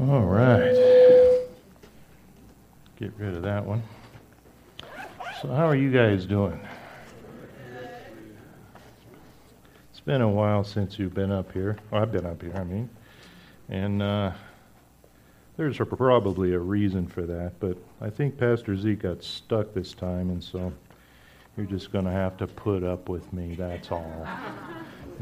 All 0.00 0.20
right. 0.20 0.74
Get 3.00 3.12
rid 3.18 3.34
of 3.34 3.42
that 3.42 3.64
one. 3.64 3.82
So, 5.42 5.48
how 5.48 5.66
are 5.66 5.74
you 5.74 5.90
guys 5.90 6.24
doing? 6.24 6.60
It's 9.90 9.98
been 9.98 10.20
a 10.20 10.28
while 10.28 10.62
since 10.62 11.00
you've 11.00 11.14
been 11.14 11.32
up 11.32 11.52
here. 11.52 11.78
I've 11.92 12.12
been 12.12 12.26
up 12.26 12.40
here, 12.40 12.54
I 12.54 12.62
mean. 12.62 12.88
And 13.68 14.00
uh, 14.00 14.30
there's 15.56 15.78
probably 15.78 16.52
a 16.52 16.60
reason 16.60 17.08
for 17.08 17.22
that, 17.22 17.54
but 17.58 17.76
I 18.00 18.08
think 18.08 18.38
Pastor 18.38 18.76
Zeke 18.76 19.00
got 19.00 19.24
stuck 19.24 19.74
this 19.74 19.94
time, 19.94 20.30
and 20.30 20.42
so 20.42 20.72
you're 21.56 21.66
just 21.66 21.90
going 21.90 22.04
to 22.04 22.12
have 22.12 22.36
to 22.36 22.46
put 22.46 22.84
up 22.84 23.08
with 23.08 23.32
me, 23.32 23.56
that's 23.56 23.90
all. 23.90 24.28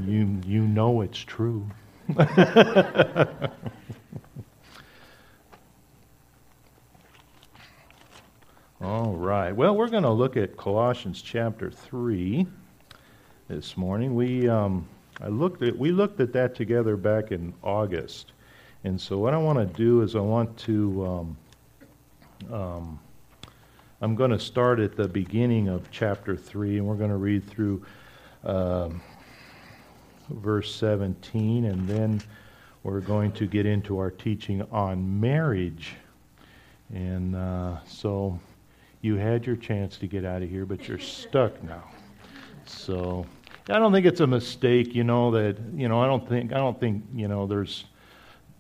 You, 0.05 0.39
you 0.45 0.61
know 0.61 1.01
it's 1.01 1.19
true. 1.19 1.67
All 8.87 9.15
right. 9.15 9.46
Well, 9.57 9.75
we're 9.75 9.89
going 9.89 10.03
to 10.03 10.11
look 10.11 10.37
at 10.37 10.59
Colossians 10.59 11.23
chapter 11.23 11.71
three 11.71 12.47
this 13.49 13.75
morning. 13.75 14.15
We 14.15 14.51
um, 14.51 14.87
I 15.19 15.29
looked 15.29 15.63
at 15.63 15.79
we 15.79 15.93
looked 15.93 16.21
at 16.21 16.35
that 16.35 16.55
together 16.55 16.95
back 16.99 17.33
in 17.33 17.55
August, 17.63 18.33
and 18.85 19.01
so 19.01 19.17
what 19.17 19.33
I 19.33 19.39
want 19.39 19.59
to 19.59 19.65
do 19.65 20.03
is 20.03 20.15
I 20.15 20.21
want 20.21 20.55
to 20.59 21.07
um, 21.07 22.53
um, 22.53 23.01
I'm 24.03 24.15
going 24.15 24.31
to 24.31 24.39
start 24.39 24.79
at 24.79 24.95
the 24.95 25.09
beginning 25.09 25.69
of 25.69 25.91
chapter 25.91 26.37
three, 26.37 26.77
and 26.77 26.87
we're 26.87 26.97
going 26.97 27.09
to 27.09 27.17
read 27.17 27.49
through 27.49 27.83
um, 28.45 29.01
verse 30.29 30.75
17, 30.75 31.65
and 31.65 31.89
then 31.89 32.21
we're 32.83 33.01
going 33.01 33.33
to 33.33 33.47
get 33.47 33.65
into 33.65 33.97
our 33.97 34.11
teaching 34.11 34.61
on 34.71 35.19
marriage. 35.19 35.95
And 36.93 37.35
uh, 37.35 37.79
so 37.87 38.39
you 39.07 39.17
had 39.17 39.47
your 39.47 39.57
chance 39.57 39.97
to 39.99 40.07
get 40.07 40.25
out 40.25 40.43
of 40.43 40.51
here, 40.51 40.67
but 40.67 40.89
you're 40.89 40.99
stuck 40.99 41.63
now. 41.63 41.85
So 42.67 43.25
I 43.71 43.79
don't 43.79 43.93
think 43.93 44.05
it's 44.05 44.21
a 44.21 44.27
mistake, 44.27 44.95
you 44.95 45.05
know, 45.05 45.31
that, 45.31 45.57
you 45.75 45.89
know, 45.89 46.03
I 46.03 46.07
don't 46.07 46.29
think, 46.29 46.53
I 46.53 46.59
don't 46.59 46.79
think, 46.79 47.05
you 47.15 47.29
know, 47.29 47.47
there's 47.47 47.85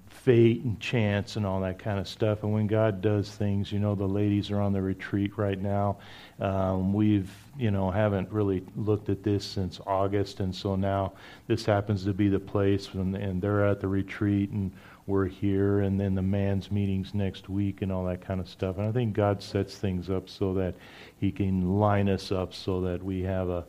fate 0.08 0.64
and 0.64 0.80
chance 0.80 1.36
and 1.36 1.46
all 1.46 1.60
that 1.60 1.78
kind 1.78 1.98
of 1.98 2.08
stuff. 2.08 2.42
And 2.42 2.52
when 2.52 2.66
God 2.66 3.00
does 3.00 3.30
things, 3.30 3.70
you 3.70 3.78
know, 3.78 3.94
the 3.94 4.06
ladies 4.06 4.50
are 4.50 4.60
on 4.60 4.72
the 4.72 4.82
retreat 4.82 5.36
right 5.36 5.60
now. 5.60 5.98
Um, 6.40 6.92
we've, 6.92 7.30
you 7.56 7.70
know, 7.70 7.90
haven't 7.90 8.30
really 8.32 8.64
looked 8.74 9.08
at 9.08 9.22
this 9.22 9.44
since 9.44 9.80
August. 9.86 10.40
And 10.40 10.54
so 10.54 10.74
now 10.74 11.12
this 11.46 11.64
happens 11.64 12.04
to 12.04 12.12
be 12.12 12.28
the 12.28 12.40
place 12.40 12.88
and, 12.94 13.14
and 13.16 13.40
they're 13.40 13.66
at 13.66 13.80
the 13.80 13.88
retreat 13.88 14.50
and 14.50 14.72
we're 15.06 15.26
here, 15.26 15.80
and 15.80 16.00
then 16.00 16.14
the 16.14 16.22
man's 16.22 16.70
meetings 16.70 17.14
next 17.14 17.48
week 17.48 17.82
and 17.82 17.92
all 17.92 18.04
that 18.04 18.20
kind 18.20 18.40
of 18.40 18.48
stuff. 18.48 18.78
And 18.78 18.88
I 18.88 18.92
think 18.92 19.14
God 19.14 19.40
sets 19.40 19.76
things 19.76 20.10
up 20.10 20.28
so 20.28 20.52
that 20.54 20.74
He 21.18 21.30
can 21.30 21.78
line 21.78 22.08
us 22.08 22.32
up 22.32 22.52
so 22.52 22.80
that 22.82 23.02
we 23.02 23.22
have 23.22 23.48
a, 23.48 23.64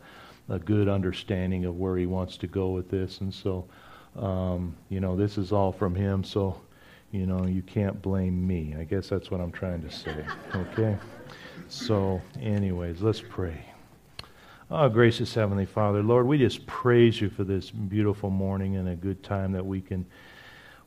a 0.50 0.58
good 0.58 0.90
understanding 0.90 1.66
of 1.66 1.78
where 1.78 1.96
He 1.96 2.08
wants 2.08 2.38
to 2.38 2.48
go 2.48 2.70
with 2.70 2.90
this. 2.90 3.22
And 3.22 3.32
so, 3.32 3.68
um, 4.18 4.76
you 4.90 5.00
know, 5.00 5.16
this 5.16 5.38
is 5.38 5.52
all 5.52 5.72
from 5.72 5.94
Him, 5.94 6.24
so, 6.24 6.60
you 7.12 7.28
know, 7.28 7.46
you 7.46 7.62
can't 7.62 8.02
blame 8.02 8.46
me. 8.46 8.76
I 8.78 8.84
guess 8.84 9.08
that's 9.08 9.30
what 9.30 9.40
I'm 9.40 9.52
trying 9.52 9.82
to 9.84 9.92
say. 9.92 10.26
Okay? 10.56 10.98
So, 11.70 12.20
anyways, 12.42 13.02
let's 13.02 13.22
pray. 13.22 13.64
Oh, 14.70 14.90
gracious 14.90 15.34
Heavenly 15.34 15.66
Father, 15.66 16.04
Lord, 16.04 16.28
we 16.28 16.38
just 16.38 16.66
praise 16.66 17.22
you 17.22 17.30
for 17.30 17.46
this 17.46 17.70
beautiful 17.70 18.30
morning 18.30 18.76
and 18.76 18.90
a 18.90 18.96
good 18.96 19.24
time 19.24 19.54
that 19.54 19.66
we 19.66 19.80
can 19.80 20.06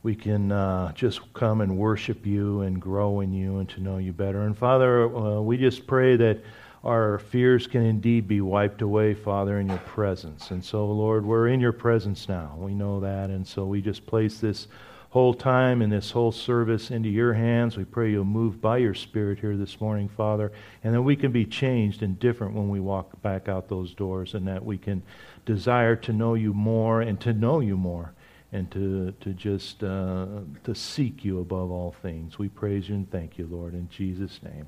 we 0.03 0.15
can 0.15 0.51
uh, 0.51 0.91
just 0.93 1.33
come 1.33 1.61
and 1.61 1.77
worship 1.77 2.25
you 2.25 2.61
and 2.61 2.81
grow 2.81 3.19
in 3.19 3.31
you 3.31 3.59
and 3.59 3.69
to 3.69 3.81
know 3.81 3.97
you 3.97 4.13
better. 4.13 4.41
And 4.41 4.57
Father, 4.57 5.15
uh, 5.15 5.41
we 5.41 5.57
just 5.57 5.85
pray 5.85 6.15
that 6.15 6.39
our 6.83 7.19
fears 7.19 7.67
can 7.67 7.83
indeed 7.83 8.27
be 8.27 8.41
wiped 8.41 8.81
away, 8.81 9.13
Father, 9.13 9.59
in 9.59 9.69
your 9.69 9.77
presence. 9.79 10.49
And 10.49 10.65
so, 10.65 10.87
Lord, 10.87 11.23
we're 11.23 11.49
in 11.49 11.59
your 11.59 11.71
presence 11.71 12.27
now. 12.27 12.55
We 12.57 12.73
know 12.73 12.99
that. 13.01 13.29
And 13.29 13.45
so 13.45 13.65
we 13.65 13.81
just 13.81 14.07
place 14.07 14.39
this 14.39 14.67
whole 15.11 15.35
time 15.35 15.83
and 15.83 15.91
this 15.91 16.09
whole 16.09 16.31
service 16.31 16.89
into 16.89 17.09
your 17.09 17.33
hands. 17.33 17.77
We 17.77 17.83
pray 17.83 18.09
you'll 18.09 18.25
move 18.25 18.59
by 18.59 18.77
your 18.77 18.95
Spirit 18.95 19.37
here 19.37 19.55
this 19.57 19.79
morning, 19.79 20.09
Father, 20.09 20.51
and 20.83 20.95
that 20.95 21.01
we 21.03 21.15
can 21.15 21.31
be 21.31 21.45
changed 21.45 22.01
and 22.01 22.17
different 22.17 22.55
when 22.55 22.69
we 22.69 22.79
walk 22.79 23.21
back 23.21 23.47
out 23.47 23.67
those 23.67 23.93
doors, 23.93 24.33
and 24.33 24.47
that 24.47 24.65
we 24.65 24.77
can 24.77 25.03
desire 25.45 25.97
to 25.97 26.13
know 26.13 26.33
you 26.33 26.53
more 26.53 27.01
and 27.01 27.19
to 27.19 27.33
know 27.33 27.59
you 27.59 27.77
more 27.77 28.13
and 28.51 28.69
to, 28.71 29.13
to 29.21 29.33
just 29.33 29.83
uh, 29.83 30.25
to 30.63 30.75
seek 30.75 31.23
you 31.23 31.39
above 31.39 31.71
all 31.71 31.95
things. 32.01 32.37
We 32.37 32.49
praise 32.49 32.89
you 32.89 32.95
and 32.95 33.09
thank 33.09 33.37
you, 33.37 33.47
Lord, 33.49 33.73
in 33.73 33.87
Jesus' 33.89 34.39
name. 34.43 34.67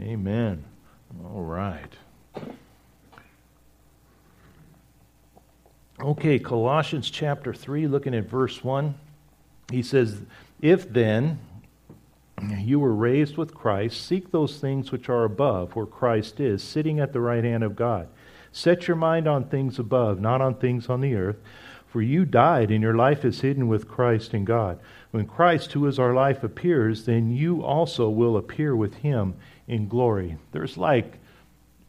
Amen. 0.00 0.64
All 1.24 1.42
right. 1.42 1.92
Okay, 5.98 6.38
Colossians 6.38 7.08
chapter 7.08 7.54
3, 7.54 7.86
looking 7.86 8.14
at 8.14 8.28
verse 8.28 8.62
1. 8.62 8.94
He 9.70 9.82
says, 9.82 10.20
If 10.60 10.92
then 10.92 11.38
you 12.58 12.78
were 12.78 12.94
raised 12.94 13.38
with 13.38 13.54
Christ, 13.54 14.04
seek 14.04 14.30
those 14.30 14.58
things 14.58 14.92
which 14.92 15.08
are 15.08 15.24
above, 15.24 15.74
where 15.74 15.86
Christ 15.86 16.38
is, 16.38 16.62
sitting 16.62 17.00
at 17.00 17.14
the 17.14 17.20
right 17.20 17.42
hand 17.42 17.64
of 17.64 17.76
God. 17.76 18.08
Set 18.52 18.86
your 18.86 18.96
mind 18.96 19.26
on 19.26 19.44
things 19.44 19.78
above, 19.78 20.20
not 20.20 20.42
on 20.42 20.54
things 20.56 20.90
on 20.90 21.00
the 21.00 21.14
earth. 21.14 21.36
For 21.96 22.02
you 22.02 22.26
died, 22.26 22.70
and 22.70 22.82
your 22.82 22.94
life 22.94 23.24
is 23.24 23.40
hidden 23.40 23.68
with 23.68 23.88
Christ 23.88 24.34
in 24.34 24.44
God. 24.44 24.78
When 25.12 25.24
Christ, 25.24 25.72
who 25.72 25.86
is 25.86 25.98
our 25.98 26.12
life, 26.12 26.44
appears, 26.44 27.06
then 27.06 27.30
you 27.30 27.64
also 27.64 28.10
will 28.10 28.36
appear 28.36 28.76
with 28.76 28.96
him 28.96 29.34
in 29.66 29.88
glory. 29.88 30.36
There's 30.52 30.76
like 30.76 31.16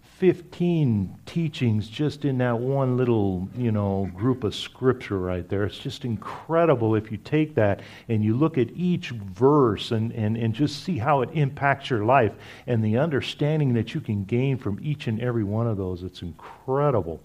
15 0.03 1.13
teachings 1.25 1.89
just 1.89 2.23
in 2.23 2.37
that 2.37 2.57
one 2.57 2.95
little, 2.95 3.49
you 3.57 3.73
know, 3.73 4.09
group 4.15 4.45
of 4.45 4.55
scripture 4.55 5.19
right 5.19 5.49
there. 5.49 5.65
It's 5.65 5.77
just 5.77 6.05
incredible 6.05 6.95
if 6.95 7.11
you 7.11 7.17
take 7.17 7.53
that 7.55 7.81
and 8.07 8.23
you 8.23 8.33
look 8.33 8.57
at 8.57 8.69
each 8.77 9.09
verse 9.09 9.91
and, 9.91 10.13
and, 10.13 10.37
and 10.37 10.53
just 10.53 10.85
see 10.85 10.97
how 10.97 11.19
it 11.19 11.31
impacts 11.33 11.89
your 11.89 12.05
life 12.05 12.31
and 12.65 12.81
the 12.81 12.97
understanding 12.97 13.73
that 13.73 13.93
you 13.93 13.99
can 13.99 14.23
gain 14.23 14.57
from 14.57 14.79
each 14.81 15.07
and 15.07 15.19
every 15.19 15.43
one 15.43 15.67
of 15.67 15.75
those. 15.75 16.01
It's 16.01 16.21
incredible. 16.21 17.21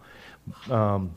Um, 0.68 1.14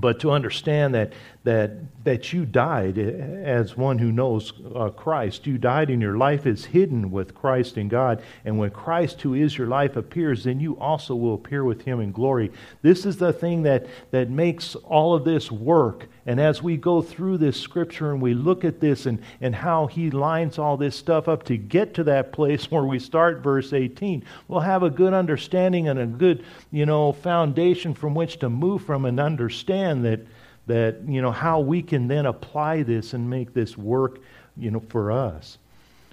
but 0.00 0.20
to 0.20 0.30
understand 0.30 0.94
that 0.94 1.12
that 1.44 1.72
that 2.04 2.32
you 2.32 2.44
died 2.44 2.98
as 2.98 3.76
one 3.76 3.98
who 3.98 4.10
knows 4.12 4.52
uh, 4.74 4.90
Christ. 4.90 5.46
You 5.46 5.56
died 5.56 5.88
and 5.88 6.00
your 6.02 6.16
life 6.16 6.46
is 6.46 6.66
hidden 6.66 7.10
with 7.10 7.34
Christ 7.34 7.78
in 7.78 7.88
God. 7.88 8.22
And 8.44 8.58
when 8.58 8.70
Christ 8.70 9.22
who 9.22 9.34
is 9.34 9.56
your 9.56 9.66
life 9.66 9.96
appears 9.96 10.44
then 10.44 10.60
you 10.60 10.78
also 10.78 11.14
will 11.14 11.34
appear 11.34 11.64
with 11.64 11.82
him 11.82 12.00
in 12.00 12.12
glory. 12.12 12.50
This 12.82 13.06
is 13.06 13.18
the 13.18 13.32
thing 13.32 13.62
that 13.62 13.86
that 14.10 14.30
makes 14.30 14.74
all 14.74 15.14
of 15.14 15.24
this 15.24 15.50
work. 15.50 16.08
And 16.26 16.40
as 16.40 16.62
we 16.62 16.78
go 16.78 17.02
through 17.02 17.38
this 17.38 17.60
scripture 17.60 18.10
and 18.10 18.22
we 18.22 18.32
look 18.32 18.64
at 18.64 18.80
this 18.80 19.04
and, 19.04 19.20
and 19.42 19.54
how 19.54 19.86
he 19.86 20.10
lines 20.10 20.58
all 20.58 20.78
this 20.78 20.96
stuff 20.96 21.28
up 21.28 21.42
to 21.44 21.58
get 21.58 21.92
to 21.94 22.04
that 22.04 22.32
place 22.32 22.64
where 22.70 22.84
we 22.84 22.98
start 22.98 23.42
verse 23.42 23.74
18, 23.74 24.24
we'll 24.48 24.60
have 24.60 24.82
a 24.82 24.90
good 24.90 25.12
understanding 25.12 25.88
and 25.88 25.98
a 25.98 26.06
good, 26.06 26.44
you 26.70 26.86
know, 26.86 27.12
foundation 27.12 27.92
from 27.92 28.14
which 28.14 28.38
to 28.38 28.48
move 28.48 28.82
from 28.82 29.04
and 29.04 29.20
understand 29.20 30.04
that 30.06 30.20
that, 30.66 30.96
you 31.06 31.20
know, 31.20 31.32
how 31.32 31.60
we 31.60 31.82
can 31.82 32.08
then 32.08 32.26
apply 32.26 32.82
this 32.82 33.12
and 33.12 33.28
make 33.28 33.52
this 33.52 33.76
work, 33.76 34.20
you 34.56 34.70
know, 34.70 34.82
for 34.88 35.12
us. 35.12 35.58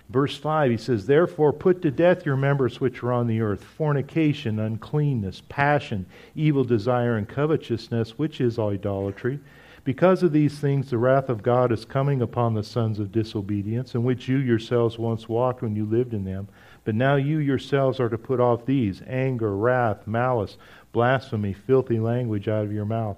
Verse 0.09 0.35
5, 0.37 0.71
he 0.71 0.77
says, 0.77 1.05
Therefore 1.05 1.53
put 1.53 1.81
to 1.83 1.91
death 1.91 2.25
your 2.25 2.35
members 2.35 2.81
which 2.81 3.01
are 3.01 3.13
on 3.13 3.27
the 3.27 3.39
earth 3.39 3.63
fornication, 3.63 4.59
uncleanness, 4.59 5.41
passion, 5.47 6.05
evil 6.35 6.65
desire, 6.65 7.15
and 7.15 7.29
covetousness, 7.29 8.17
which 8.17 8.41
is 8.41 8.59
idolatry. 8.59 9.39
Because 9.85 10.21
of 10.21 10.33
these 10.33 10.59
things, 10.59 10.89
the 10.89 10.97
wrath 10.97 11.29
of 11.29 11.41
God 11.41 11.71
is 11.71 11.85
coming 11.85 12.21
upon 12.21 12.53
the 12.53 12.63
sons 12.63 12.99
of 12.99 13.11
disobedience, 13.11 13.95
in 13.95 14.03
which 14.03 14.27
you 14.27 14.37
yourselves 14.37 14.99
once 14.99 15.29
walked 15.29 15.61
when 15.61 15.75
you 15.77 15.85
lived 15.85 16.13
in 16.13 16.25
them. 16.25 16.49
But 16.83 16.95
now 16.95 17.15
you 17.15 17.37
yourselves 17.37 17.99
are 17.99 18.09
to 18.09 18.17
put 18.17 18.39
off 18.39 18.65
these 18.65 19.01
anger, 19.07 19.55
wrath, 19.55 20.05
malice, 20.05 20.57
blasphemy, 20.91 21.53
filthy 21.53 21.99
language 21.99 22.47
out 22.47 22.65
of 22.65 22.73
your 22.73 22.85
mouth. 22.85 23.17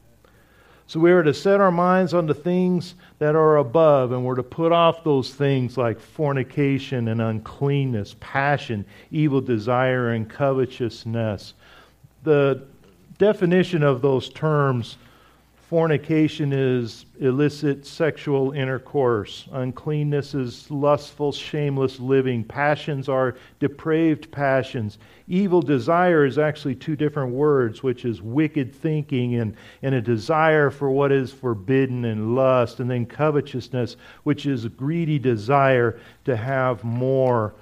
So 0.91 0.99
we 0.99 1.13
are 1.13 1.23
to 1.23 1.33
set 1.33 1.61
our 1.61 1.71
minds 1.71 2.13
on 2.13 2.25
the 2.25 2.33
things 2.33 2.95
that 3.19 3.33
are 3.33 3.55
above, 3.55 4.11
and 4.11 4.25
we're 4.25 4.35
to 4.35 4.43
put 4.43 4.73
off 4.73 5.05
those 5.05 5.33
things 5.33 5.77
like 5.77 5.97
fornication 5.97 7.07
and 7.07 7.21
uncleanness, 7.21 8.17
passion, 8.19 8.85
evil 9.09 9.39
desire, 9.39 10.09
and 10.09 10.29
covetousness. 10.29 11.53
The 12.23 12.65
definition 13.17 13.83
of 13.83 14.01
those 14.01 14.27
terms 14.27 14.97
Fornication 15.71 16.51
is 16.51 17.05
illicit 17.21 17.85
sexual 17.85 18.51
intercourse. 18.51 19.47
Uncleanness 19.53 20.35
is 20.35 20.69
lustful, 20.69 21.31
shameless 21.31 21.97
living. 21.97 22.43
Passions 22.43 23.07
are 23.07 23.37
depraved 23.61 24.29
passions. 24.33 24.97
Evil 25.29 25.61
desire 25.61 26.25
is 26.25 26.37
actually 26.37 26.75
two 26.75 26.97
different 26.97 27.31
words, 27.31 27.83
which 27.83 28.03
is 28.03 28.21
wicked 28.21 28.75
thinking 28.75 29.35
and, 29.35 29.55
and 29.81 29.95
a 29.95 30.01
desire 30.01 30.71
for 30.71 30.91
what 30.91 31.09
is 31.09 31.31
forbidden 31.31 32.03
and 32.03 32.35
lust. 32.35 32.81
And 32.81 32.91
then 32.91 33.05
covetousness, 33.05 33.95
which 34.23 34.45
is 34.45 34.67
greedy 34.67 35.19
desire 35.19 36.01
to 36.25 36.35
have 36.35 36.83
more. 36.83 37.53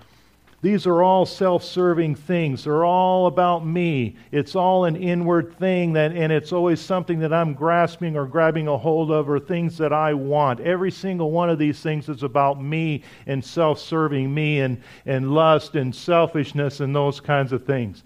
These 0.61 0.85
are 0.87 1.01
all 1.01 1.25
self 1.25 1.63
serving 1.63 2.15
things. 2.15 2.65
They're 2.65 2.83
all 2.83 3.27
about 3.27 3.65
me. 3.65 4.17
It's 4.31 4.55
all 4.55 4.83
an 4.85 4.97
inward 4.97 5.57
thing, 5.57 5.93
that, 5.93 6.11
and 6.11 6.33
it's 6.33 6.51
always 6.51 6.81
something 6.81 7.19
that 7.19 7.31
I'm 7.31 7.53
grasping 7.53 8.17
or 8.17 8.25
grabbing 8.25 8.67
a 8.67 8.77
hold 8.77 9.09
of 9.09 9.29
or 9.29 9.39
things 9.39 9.77
that 9.77 9.93
I 9.93 10.13
want. 10.13 10.59
Every 10.59 10.91
single 10.91 11.31
one 11.31 11.49
of 11.49 11.59
these 11.59 11.79
things 11.79 12.09
is 12.09 12.23
about 12.23 12.61
me 12.61 13.03
and 13.25 13.43
self 13.43 13.79
serving 13.79 14.33
me 14.33 14.59
and, 14.59 14.81
and 15.05 15.31
lust 15.31 15.75
and 15.75 15.95
selfishness 15.95 16.81
and 16.81 16.93
those 16.93 17.21
kinds 17.21 17.53
of 17.53 17.65
things. 17.65 18.03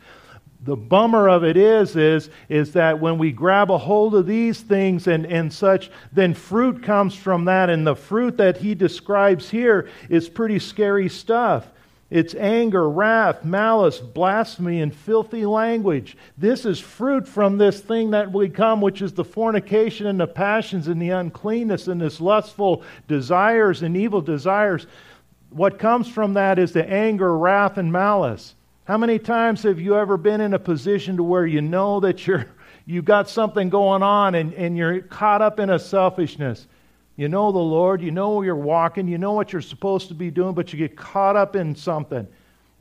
The 0.62 0.78
bummer 0.78 1.28
of 1.28 1.44
it 1.44 1.58
is, 1.58 1.96
is, 1.96 2.30
is 2.50 2.72
that 2.74 3.00
when 3.00 3.18
we 3.18 3.32
grab 3.32 3.70
a 3.70 3.78
hold 3.78 4.16
of 4.16 4.28
these 4.28 4.62
things 4.62 5.08
and, 5.08 5.26
and 5.26 5.52
such, 5.52 5.92
then 6.14 6.34
fruit 6.34 6.84
comes 6.84 7.16
from 7.16 7.46
that. 7.46 7.70
And 7.70 7.86
the 7.86 7.96
fruit 7.96 8.38
that 8.38 8.58
he 8.58 8.74
describes 8.76 9.50
here 9.50 9.90
is 10.08 10.30
pretty 10.30 10.60
scary 10.60 11.10
stuff. 11.10 11.68
It's 12.14 12.36
anger, 12.36 12.88
wrath, 12.88 13.44
malice, 13.44 13.98
blasphemy, 13.98 14.82
and 14.82 14.96
filthy 14.96 15.48
language. 15.48 16.16
This 16.38 16.64
is 16.64 16.80
fruit 16.80 17.28
from 17.28 17.58
this 17.58 17.80
thing 17.80 18.12
that 18.12 18.32
we 18.32 18.50
come, 18.50 18.82
which 18.82 19.02
is 19.02 19.14
the 19.14 19.24
fornication 19.24 20.06
and 20.06 20.20
the 20.20 20.28
passions 20.28 20.88
and 20.88 21.02
the 21.02 21.10
uncleanness 21.10 21.88
and 21.88 22.00
this 22.00 22.22
lustful 22.22 22.84
desires 23.08 23.82
and 23.82 23.98
evil 23.98 24.22
desires. 24.22 24.86
What 25.50 25.80
comes 25.80 26.08
from 26.08 26.36
that 26.36 26.60
is 26.60 26.72
the 26.72 26.88
anger, 26.88 27.36
wrath, 27.36 27.80
and 27.80 27.92
malice. 27.92 28.54
How 28.84 29.00
many 29.00 29.18
times 29.18 29.64
have 29.64 29.80
you 29.80 29.98
ever 29.98 30.16
been 30.16 30.40
in 30.40 30.54
a 30.54 30.60
position 30.60 31.18
to 31.18 31.24
where 31.24 31.48
you 31.48 31.62
know 31.62 32.00
that 32.02 32.28
you're 32.28 32.46
you've 32.86 33.06
got 33.06 33.28
something 33.28 33.70
going 33.70 34.04
on 34.04 34.36
and, 34.36 34.54
and 34.54 34.78
you're 34.78 35.02
caught 35.02 35.42
up 35.42 35.60
in 35.60 35.72
a 35.72 35.80
selfishness? 35.80 36.68
You 37.16 37.28
know 37.28 37.52
the 37.52 37.60
Lord, 37.60 38.02
you 38.02 38.12
know 38.12 38.32
where 38.32 38.46
you're 38.46 38.56
walking, 38.56 39.08
you 39.08 39.18
know 39.18 39.34
what 39.34 39.54
you're 39.54 39.62
supposed 39.62 40.08
to 40.08 40.14
be 40.14 40.32
doing, 40.32 40.54
but 40.54 40.74
you 40.74 40.80
get 40.80 40.98
caught 40.98 41.36
up 41.36 41.56
in 41.56 41.76
something. 41.76 42.28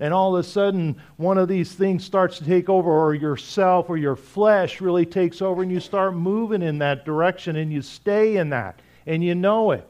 And 0.01 0.15
all 0.15 0.35
of 0.35 0.45
a 0.45 0.49
sudden, 0.49 1.01
one 1.17 1.39
of 1.39 1.49
these 1.49 1.75
things 1.75 2.05
starts 2.05 2.39
to 2.39 2.45
take 2.45 2.69
over, 2.69 2.91
or 2.91 3.15
yourself 3.15 3.91
or 3.91 3.97
your 3.97 4.17
flesh 4.17 4.81
really 4.81 5.05
takes 5.05 5.43
over, 5.43 5.63
and 5.63 5.71
you 5.71 5.81
start 5.81 6.15
moving 6.15 6.63
in 6.63 6.79
that 6.79 7.05
direction, 7.05 7.57
and 7.57 7.73
you 7.73 7.83
stay 7.83 8.37
in 8.37 8.51
that, 8.51 8.81
and 9.07 9.23
you 9.23 9.35
know 9.35 9.73
it. 9.73 9.89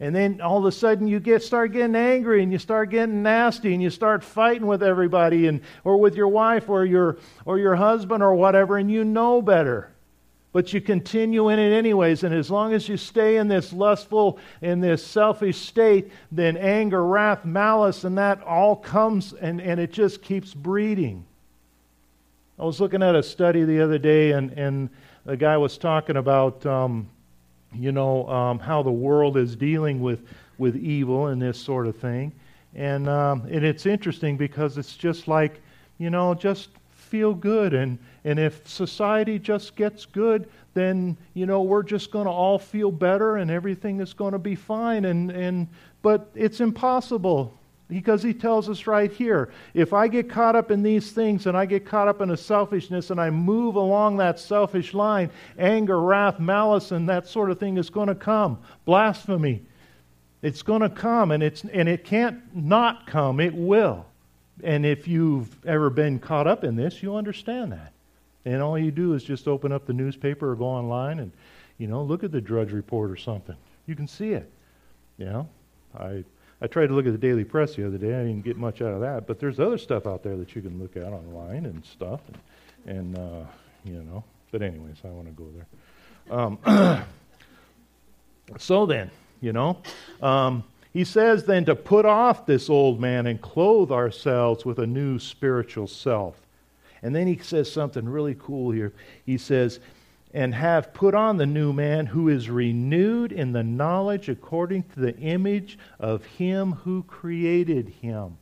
And 0.00 0.16
then 0.16 0.40
all 0.40 0.58
of 0.58 0.64
a 0.64 0.72
sudden 0.72 1.06
you 1.06 1.20
get 1.20 1.42
start 1.42 1.72
getting 1.72 1.94
angry 1.94 2.42
and 2.42 2.50
you 2.50 2.58
start 2.58 2.88
getting 2.88 3.22
nasty 3.22 3.74
and 3.74 3.82
you 3.82 3.90
start 3.90 4.24
fighting 4.24 4.66
with 4.66 4.82
everybody 4.82 5.46
and 5.46 5.60
or 5.84 5.98
with 5.98 6.14
your 6.14 6.28
wife 6.28 6.70
or 6.70 6.86
your 6.86 7.18
or 7.44 7.58
your 7.58 7.76
husband 7.76 8.22
or 8.22 8.34
whatever 8.34 8.78
and 8.78 8.90
you 8.90 9.04
know 9.04 9.42
better. 9.42 9.92
But 10.52 10.72
you 10.72 10.80
continue 10.80 11.48
in 11.48 11.60
it 11.60 11.72
anyways, 11.72 12.24
and 12.24 12.34
as 12.34 12.50
long 12.50 12.72
as 12.72 12.88
you 12.88 12.96
stay 12.96 13.36
in 13.36 13.46
this 13.46 13.72
lustful, 13.72 14.38
in 14.60 14.80
this 14.80 15.04
selfish 15.04 15.58
state, 15.58 16.10
then 16.32 16.56
anger, 16.56 17.06
wrath, 17.06 17.44
malice, 17.44 18.02
and 18.02 18.18
that 18.18 18.42
all 18.42 18.74
comes 18.74 19.32
and, 19.32 19.60
and 19.60 19.78
it 19.78 19.92
just 19.92 20.22
keeps 20.22 20.52
breeding. 20.52 21.24
I 22.58 22.64
was 22.64 22.80
looking 22.80 23.02
at 23.02 23.14
a 23.14 23.22
study 23.22 23.64
the 23.64 23.80
other 23.80 23.96
day, 23.96 24.32
and, 24.32 24.50
and 24.52 24.90
the 25.24 25.36
guy 25.36 25.56
was 25.56 25.78
talking 25.78 26.16
about, 26.16 26.66
um, 26.66 27.08
you 27.72 27.92
know, 27.92 28.28
um, 28.28 28.58
how 28.58 28.82
the 28.82 28.90
world 28.90 29.36
is 29.36 29.54
dealing 29.54 30.00
with, 30.00 30.20
with 30.58 30.76
evil 30.76 31.28
and 31.28 31.40
this 31.40 31.58
sort 31.58 31.86
of 31.86 31.96
thing. 31.96 32.32
And, 32.74 33.08
um, 33.08 33.46
and 33.50 33.64
it's 33.64 33.86
interesting 33.86 34.36
because 34.36 34.78
it's 34.78 34.96
just 34.96 35.28
like, 35.28 35.60
you 35.98 36.10
know, 36.10 36.34
just 36.34 36.70
feel 37.10 37.34
good 37.34 37.74
and 37.74 37.98
and 38.24 38.38
if 38.38 38.66
society 38.68 39.38
just 39.38 39.76
gets 39.76 40.04
good, 40.04 40.48
then, 40.74 41.16
you 41.34 41.46
know, 41.46 41.62
we're 41.62 41.82
just 41.82 42.10
going 42.10 42.26
to 42.26 42.30
all 42.30 42.58
feel 42.58 42.90
better 42.90 43.36
and 43.36 43.50
everything 43.50 44.00
is 44.00 44.12
going 44.12 44.32
to 44.32 44.38
be 44.38 44.54
fine. 44.54 45.06
And, 45.06 45.30
and, 45.30 45.68
but 46.02 46.30
it's 46.34 46.60
impossible 46.60 47.54
because 47.88 48.22
he 48.22 48.32
tells 48.32 48.68
us 48.68 48.86
right 48.86 49.10
here 49.10 49.50
if 49.74 49.92
I 49.92 50.06
get 50.06 50.30
caught 50.30 50.54
up 50.54 50.70
in 50.70 50.82
these 50.82 51.10
things 51.10 51.46
and 51.46 51.56
I 51.56 51.64
get 51.64 51.84
caught 51.84 52.08
up 52.08 52.20
in 52.20 52.30
a 52.30 52.36
selfishness 52.36 53.10
and 53.10 53.20
I 53.20 53.30
move 53.30 53.74
along 53.76 54.18
that 54.18 54.38
selfish 54.38 54.92
line, 54.92 55.30
anger, 55.58 56.00
wrath, 56.00 56.38
malice, 56.38 56.92
and 56.92 57.08
that 57.08 57.26
sort 57.26 57.50
of 57.50 57.58
thing 57.58 57.78
is 57.78 57.90
going 57.90 58.08
to 58.08 58.14
come. 58.14 58.58
Blasphemy. 58.84 59.62
It's 60.42 60.62
going 60.62 60.80
to 60.80 60.88
come, 60.88 61.32
and, 61.32 61.42
it's, 61.42 61.64
and 61.64 61.86
it 61.86 62.02
can't 62.02 62.40
not 62.56 63.06
come. 63.06 63.40
It 63.40 63.54
will. 63.54 64.06
And 64.64 64.84
if 64.86 65.08
you've 65.08 65.64
ever 65.66 65.90
been 65.90 66.18
caught 66.18 66.46
up 66.46 66.64
in 66.64 66.76
this, 66.76 67.02
you'll 67.02 67.16
understand 67.16 67.72
that. 67.72 67.92
And 68.44 68.62
all 68.62 68.78
you 68.78 68.90
do 68.90 69.14
is 69.14 69.22
just 69.22 69.46
open 69.48 69.72
up 69.72 69.86
the 69.86 69.92
newspaper 69.92 70.52
or 70.52 70.56
go 70.56 70.64
online 70.64 71.18
and, 71.18 71.32
you 71.78 71.86
know, 71.86 72.02
look 72.02 72.24
at 72.24 72.32
the 72.32 72.40
Drudge 72.40 72.72
Report 72.72 73.10
or 73.10 73.16
something. 73.16 73.56
You 73.86 73.94
can 73.94 74.08
see 74.08 74.32
it. 74.32 74.50
You 75.18 75.26
know, 75.26 75.48
I 75.98 76.24
I 76.62 76.66
tried 76.66 76.88
to 76.88 76.94
look 76.94 77.06
at 77.06 77.12
the 77.12 77.18
Daily 77.18 77.44
Press 77.44 77.74
the 77.74 77.86
other 77.86 77.96
day. 77.96 78.14
I 78.14 78.22
didn't 78.22 78.42
get 78.42 78.56
much 78.56 78.82
out 78.82 78.92
of 78.92 79.00
that, 79.00 79.26
but 79.26 79.38
there's 79.38 79.58
other 79.58 79.78
stuff 79.78 80.06
out 80.06 80.22
there 80.22 80.36
that 80.36 80.54
you 80.54 80.60
can 80.60 80.78
look 80.78 80.96
at 80.96 81.04
online 81.04 81.64
and 81.64 81.84
stuff, 81.84 82.20
and, 82.86 82.98
and 82.98 83.18
uh, 83.18 83.44
you 83.84 84.02
know. 84.02 84.22
But 84.50 84.62
anyways, 84.62 84.96
I 85.04 85.08
want 85.08 85.26
to 85.28 85.32
go 85.32 85.48
there. 85.56 86.38
Um, 86.38 87.02
so 88.58 88.84
then, 88.84 89.10
you 89.40 89.52
know, 89.52 89.78
um, 90.20 90.64
he 90.92 91.04
says 91.04 91.44
then 91.44 91.64
to 91.64 91.76
put 91.76 92.04
off 92.04 92.46
this 92.46 92.68
old 92.68 93.00
man 93.00 93.26
and 93.26 93.40
clothe 93.40 93.90
ourselves 93.92 94.64
with 94.64 94.78
a 94.78 94.86
new 94.86 95.18
spiritual 95.18 95.86
self 95.86 96.40
and 97.02 97.14
then 97.14 97.26
he 97.26 97.38
says 97.38 97.70
something 97.70 98.08
really 98.08 98.36
cool 98.38 98.70
here. 98.70 98.92
He 99.24 99.38
says, 99.38 99.80
and 100.32 100.54
have 100.54 100.94
put 100.94 101.14
on 101.14 101.38
the 101.38 101.46
new 101.46 101.72
man 101.72 102.06
who 102.06 102.28
is 102.28 102.48
renewed 102.48 103.32
in 103.32 103.52
the 103.52 103.64
knowledge 103.64 104.28
according 104.28 104.84
to 104.84 105.00
the 105.00 105.16
image 105.18 105.78
of 105.98 106.24
him 106.24 106.72
who 106.72 107.02
created 107.04 107.88
him. 108.00 108.36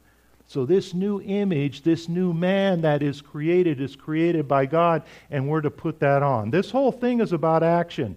So, 0.47 0.65
this 0.65 0.95
new 0.95 1.21
image, 1.21 1.83
this 1.83 2.09
new 2.09 2.33
man 2.33 2.81
that 2.81 3.03
is 3.03 3.21
created, 3.21 3.83
is 3.83 3.95
created 3.97 4.49
by 4.49 4.65
God, 4.65 5.03
and 5.31 5.47
we're 5.47 5.61
to 5.61 5.71
put 5.71 6.01
that 6.01 6.23
on. 6.23 6.51
This 6.51 6.71
whole 6.71 6.93
thing 6.93 7.21
is 7.21 7.33
about 7.33 7.63
action. 7.63 8.17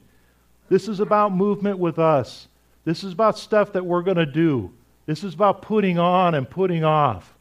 This 0.69 0.87
is 0.87 1.01
about 1.01 1.33
movement 1.33 1.77
with 1.77 1.99
us. 1.99 2.47
This 2.83 3.03
is 3.03 3.13
about 3.13 3.37
stuff 3.37 3.73
that 3.73 3.85
we're 3.85 4.01
going 4.01 4.17
to 4.17 4.25
do. 4.25 4.71
This 5.05 5.23
is 5.23 5.33
about 5.33 5.61
putting 5.61 5.99
on 5.99 6.35
and 6.35 6.49
putting 6.49 6.83
off. 6.83 7.33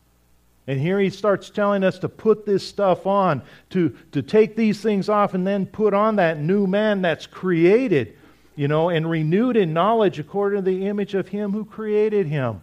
And 0.66 0.78
here 0.78 1.00
he 1.00 1.10
starts 1.10 1.50
telling 1.50 1.82
us 1.82 1.98
to 2.00 2.08
put 2.08 2.46
this 2.46 2.66
stuff 2.66 3.06
on, 3.06 3.42
to, 3.70 3.96
to 4.12 4.22
take 4.22 4.54
these 4.56 4.80
things 4.80 5.08
off 5.08 5.34
and 5.34 5.46
then 5.46 5.66
put 5.66 5.94
on 5.94 6.16
that 6.16 6.38
new 6.38 6.66
man 6.66 7.02
that's 7.02 7.26
created, 7.26 8.16
you 8.54 8.68
know, 8.68 8.88
and 8.88 9.08
renewed 9.08 9.56
in 9.56 9.72
knowledge 9.72 10.18
according 10.18 10.64
to 10.64 10.70
the 10.70 10.86
image 10.86 11.14
of 11.14 11.28
him 11.28 11.52
who 11.52 11.64
created 11.64 12.26
him. 12.26 12.62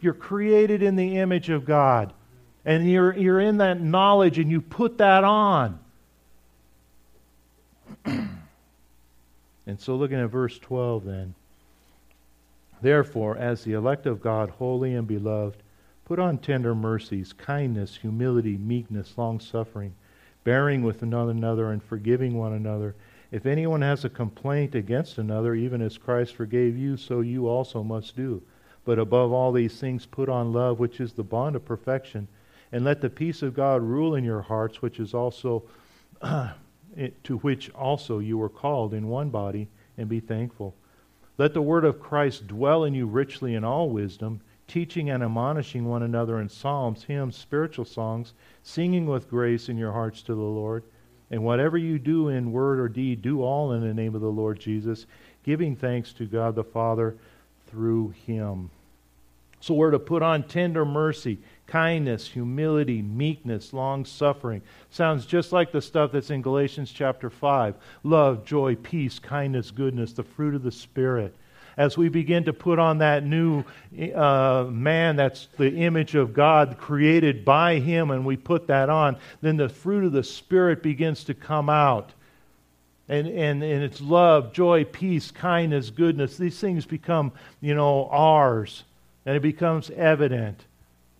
You're 0.00 0.14
created 0.14 0.82
in 0.82 0.96
the 0.96 1.18
image 1.18 1.50
of 1.50 1.64
God. 1.64 2.12
And 2.64 2.90
you're, 2.90 3.14
you're 3.14 3.40
in 3.40 3.58
that 3.58 3.80
knowledge 3.80 4.38
and 4.38 4.50
you 4.50 4.60
put 4.60 4.98
that 4.98 5.24
on. 5.24 5.78
and 8.06 8.28
so, 9.78 9.96
looking 9.96 10.18
at 10.18 10.30
verse 10.30 10.58
12 10.58 11.04
then. 11.04 11.34
Therefore, 12.84 13.36
as 13.36 13.64
the 13.64 13.72
elect 13.72 14.06
of 14.06 14.20
God, 14.20 14.50
holy 14.50 14.94
and 14.94 15.08
beloved, 15.08 15.62
Put 16.04 16.18
on 16.18 16.36
tender 16.36 16.74
mercies, 16.74 17.32
kindness, 17.32 17.96
humility, 17.96 18.58
meekness, 18.58 19.16
long 19.16 19.40
suffering, 19.40 19.94
bearing 20.44 20.82
with 20.82 21.02
one 21.02 21.30
another 21.30 21.72
and 21.72 21.82
forgiving 21.82 22.36
one 22.36 22.52
another. 22.52 22.94
If 23.30 23.46
anyone 23.46 23.80
has 23.80 24.04
a 24.04 24.10
complaint 24.10 24.74
against 24.74 25.16
another, 25.16 25.54
even 25.54 25.80
as 25.80 25.96
Christ 25.96 26.34
forgave 26.34 26.76
you, 26.76 26.98
so 26.98 27.22
you 27.22 27.48
also 27.48 27.82
must 27.82 28.16
do. 28.16 28.42
But 28.84 28.98
above 28.98 29.32
all 29.32 29.50
these 29.50 29.80
things, 29.80 30.04
put 30.04 30.28
on 30.28 30.52
love, 30.52 30.78
which 30.78 31.00
is 31.00 31.14
the 31.14 31.24
bond 31.24 31.56
of 31.56 31.64
perfection, 31.64 32.28
and 32.70 32.84
let 32.84 33.00
the 33.00 33.08
peace 33.08 33.40
of 33.40 33.54
God 33.54 33.80
rule 33.82 34.14
in 34.14 34.24
your 34.24 34.42
hearts, 34.42 34.82
which 34.82 35.00
is 35.00 35.14
also 35.14 35.62
to 36.22 37.38
which 37.38 37.70
also 37.70 38.18
you 38.18 38.36
were 38.36 38.50
called 38.50 38.92
in 38.92 39.08
one 39.08 39.30
body, 39.30 39.68
and 39.96 40.06
be 40.06 40.20
thankful. 40.20 40.74
Let 41.36 41.54
the 41.54 41.62
word 41.62 41.84
of 41.84 42.00
Christ 42.00 42.46
dwell 42.46 42.84
in 42.84 42.94
you 42.94 43.06
richly 43.06 43.54
in 43.54 43.64
all 43.64 43.90
wisdom 43.90 44.40
teaching 44.66 45.10
and 45.10 45.22
admonishing 45.22 45.84
one 45.84 46.02
another 46.02 46.40
in 46.40 46.48
psalms, 46.48 47.04
hymns, 47.04 47.36
spiritual 47.36 47.84
songs, 47.84 48.32
singing 48.62 49.06
with 49.06 49.28
grace 49.28 49.68
in 49.68 49.76
your 49.76 49.92
hearts 49.92 50.22
to 50.22 50.34
the 50.34 50.40
Lord. 50.40 50.84
And 51.30 51.42
whatever 51.42 51.76
you 51.76 51.98
do 51.98 52.28
in 52.28 52.52
word 52.52 52.78
or 52.78 52.88
deed, 52.88 53.22
do 53.22 53.42
all 53.42 53.72
in 53.72 53.82
the 53.82 53.94
name 53.94 54.14
of 54.14 54.20
the 54.20 54.26
Lord 54.28 54.58
Jesus, 54.60 55.06
giving 55.42 55.74
thanks 55.74 56.12
to 56.14 56.26
God 56.26 56.54
the 56.54 56.64
Father 56.64 57.16
through 57.66 58.14
him. 58.26 58.70
So 59.60 59.74
we're 59.74 59.90
to 59.90 59.98
put 59.98 60.22
on 60.22 60.42
tender 60.42 60.84
mercy, 60.84 61.38
kindness, 61.66 62.28
humility, 62.28 63.02
meekness, 63.02 63.72
long 63.72 64.04
suffering. 64.04 64.62
Sounds 64.90 65.26
just 65.26 65.52
like 65.52 65.72
the 65.72 65.82
stuff 65.82 66.12
that's 66.12 66.30
in 66.30 66.42
Galatians 66.42 66.92
chapter 66.92 67.30
5 67.30 67.74
love, 68.02 68.44
joy, 68.44 68.76
peace, 68.76 69.18
kindness, 69.18 69.70
goodness, 69.70 70.12
the 70.12 70.22
fruit 70.22 70.54
of 70.54 70.62
the 70.62 70.72
Spirit. 70.72 71.34
As 71.76 71.98
we 71.98 72.08
begin 72.08 72.44
to 72.44 72.52
put 72.52 72.78
on 72.78 72.98
that 72.98 73.24
new 73.24 73.64
uh, 74.14 74.66
man 74.70 75.16
that's 75.16 75.48
the 75.58 75.74
image 75.74 76.14
of 76.14 76.32
God 76.32 76.78
created 76.78 77.44
by 77.44 77.80
Him, 77.80 78.10
and 78.10 78.24
we 78.24 78.36
put 78.36 78.68
that 78.68 78.88
on, 78.88 79.16
then 79.40 79.56
the 79.56 79.68
fruit 79.68 80.04
of 80.04 80.12
the 80.12 80.22
Spirit 80.22 80.82
begins 80.82 81.24
to 81.24 81.34
come 81.34 81.68
out. 81.68 82.12
And, 83.08 83.26
and, 83.26 83.62
and 83.62 83.82
it's 83.82 84.00
love, 84.00 84.52
joy, 84.52 84.84
peace, 84.84 85.30
kindness, 85.30 85.90
goodness. 85.90 86.36
These 86.36 86.58
things 86.58 86.86
become, 86.86 87.32
you 87.60 87.74
know, 87.74 88.08
ours. 88.10 88.84
And 89.26 89.36
it 89.36 89.42
becomes 89.42 89.90
evident. 89.90 90.64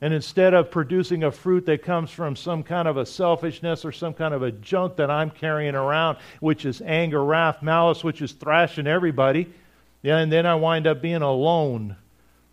And 0.04 0.12
instead 0.12 0.52
of 0.52 0.70
producing 0.70 1.24
a 1.24 1.32
fruit 1.32 1.64
that 1.64 1.82
comes 1.82 2.10
from 2.10 2.36
some 2.36 2.62
kind 2.62 2.86
of 2.86 2.98
a 2.98 3.06
selfishness 3.06 3.86
or 3.86 3.90
some 3.90 4.12
kind 4.12 4.34
of 4.34 4.42
a 4.42 4.52
junk 4.52 4.96
that 4.96 5.10
I'm 5.10 5.30
carrying 5.30 5.74
around, 5.74 6.18
which 6.40 6.66
is 6.66 6.82
anger, 6.82 7.24
wrath, 7.24 7.62
malice, 7.62 8.04
which 8.04 8.20
is 8.20 8.32
thrashing 8.32 8.86
everybody, 8.86 9.50
yeah, 10.02 10.18
and 10.18 10.30
then 10.30 10.44
I 10.44 10.56
wind 10.56 10.86
up 10.86 11.00
being 11.00 11.22
alone 11.22 11.96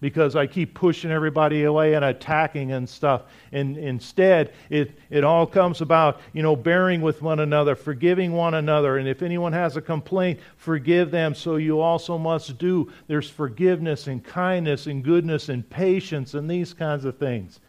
because 0.01 0.36
I 0.36 0.48
keep 0.48 0.74
pushing 0.74 1.12
everybody 1.12 1.63
away 1.63 1.93
and 1.93 2.03
attacking 2.03 2.72
and 2.72 2.89
stuff. 2.89 3.22
And 3.51 3.77
instead, 3.77 4.51
it, 4.70 4.91
it 5.12 5.24
all 5.24 5.46
comes 5.46 5.79
about, 5.79 6.20
you 6.34 6.41
know, 6.41 6.55
bearing 6.55 7.01
with 7.01 7.22
one 7.22 7.39
another, 7.39 7.75
forgiving 7.75 8.34
one 8.34 8.55
another. 8.55 8.98
And 8.98 9.08
if 9.08 9.22
anyone 9.22 9.53
has 9.53 9.77
a 9.77 9.81
complaint, 9.81 10.39
forgive 10.58 11.12
them. 11.12 11.36
So 11.36 11.55
you 11.55 11.79
also 11.79 12.17
must 12.17 12.58
do. 12.58 12.91
There's 13.08 13.29
forgiveness 13.29 14.08
and 14.08 14.24
kindness 14.24 14.88
and 14.88 15.03
goodness 15.03 15.50
and 15.50 15.70
patience 15.70 16.34
and 16.34 16.50
these 16.50 16.74
kinds 16.74 17.05
of 17.05 17.17
things. 17.17 17.60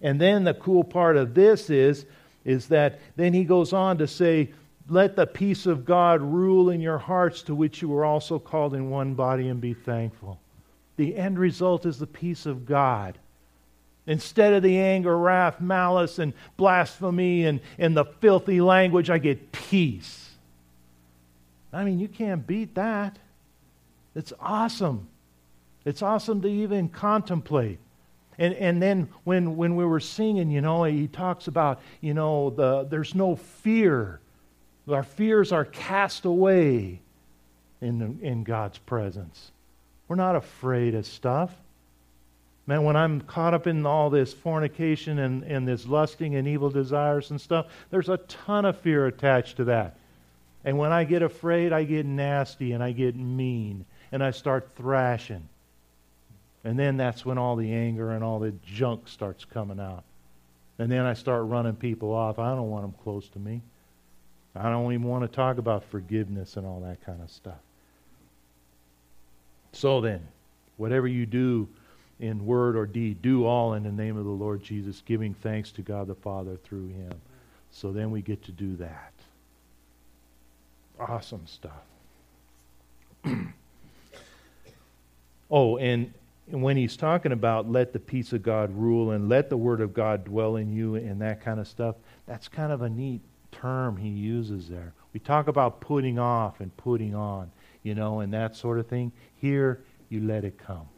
And 0.00 0.18
then 0.20 0.44
the 0.44 0.54
cool 0.54 0.84
part 0.84 1.16
of 1.18 1.34
this 1.34 1.68
is, 1.68 2.06
is 2.46 2.68
that 2.68 2.98
then 3.16 3.34
he 3.34 3.44
goes 3.44 3.72
on 3.72 3.98
to 3.98 4.06
say, 4.06 4.50
let 4.88 5.16
the 5.16 5.26
peace 5.26 5.66
of 5.66 5.84
God 5.84 6.20
rule 6.20 6.70
in 6.70 6.80
your 6.80 6.98
hearts 6.98 7.42
to 7.42 7.54
which 7.54 7.80
you 7.80 7.88
were 7.88 8.04
also 8.04 8.38
called 8.38 8.74
in 8.74 8.90
one 8.90 9.14
body 9.14 9.48
and 9.48 9.60
be 9.60 9.72
thankful. 9.72 10.40
The 10.96 11.16
end 11.16 11.38
result 11.38 11.86
is 11.86 11.98
the 11.98 12.06
peace 12.06 12.46
of 12.46 12.66
God. 12.66 13.18
Instead 14.06 14.52
of 14.52 14.62
the 14.62 14.78
anger, 14.78 15.16
wrath, 15.16 15.60
malice, 15.60 16.18
and 16.18 16.34
blasphemy 16.56 17.46
and, 17.46 17.60
and 17.78 17.96
the 17.96 18.04
filthy 18.04 18.60
language, 18.60 19.08
I 19.08 19.18
get 19.18 19.50
peace. 19.50 20.30
I 21.72 21.84
mean, 21.84 21.98
you 21.98 22.08
can't 22.08 22.46
beat 22.46 22.74
that. 22.74 23.18
It's 24.14 24.32
awesome. 24.38 25.08
It's 25.84 26.02
awesome 26.02 26.42
to 26.42 26.48
even 26.48 26.88
contemplate. 26.88 27.78
And, 28.38 28.54
and 28.54 28.82
then 28.82 29.08
when, 29.24 29.56
when 29.56 29.76
we 29.76 29.84
were 29.84 30.00
singing, 30.00 30.50
you 30.50 30.60
know, 30.60 30.84
he 30.84 31.08
talks 31.08 31.46
about, 31.46 31.80
you 32.00 32.14
know, 32.14 32.50
the, 32.50 32.84
there's 32.84 33.14
no 33.14 33.36
fear. 33.36 34.20
Our 34.88 35.02
fears 35.02 35.52
are 35.52 35.64
cast 35.64 36.24
away 36.24 37.00
in, 37.80 38.18
in 38.22 38.44
God's 38.44 38.78
presence. 38.78 39.50
We're 40.08 40.16
not 40.16 40.36
afraid 40.36 40.94
of 40.94 41.06
stuff. 41.06 41.50
Man, 42.66 42.84
when 42.84 42.96
I'm 42.96 43.20
caught 43.20 43.52
up 43.52 43.66
in 43.66 43.84
all 43.84 44.08
this 44.08 44.32
fornication 44.32 45.18
and, 45.18 45.42
and 45.42 45.68
this 45.68 45.86
lusting 45.86 46.34
and 46.34 46.48
evil 46.48 46.70
desires 46.70 47.30
and 47.30 47.40
stuff, 47.40 47.66
there's 47.90 48.08
a 48.08 48.16
ton 48.16 48.64
of 48.64 48.78
fear 48.78 49.06
attached 49.06 49.58
to 49.58 49.64
that. 49.64 49.96
And 50.64 50.78
when 50.78 50.92
I 50.92 51.04
get 51.04 51.22
afraid, 51.22 51.72
I 51.72 51.84
get 51.84 52.06
nasty 52.06 52.72
and 52.72 52.82
I 52.82 52.92
get 52.92 53.16
mean 53.16 53.84
and 54.12 54.24
I 54.24 54.30
start 54.30 54.70
thrashing. 54.76 55.46
And 56.64 56.78
then 56.78 56.96
that's 56.96 57.26
when 57.26 57.36
all 57.36 57.56
the 57.56 57.70
anger 57.70 58.12
and 58.12 58.24
all 58.24 58.38
the 58.38 58.54
junk 58.64 59.08
starts 59.08 59.44
coming 59.44 59.78
out. 59.78 60.04
And 60.78 60.90
then 60.90 61.04
I 61.04 61.12
start 61.12 61.44
running 61.44 61.76
people 61.76 62.12
off. 62.12 62.38
I 62.38 62.54
don't 62.54 62.70
want 62.70 62.84
them 62.84 62.94
close 63.04 63.28
to 63.30 63.38
me. 63.38 63.60
I 64.56 64.70
don't 64.70 64.90
even 64.92 65.06
want 65.06 65.22
to 65.22 65.28
talk 65.28 65.58
about 65.58 65.84
forgiveness 65.84 66.56
and 66.56 66.66
all 66.66 66.80
that 66.80 67.04
kind 67.04 67.20
of 67.22 67.30
stuff. 67.30 67.58
So 69.74 70.00
then, 70.00 70.26
whatever 70.76 71.08
you 71.08 71.26
do 71.26 71.68
in 72.20 72.46
word 72.46 72.76
or 72.76 72.86
deed, 72.86 73.20
do 73.22 73.44
all 73.44 73.74
in 73.74 73.82
the 73.82 73.92
name 73.92 74.16
of 74.16 74.24
the 74.24 74.30
Lord 74.30 74.62
Jesus, 74.62 75.02
giving 75.04 75.34
thanks 75.34 75.72
to 75.72 75.82
God 75.82 76.06
the 76.06 76.14
Father 76.14 76.56
through 76.62 76.88
him. 76.88 77.12
So 77.70 77.92
then 77.92 78.12
we 78.12 78.22
get 78.22 78.44
to 78.44 78.52
do 78.52 78.76
that. 78.76 79.12
Awesome 80.98 81.46
stuff. 81.46 81.82
oh, 85.50 85.76
and 85.78 86.14
when 86.46 86.76
he's 86.76 86.96
talking 86.96 87.32
about 87.32 87.68
let 87.68 87.92
the 87.92 87.98
peace 87.98 88.32
of 88.32 88.44
God 88.44 88.70
rule 88.76 89.10
and 89.10 89.28
let 89.28 89.50
the 89.50 89.56
word 89.56 89.80
of 89.80 89.92
God 89.92 90.24
dwell 90.24 90.54
in 90.54 90.72
you 90.72 90.94
and 90.94 91.20
that 91.20 91.40
kind 91.40 91.58
of 91.58 91.66
stuff, 91.66 91.96
that's 92.26 92.46
kind 92.46 92.70
of 92.70 92.82
a 92.82 92.88
neat 92.88 93.22
term 93.50 93.96
he 93.96 94.08
uses 94.08 94.68
there. 94.68 94.92
We 95.12 95.18
talk 95.18 95.48
about 95.48 95.80
putting 95.80 96.18
off 96.18 96.60
and 96.60 96.76
putting 96.76 97.14
on 97.14 97.50
you 97.84 97.94
know, 97.94 98.18
and 98.18 98.32
that 98.34 98.56
sort 98.56 98.80
of 98.80 98.88
thing. 98.88 99.12
Here, 99.36 99.80
you 100.08 100.20
let 100.20 100.44
it 100.44 100.58
come. 100.58 100.88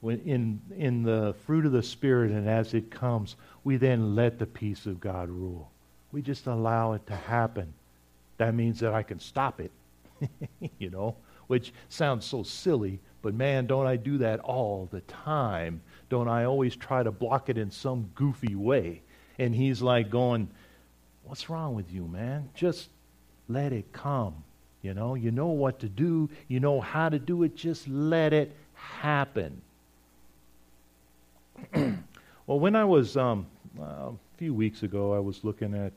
When 0.00 0.18
in, 0.20 0.60
in 0.76 1.04
the 1.04 1.36
fruit 1.46 1.64
of 1.64 1.70
the 1.70 1.82
Spirit, 1.82 2.32
and 2.32 2.48
as 2.48 2.74
it 2.74 2.90
comes, 2.90 3.36
we 3.62 3.76
then 3.76 4.16
let 4.16 4.40
the 4.40 4.46
peace 4.46 4.86
of 4.86 4.98
God 4.98 5.28
rule. 5.28 5.70
We 6.10 6.22
just 6.22 6.48
allow 6.48 6.94
it 6.94 7.06
to 7.06 7.14
happen. 7.14 7.72
That 8.38 8.54
means 8.54 8.80
that 8.80 8.92
I 8.92 9.04
can 9.04 9.20
stop 9.20 9.60
it, 9.60 9.70
you 10.78 10.90
know, 10.90 11.14
which 11.46 11.72
sounds 11.88 12.26
so 12.26 12.42
silly, 12.42 12.98
but 13.20 13.34
man, 13.34 13.66
don't 13.66 13.86
I 13.86 13.96
do 13.96 14.18
that 14.18 14.40
all 14.40 14.88
the 14.90 15.02
time? 15.02 15.80
Don't 16.08 16.28
I 16.28 16.44
always 16.44 16.74
try 16.74 17.04
to 17.04 17.12
block 17.12 17.48
it 17.48 17.56
in 17.56 17.70
some 17.70 18.10
goofy 18.16 18.56
way? 18.56 19.02
And 19.38 19.54
he's 19.54 19.80
like 19.80 20.10
going, 20.10 20.48
What's 21.24 21.48
wrong 21.48 21.76
with 21.76 21.92
you, 21.92 22.08
man? 22.08 22.50
Just 22.52 22.88
let 23.48 23.72
it 23.72 23.92
come. 23.92 24.42
You 24.82 24.94
know, 24.94 25.14
you 25.14 25.30
know 25.30 25.46
what 25.46 25.78
to 25.80 25.88
do, 25.88 26.28
you 26.48 26.58
know 26.58 26.80
how 26.80 27.08
to 27.08 27.18
do 27.18 27.44
it, 27.44 27.54
just 27.56 27.86
let 27.88 28.32
it 28.32 28.52
happen. 28.74 29.62
well, 31.74 32.58
when 32.58 32.74
I 32.74 32.84
was 32.84 33.16
um, 33.16 33.46
uh, 33.80 33.84
a 33.84 34.12
few 34.38 34.52
weeks 34.52 34.82
ago, 34.82 35.14
I 35.14 35.20
was 35.20 35.44
looking 35.44 35.74
at 35.74 35.92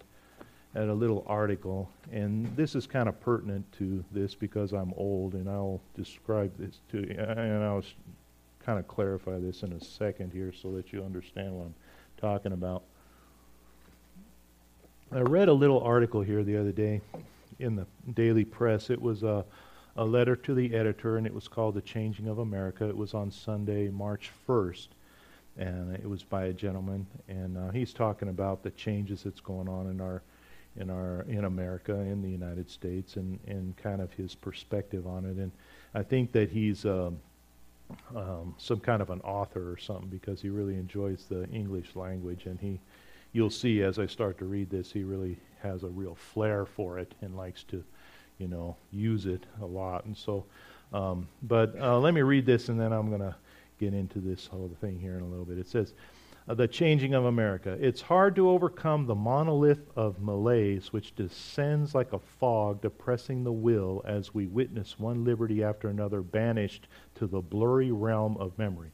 at 0.75 0.89
a 0.89 0.93
little 0.93 1.23
article, 1.25 1.89
and 2.11 2.53
this 2.57 2.75
is 2.75 2.85
kind 2.85 3.07
of 3.07 3.19
pertinent 3.21 3.65
to 3.71 4.03
this 4.11 4.35
because 4.35 4.73
I'm 4.73 4.93
old, 4.97 5.33
and 5.33 5.49
I'll 5.49 5.79
describe 5.95 6.51
this 6.59 6.79
to 6.91 6.97
you, 6.97 7.15
and 7.17 7.63
I'll 7.63 7.83
kind 8.63 8.77
of 8.77 8.85
clarify 8.85 9.39
this 9.39 9.63
in 9.63 9.71
a 9.71 9.79
second 9.79 10.33
here 10.33 10.51
so 10.51 10.73
that 10.73 10.91
you 10.91 11.01
understand 11.01 11.53
what 11.53 11.67
I'm 11.67 11.75
talking 12.17 12.51
about. 12.51 12.83
I 15.13 15.21
read 15.21 15.47
a 15.47 15.53
little 15.53 15.79
article 15.79 16.21
here 16.21 16.43
the 16.43 16.57
other 16.57 16.73
day 16.73 16.99
in 17.59 17.75
the 17.75 17.85
daily 18.13 18.45
press. 18.45 18.89
It 18.89 19.01
was 19.01 19.23
a, 19.23 19.45
a 19.95 20.03
letter 20.03 20.35
to 20.35 20.53
the 20.53 20.73
editor, 20.73 21.17
and 21.17 21.25
it 21.25 21.33
was 21.33 21.47
called 21.47 21.75
The 21.75 21.81
Changing 21.81 22.27
of 22.27 22.39
America. 22.39 22.87
It 22.87 22.97
was 22.97 23.13
on 23.13 23.31
Sunday, 23.31 23.89
March 23.89 24.31
1st, 24.47 24.87
and 25.57 25.95
it 25.95 26.07
was 26.07 26.23
by 26.23 26.45
a 26.45 26.53
gentleman, 26.53 27.05
and 27.27 27.57
uh, 27.57 27.71
he's 27.71 27.93
talking 27.93 28.29
about 28.29 28.63
the 28.63 28.71
changes 28.71 29.23
that's 29.23 29.39
going 29.39 29.69
on 29.69 29.87
in 29.89 30.01
our 30.01 30.21
in 30.77 30.89
our 30.89 31.21
in 31.29 31.45
America, 31.45 31.93
in 31.93 32.21
the 32.21 32.29
United 32.29 32.69
States, 32.69 33.15
and, 33.15 33.39
and 33.47 33.77
kind 33.77 34.01
of 34.01 34.11
his 34.11 34.35
perspective 34.35 35.07
on 35.07 35.23
it. 35.23 35.37
And 35.37 35.53
I 35.93 36.03
think 36.03 36.33
that 36.33 36.49
he's 36.49 36.85
um, 36.85 37.17
um, 38.13 38.55
some 38.57 38.81
kind 38.81 39.01
of 39.01 39.09
an 39.09 39.21
author 39.21 39.71
or 39.71 39.77
something 39.77 40.09
because 40.09 40.41
he 40.41 40.49
really 40.49 40.75
enjoys 40.75 41.25
the 41.29 41.47
English 41.49 41.95
language, 41.95 42.45
and 42.45 42.59
he 42.59 42.81
you'll 43.31 43.49
see 43.49 43.83
as 43.83 43.99
I 43.99 44.05
start 44.05 44.37
to 44.39 44.45
read 44.45 44.69
this, 44.69 44.91
he 44.91 45.03
really 45.03 45.37
has 45.61 45.83
a 45.83 45.87
real 45.87 46.15
flair 46.15 46.65
for 46.65 46.99
it 46.99 47.13
and 47.21 47.35
likes 47.35 47.63
to, 47.63 47.83
you 48.37 48.47
know, 48.47 48.75
use 48.91 49.25
it 49.25 49.45
a 49.61 49.65
lot. 49.65 50.05
And 50.05 50.17
so, 50.17 50.45
um, 50.93 51.27
but 51.43 51.75
uh, 51.79 51.99
let 51.99 52.13
me 52.13 52.21
read 52.21 52.45
this 52.45 52.69
and 52.69 52.79
then 52.79 52.91
I'm 52.91 53.09
going 53.09 53.21
to 53.21 53.35
get 53.79 53.93
into 53.93 54.19
this 54.19 54.47
whole 54.47 54.71
thing 54.81 54.99
here 54.99 55.17
in 55.17 55.21
a 55.21 55.27
little 55.27 55.45
bit. 55.45 55.57
It 55.57 55.67
says, 55.67 55.93
uh, 56.47 56.53
The 56.53 56.67
Changing 56.67 57.13
of 57.13 57.25
America. 57.25 57.77
It's 57.79 58.01
hard 58.01 58.35
to 58.35 58.49
overcome 58.49 59.05
the 59.05 59.15
monolith 59.15 59.89
of 59.95 60.21
malaise 60.21 60.93
which 60.93 61.15
descends 61.15 61.95
like 61.95 62.13
a 62.13 62.19
fog, 62.19 62.81
depressing 62.81 63.43
the 63.43 63.51
will 63.51 64.01
as 64.05 64.33
we 64.33 64.47
witness 64.47 64.99
one 64.99 65.23
liberty 65.23 65.63
after 65.63 65.89
another 65.89 66.21
banished 66.21 66.87
to 67.15 67.27
the 67.27 67.41
blurry 67.41 67.91
realm 67.91 68.37
of 68.37 68.57
memory 68.57 68.91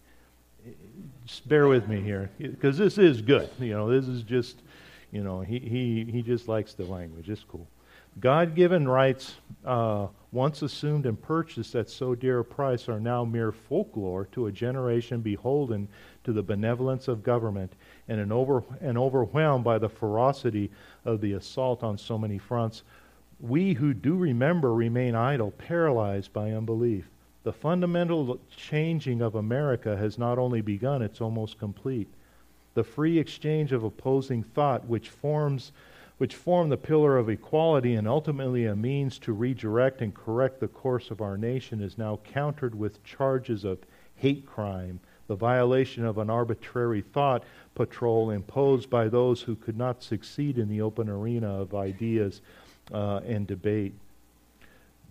just 1.25 1.47
bear 1.47 1.67
with 1.67 1.87
me 1.87 2.01
here 2.01 2.29
because 2.39 2.77
this 2.77 2.97
is 2.97 3.21
good. 3.21 3.49
You 3.59 3.73
know, 3.73 3.89
this 3.89 4.07
is 4.07 4.23
just, 4.23 4.61
you 5.11 5.23
know, 5.23 5.41
he, 5.41 5.59
he, 5.59 6.07
he 6.09 6.21
just 6.21 6.47
likes 6.47 6.73
the 6.73 6.85
language. 6.85 7.29
It's 7.29 7.43
cool. 7.43 7.67
God 8.19 8.55
given 8.55 8.87
rights, 8.87 9.35
uh, 9.65 10.07
once 10.31 10.61
assumed 10.61 11.05
and 11.05 11.21
purchased 11.21 11.75
at 11.75 11.89
so 11.89 12.13
dear 12.13 12.39
a 12.39 12.45
price, 12.45 12.89
are 12.89 12.99
now 12.99 13.23
mere 13.23 13.51
folklore 13.51 14.25
to 14.33 14.47
a 14.47 14.51
generation 14.51 15.21
beholden 15.21 15.87
to 16.25 16.33
the 16.33 16.43
benevolence 16.43 17.07
of 17.07 17.23
government 17.23 17.73
and, 18.09 18.19
an 18.19 18.31
over, 18.31 18.63
and 18.81 18.97
overwhelmed 18.97 19.63
by 19.63 19.77
the 19.77 19.87
ferocity 19.87 20.69
of 21.05 21.21
the 21.21 21.33
assault 21.33 21.83
on 21.83 21.97
so 21.97 22.17
many 22.17 22.37
fronts. 22.37 22.83
We 23.39 23.73
who 23.73 23.93
do 23.93 24.15
remember 24.15 24.73
remain 24.73 25.15
idle, 25.15 25.51
paralyzed 25.51 26.33
by 26.33 26.51
unbelief. 26.51 27.09
The 27.43 27.53
fundamental 27.53 28.39
changing 28.55 29.21
of 29.21 29.35
America 29.35 29.97
has 29.97 30.17
not 30.17 30.37
only 30.37 30.61
begun, 30.61 31.01
it's 31.01 31.21
almost 31.21 31.57
complete. 31.57 32.07
The 32.73 32.83
free 32.83 33.19
exchange 33.19 33.71
of 33.71 33.83
opposing 33.83 34.43
thought, 34.43 34.85
which 34.87 35.09
forms 35.09 35.71
which 36.17 36.35
form 36.35 36.69
the 36.69 36.77
pillar 36.77 37.17
of 37.17 37.29
equality 37.29 37.95
and 37.95 38.07
ultimately 38.07 38.67
a 38.67 38.75
means 38.75 39.17
to 39.17 39.33
redirect 39.33 40.03
and 40.03 40.13
correct 40.13 40.59
the 40.59 40.67
course 40.67 41.09
of 41.09 41.19
our 41.19 41.35
nation, 41.35 41.81
is 41.81 41.97
now 41.97 42.19
countered 42.23 42.75
with 42.75 43.03
charges 43.03 43.63
of 43.63 43.79
hate 44.17 44.45
crime, 44.45 44.99
the 45.25 45.35
violation 45.35 46.05
of 46.05 46.19
an 46.19 46.29
arbitrary 46.29 47.01
thought 47.01 47.43
patrol 47.73 48.29
imposed 48.29 48.87
by 48.87 49.07
those 49.07 49.41
who 49.41 49.55
could 49.55 49.75
not 49.75 50.03
succeed 50.03 50.59
in 50.59 50.69
the 50.69 50.79
open 50.79 51.09
arena 51.09 51.59
of 51.59 51.73
ideas 51.73 52.41
uh, 52.93 53.21
and 53.25 53.47
debate. 53.47 53.93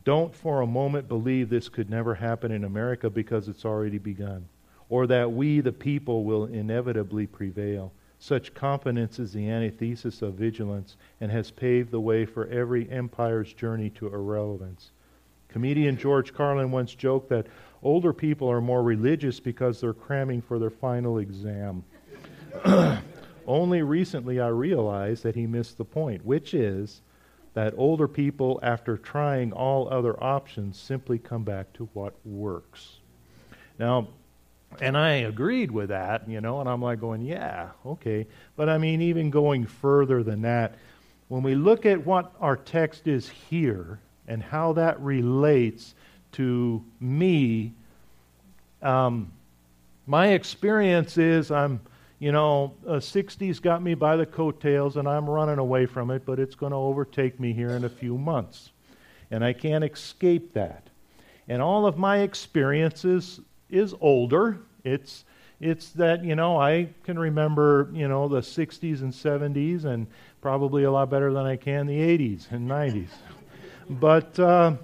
Don't 0.04 0.32
for 0.32 0.60
a 0.60 0.66
moment 0.66 1.08
believe 1.08 1.50
this 1.50 1.68
could 1.68 1.90
never 1.90 2.14
happen 2.14 2.52
in 2.52 2.62
America 2.62 3.10
because 3.10 3.48
it's 3.48 3.64
already 3.64 3.98
begun, 3.98 4.46
or 4.90 5.06
that 5.06 5.32
we, 5.32 5.61
the 5.61 5.73
people, 5.73 6.25
will 6.25 6.44
inevitably 6.44 7.26
prevail. 7.26 7.92
Such 8.18 8.52
confidence 8.52 9.18
is 9.18 9.32
the 9.32 9.49
antithesis 9.49 10.20
of 10.20 10.35
vigilance 10.35 10.99
and 11.23 11.32
has 11.32 11.50
paved 11.50 11.90
the 11.90 12.00
way 12.00 12.26
for 12.26 12.47
every 12.49 12.90
empire's 12.90 13.54
journey 13.54 13.88
to 13.90 14.09
irrelevance. 14.09 14.90
Comedian 15.49 15.97
George 15.97 16.35
Carlin 16.35 16.70
once 16.70 16.94
joked 16.94 17.30
that 17.30 17.47
older 17.82 18.12
people 18.12 18.50
are 18.50 18.61
more 18.61 18.82
religious 18.82 19.40
because 19.40 19.80
they're 19.80 19.94
cramming 19.94 20.42
for 20.42 20.59
their 20.59 20.70
final 20.70 21.18
exam. 21.18 21.82
Only 23.47 23.82
recently 23.82 24.38
I 24.38 24.49
realized 24.49 25.23
that 25.23 25.35
he 25.35 25.47
missed 25.47 25.78
the 25.78 25.85
point, 25.85 26.25
which 26.25 26.52
is 26.52 27.00
that 27.54 27.75
older 27.76 28.06
people, 28.06 28.61
after 28.62 28.97
trying 28.97 29.52
all 29.52 29.88
other 29.88 30.23
options, 30.23 30.78
simply 30.78 31.18
come 31.18 31.42
back 31.42 31.73
to 31.73 31.88
what 31.94 32.14
works. 32.25 32.99
Now, 33.78 34.09
and 34.80 34.96
I 34.96 35.10
agreed 35.10 35.70
with 35.70 35.88
that, 35.88 36.28
you 36.28 36.40
know, 36.40 36.60
and 36.60 36.68
I'm 36.68 36.80
like 36.80 37.00
going, 37.00 37.22
yeah, 37.22 37.70
okay. 37.84 38.26
But 38.56 38.68
I 38.68 38.78
mean, 38.78 39.02
even 39.02 39.30
going 39.30 39.66
further 39.66 40.22
than 40.22 40.42
that, 40.42 40.76
when 41.28 41.42
we 41.42 41.54
look 41.54 41.86
at 41.86 42.06
what 42.06 42.32
our 42.40 42.56
text 42.56 43.06
is 43.06 43.28
here 43.28 43.98
and 44.28 44.42
how 44.42 44.72
that 44.74 45.00
relates 45.00 45.94
to 46.32 46.84
me, 47.00 47.72
um, 48.82 49.32
my 50.06 50.28
experience 50.28 51.18
is 51.18 51.50
I'm, 51.50 51.80
you 52.18 52.32
know, 52.32 52.74
uh, 52.86 52.94
60s 52.94 53.60
got 53.60 53.82
me 53.82 53.94
by 53.94 54.16
the 54.16 54.26
coattails 54.26 54.96
and 54.96 55.08
I'm 55.08 55.28
running 55.28 55.58
away 55.58 55.86
from 55.86 56.10
it, 56.10 56.24
but 56.24 56.38
it's 56.38 56.54
going 56.54 56.72
to 56.72 56.76
overtake 56.76 57.40
me 57.40 57.52
here 57.52 57.70
in 57.70 57.84
a 57.84 57.88
few 57.88 58.16
months. 58.16 58.70
And 59.30 59.44
I 59.44 59.52
can't 59.52 59.84
escape 59.84 60.54
that. 60.54 60.88
And 61.48 61.60
all 61.60 61.86
of 61.86 61.98
my 61.98 62.18
experiences 62.18 63.40
is 63.70 63.94
older. 64.00 64.58
It's 64.84 65.24
it's 65.60 65.90
that 65.90 66.24
you 66.24 66.34
know 66.34 66.60
I 66.60 66.88
can 67.04 67.18
remember 67.18 67.90
you 67.92 68.08
know 68.08 68.28
the 68.28 68.40
60s 68.40 69.00
and 69.02 69.12
70s 69.12 69.84
and 69.84 70.06
probably 70.40 70.84
a 70.84 70.90
lot 70.90 71.10
better 71.10 71.32
than 71.32 71.44
I 71.44 71.56
can 71.56 71.86
the 71.86 71.98
80s 71.98 72.50
and 72.50 72.68
90s. 72.68 73.08
but 73.90 74.38
uh, 74.38 74.76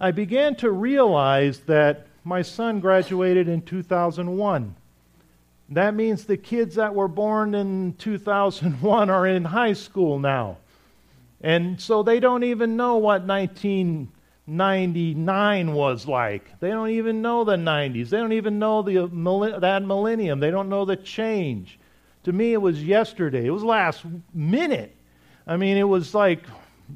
I 0.00 0.10
began 0.10 0.56
to 0.56 0.70
realize 0.70 1.60
that 1.60 2.06
my 2.24 2.42
son 2.42 2.80
graduated 2.80 3.48
in 3.48 3.62
2001. 3.62 4.74
That 5.70 5.94
means 5.94 6.24
the 6.24 6.36
kids 6.36 6.74
that 6.74 6.94
were 6.94 7.08
born 7.08 7.54
in 7.54 7.94
2001 7.94 9.10
are 9.10 9.26
in 9.26 9.44
high 9.44 9.72
school 9.72 10.18
now. 10.18 10.58
And 11.40 11.80
so 11.80 12.02
they 12.02 12.20
don't 12.20 12.44
even 12.44 12.76
know 12.76 12.98
what 12.98 13.26
19 13.26 14.08
99 14.46 15.72
was 15.72 16.06
like. 16.06 16.58
They 16.60 16.70
don't 16.70 16.90
even 16.90 17.22
know 17.22 17.44
the 17.44 17.56
90s. 17.56 18.08
They 18.08 18.18
don't 18.18 18.32
even 18.32 18.58
know 18.58 18.82
the, 18.82 19.04
uh, 19.04 19.58
that 19.60 19.84
millennium. 19.84 20.40
They 20.40 20.50
don't 20.50 20.68
know 20.68 20.84
the 20.84 20.96
change. 20.96 21.78
To 22.24 22.32
me, 22.32 22.52
it 22.52 22.60
was 22.60 22.82
yesterday. 22.82 23.46
It 23.46 23.50
was 23.50 23.62
last 23.62 24.04
minute. 24.34 24.96
I 25.46 25.56
mean, 25.56 25.76
it 25.76 25.84
was 25.84 26.14
like, 26.14 26.44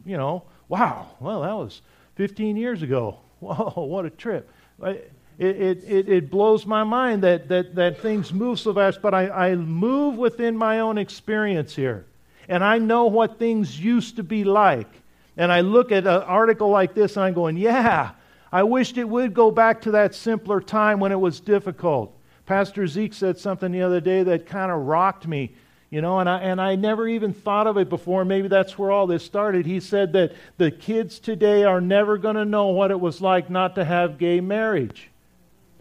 you 0.05 0.17
know, 0.17 0.45
wow, 0.69 1.09
well, 1.21 1.43
that 1.43 1.55
was 1.55 1.83
15 2.17 2.57
years 2.57 2.83
ago. 2.83 3.19
Whoa, 3.41 3.85
what 3.85 4.07
a 4.07 4.11
trip. 4.11 4.51
It, 4.83 5.13
it, 5.39 5.85
it, 5.85 6.09
it 6.09 6.31
blows 6.31 6.65
my 6.65 6.85
mind 6.85 7.23
that, 7.23 7.49
that, 7.49 7.75
that 7.75 8.01
things 8.01 8.33
move 8.33 8.59
so 8.59 8.73
fast, 8.73 9.03
but 9.03 9.15
I, 9.15 9.29
I 9.29 9.55
move 9.55 10.17
within 10.17 10.57
my 10.57 10.81
own 10.81 10.97
experience 10.97 11.77
here. 11.77 12.07
And 12.49 12.65
I 12.65 12.79
know 12.79 13.07
what 13.07 13.39
things 13.39 13.79
used 13.79 14.17
to 14.17 14.23
be 14.23 14.45
like. 14.45 14.89
And 15.37 15.53
I 15.53 15.61
look 15.61 15.93
at 15.93 16.07
an 16.07 16.23
article 16.23 16.71
like 16.71 16.95
this 16.95 17.17
and 17.17 17.25
I'm 17.25 17.35
going, 17.35 17.57
yeah, 17.57 18.13
I 18.51 18.63
wished 18.63 18.97
it 18.97 19.09
would 19.09 19.35
go 19.35 19.51
back 19.51 19.83
to 19.83 19.91
that 19.93 20.15
simpler 20.15 20.61
time 20.61 21.01
when 21.01 21.13
it 21.13 21.21
was 21.21 21.41
difficult. 21.41 22.17
Pastor 22.47 22.87
Zeke 22.87 23.13
said 23.13 23.39
something 23.39 23.73
the 23.73 23.83
other 23.83 24.01
day 24.01 24.23
that 24.23 24.47
kind 24.47 24.71
of 24.71 24.83
rocked 24.83 25.27
me, 25.27 25.55
you 25.91 26.01
know, 26.01 26.21
and 26.21 26.29
I, 26.29 26.39
and 26.39 26.61
I 26.61 26.77
never 26.77 27.09
even 27.09 27.33
thought 27.33 27.67
of 27.67 27.77
it 27.77 27.89
before. 27.89 28.25
Maybe 28.25 28.49
that's 28.49 28.79
where 28.79 28.91
all 28.91 29.07
this 29.07 29.25
started. 29.25 29.67
He 29.67 29.81
said 29.81 30.13
that 30.13 30.33
the 30.57 30.71
kids 30.71 31.19
today 31.19 31.65
are 31.65 31.81
never 31.81 32.17
going 32.19 32.37
to 32.37 32.45
know 32.45 32.69
what 32.69 32.91
it 32.91 33.01
was 33.01 33.21
like 33.21 33.51
not 33.51 33.75
to 33.75 33.85
have 33.85 34.17
gay 34.17 34.41
marriage. 34.41 35.11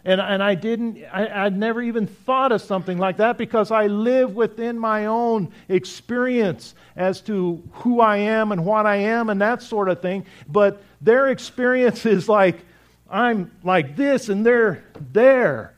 And, 0.06 0.22
and 0.22 0.44
I 0.44 0.54
didn't, 0.54 1.04
I, 1.12 1.46
I'd 1.46 1.58
never 1.58 1.82
even 1.82 2.06
thought 2.06 2.52
of 2.52 2.62
something 2.62 3.00
like 3.00 3.18
that 3.18 3.40
because 3.40 3.72
I 3.72 3.88
live 3.88 4.36
within 4.36 4.78
my 4.78 5.08
own 5.08 5.52
experience 5.68 6.76
as 6.96 7.22
to 7.22 7.62
who 7.74 8.02
I 8.02 8.18
am 8.18 8.52
and 8.52 8.64
what 8.64 8.86
I 8.86 8.98
am 8.98 9.32
and 9.32 9.42
that 9.42 9.64
sort 9.64 9.90
of 9.90 10.04
thing. 10.04 10.28
But 10.48 10.84
their 11.02 11.30
experience 11.30 12.06
is 12.06 12.30
like, 12.30 12.64
I'm 13.10 13.52
like 13.64 13.96
this 13.96 14.30
and 14.30 14.46
they're 14.46 14.84
there. 15.12 15.74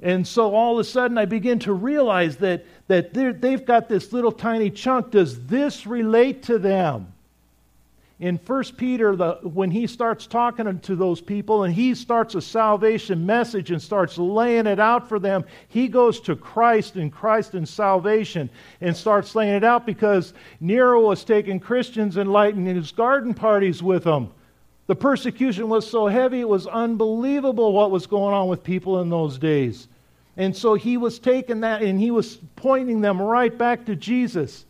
And 0.00 0.24
so 0.24 0.54
all 0.54 0.74
of 0.74 0.86
a 0.86 0.88
sudden 0.88 1.18
I 1.18 1.24
begin 1.24 1.58
to 1.60 1.72
realize 1.72 2.36
that, 2.36 2.64
that 2.86 3.12
they've 3.12 3.64
got 3.64 3.88
this 3.88 4.12
little 4.12 4.30
tiny 4.30 4.70
chunk. 4.70 5.10
Does 5.10 5.46
this 5.46 5.84
relate 5.84 6.44
to 6.44 6.60
them? 6.60 7.12
In 8.20 8.36
1 8.36 8.64
Peter, 8.76 9.14
the, 9.14 9.38
when 9.44 9.70
he 9.70 9.86
starts 9.86 10.26
talking 10.26 10.80
to 10.80 10.96
those 10.96 11.20
people 11.20 11.62
and 11.62 11.72
he 11.72 11.94
starts 11.94 12.34
a 12.34 12.40
salvation 12.40 13.24
message 13.24 13.70
and 13.70 13.80
starts 13.80 14.18
laying 14.18 14.66
it 14.66 14.80
out 14.80 15.08
for 15.08 15.20
them, 15.20 15.44
he 15.68 15.86
goes 15.86 16.20
to 16.22 16.34
Christ 16.34 16.96
and 16.96 17.12
Christ 17.12 17.54
and 17.54 17.68
salvation 17.68 18.50
and 18.80 18.96
starts 18.96 19.36
laying 19.36 19.54
it 19.54 19.62
out 19.62 19.86
because 19.86 20.34
Nero 20.58 21.00
was 21.00 21.22
taking 21.22 21.60
Christians 21.60 22.16
and 22.16 22.32
lighting 22.32 22.66
his 22.66 22.90
garden 22.90 23.34
parties 23.34 23.84
with 23.84 24.02
them. 24.02 24.32
The 24.88 24.96
persecution 24.96 25.68
was 25.68 25.88
so 25.88 26.08
heavy, 26.08 26.40
it 26.40 26.48
was 26.48 26.66
unbelievable 26.66 27.72
what 27.72 27.92
was 27.92 28.08
going 28.08 28.34
on 28.34 28.48
with 28.48 28.64
people 28.64 29.00
in 29.00 29.10
those 29.10 29.38
days. 29.38 29.86
And 30.36 30.56
so 30.56 30.74
he 30.74 30.96
was 30.96 31.20
taking 31.20 31.60
that 31.60 31.82
and 31.82 32.00
he 32.00 32.10
was 32.10 32.38
pointing 32.56 33.00
them 33.00 33.22
right 33.22 33.56
back 33.56 33.86
to 33.86 33.94
Jesus. 33.94 34.64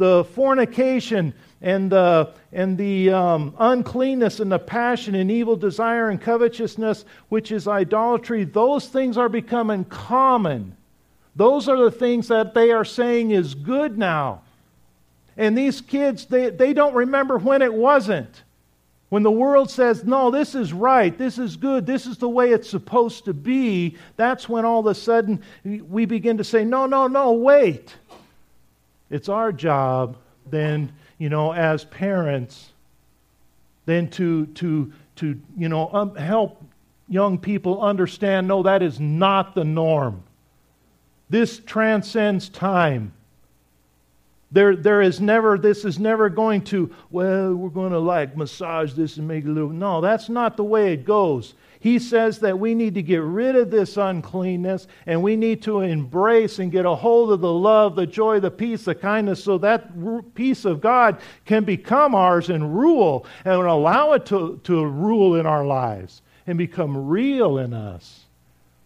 The 0.00 0.24
fornication, 0.24 1.34
and 1.60 1.92
the, 1.92 2.32
and 2.52 2.78
the 2.78 3.10
um, 3.10 3.54
uncleanness 3.58 4.40
and 4.40 4.50
the 4.50 4.58
passion 4.58 5.14
and 5.14 5.30
evil 5.30 5.56
desire 5.56 6.08
and 6.08 6.18
covetousness, 6.18 7.04
which 7.28 7.52
is 7.52 7.68
idolatry, 7.68 8.44
those 8.44 8.86
things 8.86 9.18
are 9.18 9.28
becoming 9.28 9.84
common. 9.84 10.74
Those 11.36 11.68
are 11.68 11.76
the 11.76 11.90
things 11.90 12.28
that 12.28 12.54
they 12.54 12.70
are 12.70 12.84
saying 12.84 13.32
is 13.32 13.54
good 13.54 13.98
now. 13.98 14.40
And 15.36 15.56
these 15.56 15.82
kids, 15.82 16.24
they, 16.24 16.48
they 16.48 16.72
don't 16.72 16.94
remember 16.94 17.36
when 17.36 17.60
it 17.60 17.72
wasn't. 17.72 18.42
When 19.10 19.22
the 19.22 19.30
world 19.30 19.70
says, 19.70 20.04
no, 20.04 20.30
this 20.30 20.54
is 20.54 20.72
right, 20.72 21.16
this 21.18 21.36
is 21.36 21.56
good, 21.56 21.84
this 21.84 22.06
is 22.06 22.16
the 22.16 22.28
way 22.28 22.52
it's 22.52 22.70
supposed 22.70 23.26
to 23.26 23.34
be, 23.34 23.96
that's 24.16 24.48
when 24.48 24.64
all 24.64 24.80
of 24.80 24.86
a 24.86 24.94
sudden 24.94 25.42
we 25.64 26.06
begin 26.06 26.38
to 26.38 26.44
say, 26.44 26.64
no, 26.64 26.86
no, 26.86 27.06
no, 27.06 27.32
wait. 27.32 27.94
It's 29.10 29.28
our 29.28 29.52
job 29.52 30.16
then 30.50 30.92
you 31.18 31.28
know, 31.28 31.52
as 31.52 31.84
parents, 31.84 32.72
then 33.84 34.08
to, 34.10 34.46
to, 34.46 34.92
to 35.16 35.40
you 35.56 35.68
know, 35.68 35.90
um, 35.92 36.16
help 36.16 36.64
young 37.08 37.38
people 37.38 37.82
understand 37.82 38.48
no, 38.48 38.62
that 38.62 38.82
is 38.82 38.98
not 38.98 39.54
the 39.54 39.64
norm. 39.64 40.22
This 41.28 41.58
transcends 41.58 42.48
time. 42.48 43.12
There, 44.52 44.74
there 44.74 45.02
is 45.02 45.20
never, 45.20 45.58
this 45.58 45.84
is 45.84 45.98
never 45.98 46.28
going 46.28 46.62
to, 46.64 46.92
well, 47.10 47.54
we're 47.54 47.68
going 47.68 47.92
to 47.92 47.98
like 47.98 48.36
massage 48.36 48.94
this 48.94 49.16
and 49.16 49.28
make 49.28 49.44
it 49.44 49.48
a 49.48 49.52
little. 49.52 49.68
No, 49.68 50.00
that's 50.00 50.28
not 50.28 50.56
the 50.56 50.64
way 50.64 50.92
it 50.92 51.04
goes. 51.04 51.54
He 51.80 51.98
says 51.98 52.40
that 52.40 52.58
we 52.58 52.74
need 52.74 52.94
to 52.94 53.02
get 53.02 53.22
rid 53.22 53.56
of 53.56 53.70
this 53.70 53.96
uncleanness 53.96 54.86
and 55.06 55.22
we 55.22 55.34
need 55.34 55.62
to 55.62 55.80
embrace 55.80 56.58
and 56.58 56.70
get 56.70 56.84
a 56.84 56.94
hold 56.94 57.32
of 57.32 57.40
the 57.40 57.52
love, 57.52 57.96
the 57.96 58.06
joy, 58.06 58.38
the 58.38 58.50
peace, 58.50 58.84
the 58.84 58.94
kindness, 58.94 59.42
so 59.42 59.56
that 59.58 59.90
peace 60.34 60.66
of 60.66 60.82
God 60.82 61.20
can 61.46 61.64
become 61.64 62.14
ours 62.14 62.50
and 62.50 62.76
rule 62.78 63.24
and 63.46 63.54
allow 63.54 64.12
it 64.12 64.26
to, 64.26 64.60
to 64.64 64.84
rule 64.84 65.36
in 65.36 65.46
our 65.46 65.64
lives 65.64 66.20
and 66.46 66.58
become 66.58 67.08
real 67.08 67.56
in 67.56 67.72
us. 67.72 68.26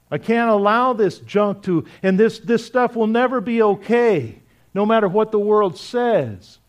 I 0.08 0.18
can't 0.18 0.50
allow 0.50 0.92
this 0.92 1.18
junk 1.18 1.64
to, 1.64 1.84
and 2.04 2.16
this, 2.16 2.38
this 2.38 2.64
stuff 2.64 2.94
will 2.94 3.08
never 3.08 3.40
be 3.40 3.60
okay, 3.60 4.38
no 4.72 4.86
matter 4.86 5.08
what 5.08 5.32
the 5.32 5.40
world 5.40 5.76
says. 5.76 6.60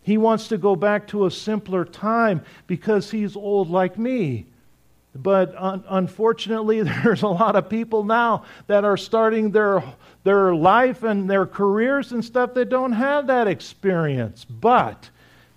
He 0.00 0.16
wants 0.16 0.48
to 0.48 0.56
go 0.56 0.74
back 0.74 1.06
to 1.08 1.26
a 1.26 1.30
simpler 1.30 1.84
time 1.84 2.42
because 2.66 3.10
he's 3.10 3.36
old 3.36 3.68
like 3.68 3.98
me. 3.98 4.46
But 5.14 5.54
un- 5.56 5.84
unfortunately, 5.88 6.82
there's 7.04 7.22
a 7.22 7.28
lot 7.28 7.56
of 7.56 7.68
people 7.68 8.04
now 8.04 8.44
that 8.66 8.84
are 8.84 8.96
starting 8.96 9.50
their, 9.50 9.82
their 10.24 10.54
life 10.54 11.02
and 11.02 11.30
their 11.30 11.46
careers 11.46 12.12
and 12.12 12.24
stuff 12.24 12.54
that 12.54 12.68
don't 12.68 12.92
have 12.92 13.28
that 13.28 13.48
experience. 13.48 14.44
But 14.44 15.10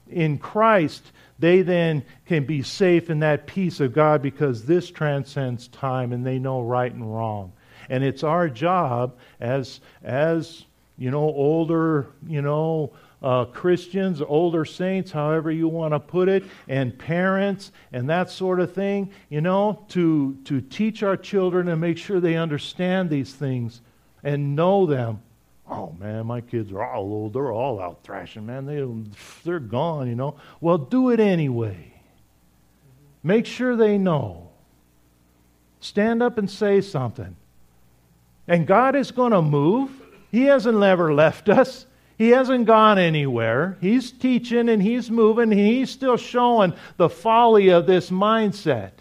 in 0.09 0.37
Christ, 0.37 1.11
they 1.39 1.61
then 1.61 2.03
can 2.25 2.45
be 2.45 2.61
safe 2.61 3.09
in 3.09 3.19
that 3.19 3.47
peace 3.47 3.79
of 3.79 3.93
God 3.93 4.21
because 4.21 4.65
this 4.65 4.89
transcends 4.89 5.67
time 5.67 6.13
and 6.13 6.25
they 6.25 6.39
know 6.39 6.61
right 6.61 6.91
and 6.91 7.13
wrong. 7.13 7.53
And 7.89 8.03
it's 8.03 8.23
our 8.23 8.49
job 8.49 9.17
as, 9.39 9.79
as 10.03 10.65
you 10.97 11.11
know, 11.11 11.23
older, 11.23 12.07
you 12.27 12.41
know, 12.41 12.93
uh, 13.21 13.45
Christians, 13.45 14.21
older 14.21 14.65
saints, 14.65 15.11
however 15.11 15.51
you 15.51 15.67
want 15.67 15.93
to 15.93 15.99
put 15.99 16.29
it, 16.29 16.43
and 16.67 16.97
parents 16.97 17.71
and 17.91 18.09
that 18.09 18.29
sort 18.29 18.59
of 18.59 18.73
thing, 18.73 19.11
you 19.29 19.41
know, 19.41 19.85
to, 19.89 20.37
to 20.45 20.61
teach 20.61 21.03
our 21.03 21.17
children 21.17 21.67
and 21.67 21.81
make 21.81 21.97
sure 21.97 22.19
they 22.19 22.35
understand 22.35 23.09
these 23.09 23.33
things 23.33 23.81
and 24.23 24.55
know 24.55 24.85
them. 24.85 25.21
Oh 25.69 25.95
man, 25.99 26.25
my 26.25 26.41
kids 26.41 26.71
are 26.71 26.83
all 26.83 27.03
old. 27.03 27.33
They're 27.33 27.51
all 27.51 27.81
out 27.81 28.03
thrashing, 28.03 28.45
man. 28.45 28.65
They, 28.65 28.85
they're 29.43 29.59
gone, 29.59 30.07
you 30.07 30.15
know. 30.15 30.37
Well, 30.61 30.77
do 30.77 31.09
it 31.09 31.19
anyway. 31.19 31.93
Make 33.21 33.45
sure 33.45 33.75
they 33.75 33.97
know. 33.97 34.49
Stand 35.79 36.23
up 36.23 36.37
and 36.37 36.49
say 36.49 36.81
something. 36.81 37.35
And 38.47 38.65
God 38.65 38.95
is 38.95 39.11
going 39.11 39.33
to 39.33 39.41
move. 39.41 39.91
He 40.31 40.43
hasn't 40.43 40.81
ever 40.81 41.13
left 41.13 41.49
us. 41.49 41.85
He 42.17 42.29
hasn't 42.29 42.65
gone 42.65 42.97
anywhere. 42.97 43.77
He's 43.79 44.11
teaching 44.11 44.69
and 44.69 44.81
he's 44.81 45.11
moving. 45.11 45.51
And 45.51 45.59
he's 45.59 45.91
still 45.91 46.17
showing 46.17 46.73
the 46.97 47.09
folly 47.09 47.69
of 47.69 47.85
this 47.85 48.09
mindset. 48.09 48.91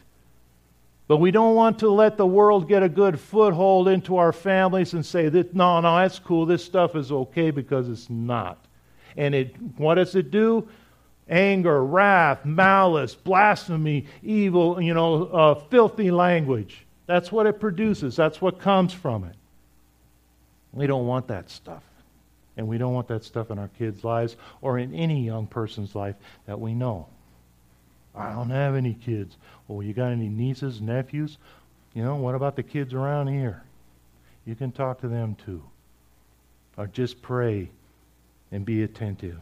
But 1.08 1.18
we 1.18 1.30
don't 1.30 1.54
want 1.54 1.78
to 1.78 1.88
let 1.88 2.16
the 2.16 2.26
world 2.26 2.68
get 2.68 2.82
a 2.82 2.88
good 2.88 3.18
foothold 3.18 3.88
into 3.88 4.16
our 4.16 4.32
families 4.32 4.92
and 4.92 5.06
say 5.06 5.28
that 5.28 5.54
no, 5.54 5.80
no, 5.80 5.96
that's 5.96 6.18
cool. 6.18 6.46
This 6.46 6.64
stuff 6.64 6.96
is 6.96 7.12
okay 7.12 7.50
because 7.50 7.88
it's 7.88 8.10
not. 8.10 8.64
And 9.16 9.34
it, 9.34 9.56
what 9.76 9.94
does 9.94 10.14
it 10.14 10.30
do? 10.30 10.68
Anger, 11.28 11.84
wrath, 11.84 12.44
malice, 12.44 13.14
blasphemy, 13.14 14.06
evil, 14.22 14.80
you 14.80 14.94
know, 14.94 15.24
uh, 15.26 15.54
filthy 15.54 16.10
language. 16.10 16.84
That's 17.06 17.30
what 17.30 17.46
it 17.46 17.60
produces. 17.60 18.16
That's 18.16 18.40
what 18.40 18.60
comes 18.60 18.92
from 18.92 19.24
it. 19.24 19.36
We 20.72 20.86
don't 20.86 21.06
want 21.06 21.28
that 21.28 21.50
stuff. 21.50 21.82
And 22.56 22.68
we 22.68 22.78
don't 22.78 22.94
want 22.94 23.08
that 23.08 23.24
stuff 23.24 23.50
in 23.50 23.58
our 23.58 23.68
kids' 23.68 24.02
lives 24.02 24.36
or 24.62 24.78
in 24.78 24.94
any 24.94 25.24
young 25.24 25.46
person's 25.46 25.94
life 25.94 26.16
that 26.46 26.58
we 26.58 26.74
know. 26.74 27.06
I 28.14 28.32
don't 28.32 28.50
have 28.50 28.74
any 28.74 28.94
kids. 28.94 29.36
Well, 29.68 29.82
you 29.82 29.92
got 29.92 30.12
any 30.12 30.28
nieces, 30.28 30.80
nephews? 30.80 31.36
You 31.92 32.02
know, 32.02 32.16
what 32.16 32.34
about 32.34 32.56
the 32.56 32.62
kids 32.62 32.94
around 32.94 33.28
here? 33.28 33.62
You 34.46 34.54
can 34.54 34.72
talk 34.72 35.00
to 35.00 35.08
them 35.08 35.36
too. 35.44 35.62
Or 36.78 36.86
just 36.86 37.20
pray 37.20 37.70
and 38.52 38.64
be 38.64 38.82
attentive. 38.82 39.38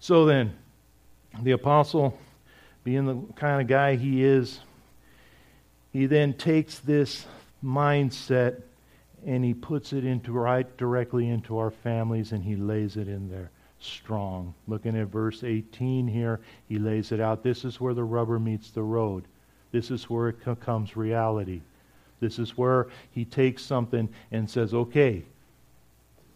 So 0.00 0.26
then, 0.26 0.54
the 1.42 1.52
apostle, 1.52 2.18
being 2.84 3.06
the 3.06 3.32
kind 3.34 3.60
of 3.60 3.66
guy 3.66 3.96
he 3.96 4.22
is, 4.22 4.60
he 5.92 6.06
then 6.06 6.34
takes 6.34 6.78
this 6.78 7.24
mindset 7.64 8.62
and 9.24 9.44
he 9.44 9.54
puts 9.54 9.92
it 9.92 10.04
into 10.04 10.32
right 10.32 10.76
directly 10.76 11.28
into 11.28 11.58
our 11.58 11.70
families 11.70 12.32
and 12.32 12.44
he 12.44 12.56
lays 12.56 12.96
it 12.96 13.08
in 13.08 13.28
there 13.30 13.50
strong. 13.78 14.54
Looking 14.66 14.96
at 14.96 15.08
verse 15.08 15.44
18 15.44 16.06
here, 16.06 16.40
he 16.68 16.78
lays 16.78 17.12
it 17.12 17.20
out. 17.20 17.42
This 17.42 17.64
is 17.64 17.80
where 17.80 17.94
the 17.94 18.04
rubber 18.04 18.38
meets 18.38 18.70
the 18.70 18.82
road. 18.82 19.24
This 19.72 19.90
is 19.90 20.08
where 20.08 20.28
it 20.28 20.44
becomes 20.44 20.96
reality. 20.96 21.60
This 22.20 22.38
is 22.38 22.56
where 22.56 22.88
he 23.10 23.24
takes 23.24 23.62
something 23.62 24.08
and 24.32 24.48
says, 24.48 24.72
"Okay, 24.72 25.22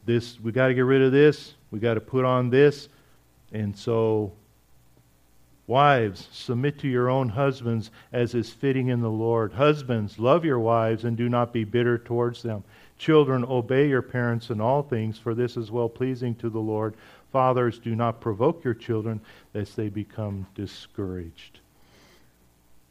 this 0.04 0.38
we 0.40 0.52
got 0.52 0.68
to 0.68 0.74
get 0.74 0.82
rid 0.82 1.02
of 1.02 1.12
this. 1.12 1.54
We 1.70 1.78
got 1.78 1.94
to 1.94 2.00
put 2.00 2.24
on 2.24 2.50
this." 2.50 2.88
And 3.52 3.76
so 3.76 4.32
Wives, 5.70 6.26
submit 6.32 6.80
to 6.80 6.88
your 6.88 7.08
own 7.08 7.28
husbands 7.28 7.92
as 8.12 8.34
is 8.34 8.50
fitting 8.50 8.88
in 8.88 9.02
the 9.02 9.08
Lord. 9.08 9.52
Husbands, 9.52 10.18
love 10.18 10.44
your 10.44 10.58
wives 10.58 11.04
and 11.04 11.16
do 11.16 11.28
not 11.28 11.52
be 11.52 11.62
bitter 11.62 11.96
towards 11.96 12.42
them. 12.42 12.64
Children, 12.98 13.44
obey 13.44 13.88
your 13.88 14.02
parents 14.02 14.50
in 14.50 14.60
all 14.60 14.82
things, 14.82 15.16
for 15.16 15.32
this 15.32 15.56
is 15.56 15.70
well 15.70 15.88
pleasing 15.88 16.34
to 16.34 16.50
the 16.50 16.58
Lord. 16.58 16.96
Fathers, 17.30 17.78
do 17.78 17.94
not 17.94 18.20
provoke 18.20 18.64
your 18.64 18.74
children, 18.74 19.20
lest 19.54 19.76
they 19.76 19.88
become 19.88 20.48
discouraged. 20.56 21.60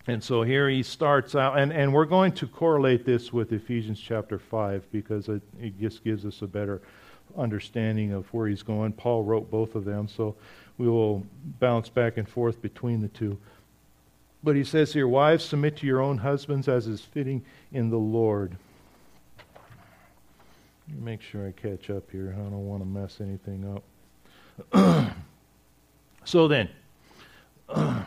And 0.07 0.23
so 0.23 0.43
here 0.43 0.69
he 0.69 0.81
starts 0.81 1.35
out, 1.35 1.59
and, 1.59 1.73
and 1.73 1.93
we're 1.93 2.05
going 2.05 2.31
to 2.31 2.47
correlate 2.47 3.03
this 3.03 3.33
with 3.33 3.51
Ephesians 3.51 3.99
chapter 3.99 4.39
5 4.39 4.89
because 4.89 5.27
it, 5.27 5.41
it 5.59 5.77
just 5.81 6.01
gives 6.05 6.25
us 6.25 6.41
a 6.41 6.47
better 6.47 6.81
understanding 7.37 8.13
of 8.13 8.25
where 8.33 8.47
he's 8.47 8.63
going. 8.63 8.93
Paul 8.93 9.23
wrote 9.23 9.51
both 9.51 9.75
of 9.75 9.83
them, 9.83 10.07
so 10.07 10.37
we 10.79 10.87
will 10.87 11.23
bounce 11.59 11.89
back 11.89 12.17
and 12.17 12.27
forth 12.27 12.59
between 12.61 13.01
the 13.01 13.09
two. 13.09 13.37
But 14.41 14.55
he 14.55 14.63
says 14.63 14.93
here, 14.93 15.07
Wives, 15.07 15.43
submit 15.43 15.77
to 15.77 15.85
your 15.85 16.01
own 16.01 16.17
husbands 16.17 16.69
as 16.69 16.87
is 16.87 17.01
fitting 17.01 17.43
in 17.73 17.89
the 17.89 17.97
Lord. 17.97 18.55
Make 20.87 21.21
sure 21.21 21.45
I 21.45 21.51
catch 21.51 21.89
up 21.89 22.09
here. 22.09 22.33
I 22.33 22.39
don't 22.39 22.65
want 22.65 22.81
to 22.81 22.87
mess 22.87 23.19
anything 23.19 23.81
up. 24.73 25.13
so 26.23 26.47
then, 26.47 26.69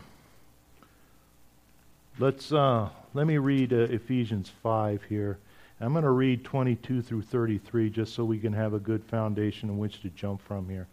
let's 2.19 2.51
uh, 2.51 2.89
let 3.13 3.27
me 3.27 3.37
read 3.37 3.71
uh, 3.71 3.77
Ephesians 3.77 4.51
5 4.63 5.03
here. 5.03 5.37
I'm 5.79 5.93
going 5.93 6.03
to 6.03 6.11
read 6.11 6.43
22 6.43 7.03
through 7.03 7.21
33 7.21 7.89
just 7.91 8.15
so 8.15 8.25
we 8.25 8.39
can 8.39 8.53
have 8.53 8.73
a 8.73 8.79
good 8.79 9.03
foundation 9.03 9.69
in 9.69 9.77
which 9.77 10.01
to 10.01 10.09
jump 10.09 10.41
from 10.41 10.67
here 10.67 10.87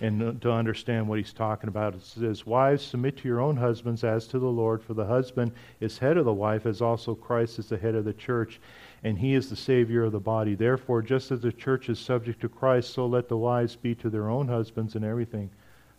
and 0.00 0.40
to 0.40 0.50
understand 0.50 1.08
what 1.08 1.18
he's 1.18 1.32
talking 1.32 1.68
about. 1.68 1.94
It 1.94 2.02
says, 2.02 2.46
Wives, 2.46 2.84
submit 2.84 3.16
to 3.18 3.28
your 3.28 3.40
own 3.40 3.56
husbands 3.56 4.04
as 4.04 4.26
to 4.28 4.38
the 4.38 4.46
Lord, 4.46 4.82
for 4.82 4.94
the 4.94 5.06
husband 5.06 5.52
is 5.80 5.98
head 5.98 6.16
of 6.16 6.24
the 6.24 6.32
wife, 6.32 6.66
as 6.66 6.80
also 6.80 7.14
Christ 7.14 7.58
is 7.58 7.68
the 7.68 7.78
head 7.78 7.94
of 7.94 8.04
the 8.04 8.12
church, 8.12 8.60
and 9.04 9.18
he 9.18 9.34
is 9.34 9.50
the 9.50 9.56
Savior 9.56 10.04
of 10.04 10.12
the 10.12 10.20
body. 10.20 10.54
Therefore, 10.54 11.02
just 11.02 11.30
as 11.30 11.40
the 11.40 11.52
church 11.52 11.88
is 11.88 11.98
subject 11.98 12.40
to 12.40 12.48
Christ, 12.48 12.92
so 12.92 13.06
let 13.06 13.28
the 13.28 13.36
wives 13.36 13.76
be 13.76 13.94
to 13.96 14.10
their 14.10 14.28
own 14.28 14.48
husbands 14.48 14.94
in 14.94 15.04
everything. 15.04 15.50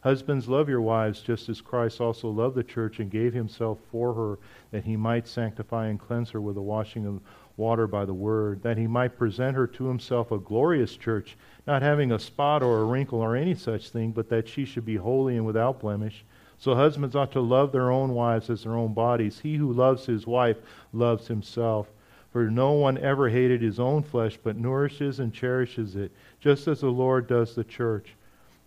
Husbands, 0.01 0.47
love 0.47 0.69
your 0.69 0.81
wives, 0.81 1.21
just 1.21 1.49
as 1.49 1.59
Christ 1.59 1.99
also 1.99 2.29
loved 2.29 2.55
the 2.55 2.63
church 2.63 2.99
and 2.99 3.11
gave 3.11 3.33
himself 3.33 3.79
for 3.91 4.13
her, 4.13 4.39
that 4.71 4.85
he 4.85 4.95
might 4.95 5.27
sanctify 5.27 5.87
and 5.87 5.99
cleanse 5.99 6.29
her 6.29 6.39
with 6.39 6.55
the 6.55 6.61
washing 6.61 7.05
of 7.05 7.19
water 7.59 7.85
by 7.85 8.05
the 8.05 8.13
word, 8.13 8.63
that 8.63 8.77
he 8.77 8.87
might 8.87 9.17
present 9.17 9.55
her 9.55 9.67
to 9.67 9.85
himself 9.85 10.31
a 10.31 10.39
glorious 10.39 10.95
church, 10.95 11.37
not 11.67 11.83
having 11.83 12.11
a 12.11 12.17
spot 12.17 12.63
or 12.63 12.79
a 12.79 12.85
wrinkle 12.85 13.19
or 13.19 13.35
any 13.35 13.53
such 13.53 13.89
thing, 13.89 14.11
but 14.11 14.29
that 14.29 14.47
she 14.47 14.65
should 14.65 14.85
be 14.85 14.95
holy 14.95 15.35
and 15.35 15.45
without 15.45 15.81
blemish. 15.81 16.23
So 16.57 16.73
husbands 16.73 17.15
ought 17.15 17.31
to 17.33 17.41
love 17.41 17.71
their 17.71 17.91
own 17.91 18.13
wives 18.13 18.49
as 18.49 18.63
their 18.63 18.75
own 18.75 18.93
bodies. 18.93 19.39
He 19.39 19.55
who 19.55 19.71
loves 19.71 20.05
his 20.05 20.25
wife 20.25 20.57
loves 20.91 21.27
himself. 21.27 21.87
For 22.31 22.49
no 22.49 22.73
one 22.73 22.97
ever 22.97 23.29
hated 23.29 23.61
his 23.61 23.79
own 23.79 24.03
flesh, 24.03 24.37
but 24.41 24.57
nourishes 24.57 25.19
and 25.19 25.33
cherishes 25.33 25.95
it, 25.95 26.11
just 26.39 26.67
as 26.67 26.81
the 26.81 26.89
Lord 26.89 27.27
does 27.27 27.55
the 27.55 27.63
church. 27.63 28.13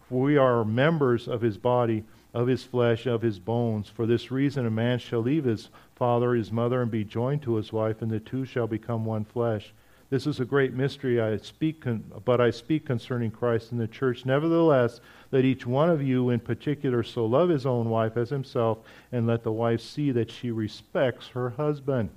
For 0.09 0.21
we 0.21 0.37
are 0.37 0.65
members 0.65 1.29
of 1.29 1.41
his 1.41 1.57
body, 1.57 2.05
of 2.35 2.47
his 2.47 2.65
flesh, 2.65 3.07
of 3.07 3.23
his 3.23 3.39
bones. 3.39 3.89
For 3.89 4.07
this 4.07 4.31
reason 4.31 4.67
a 4.67 4.71
man 4.71 4.99
shall 4.99 5.21
leave 5.21 5.45
his 5.45 5.69
father, 5.95 6.35
his 6.35 6.51
mother, 6.51 6.83
and 6.83 6.91
be 6.91 7.05
joined 7.05 7.43
to 7.43 7.57
his 7.57 7.73
wife, 7.73 8.03
and 8.03 8.11
the 8.11 8.21
two 8.21 8.45
shall 8.45 8.67
become 8.67 9.05
one 9.05 9.25
flesh. 9.25 9.73
This 10.11 10.27
is 10.27 10.41
a 10.41 10.45
great 10.45 10.75
mystery, 10.75 11.21
I 11.21 11.39
speak 11.39 11.81
con- 11.81 12.05
but 12.25 12.39
I 12.39 12.51
speak 12.51 12.85
concerning 12.85 13.31
Christ 13.31 13.73
and 13.73 13.81
the 13.81 13.89
church. 13.89 14.27
Nevertheless, 14.27 15.01
let 15.31 15.47
each 15.47 15.67
one 15.67 15.89
of 15.89 16.03
you 16.03 16.29
in 16.29 16.41
particular 16.41 17.03
so 17.03 17.25
love 17.25 17.49
his 17.49 17.65
own 17.65 17.89
wife 17.89 18.19
as 18.19 18.29
himself, 18.29 18.79
and 19.11 19.27
let 19.27 19.43
the 19.43 19.53
wife 19.53 19.81
see 19.81 20.11
that 20.11 20.31
she 20.31 20.51
respects 20.51 21.29
her 21.29 21.51
husband. 21.51 22.11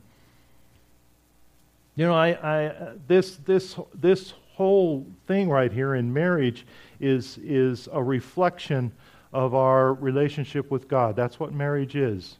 You 1.95 2.06
know, 2.06 2.13
I, 2.13 2.28
I, 2.32 2.73
this, 3.08 3.38
this, 3.38 3.78
this 3.93 4.34
whole 4.56 5.06
thing 5.28 5.49
right 5.49 5.71
here 5.71 5.95
in 5.95 6.12
marriage 6.12 6.65
is, 6.99 7.38
is 7.38 7.88
a 7.93 8.04
reflection 8.04 8.91
of 9.33 9.53
our 9.53 9.93
relationship 9.93 10.71
with 10.71 10.88
God. 10.88 11.15
That's 11.15 11.39
what 11.39 11.53
marriage 11.53 11.95
is. 11.95 12.38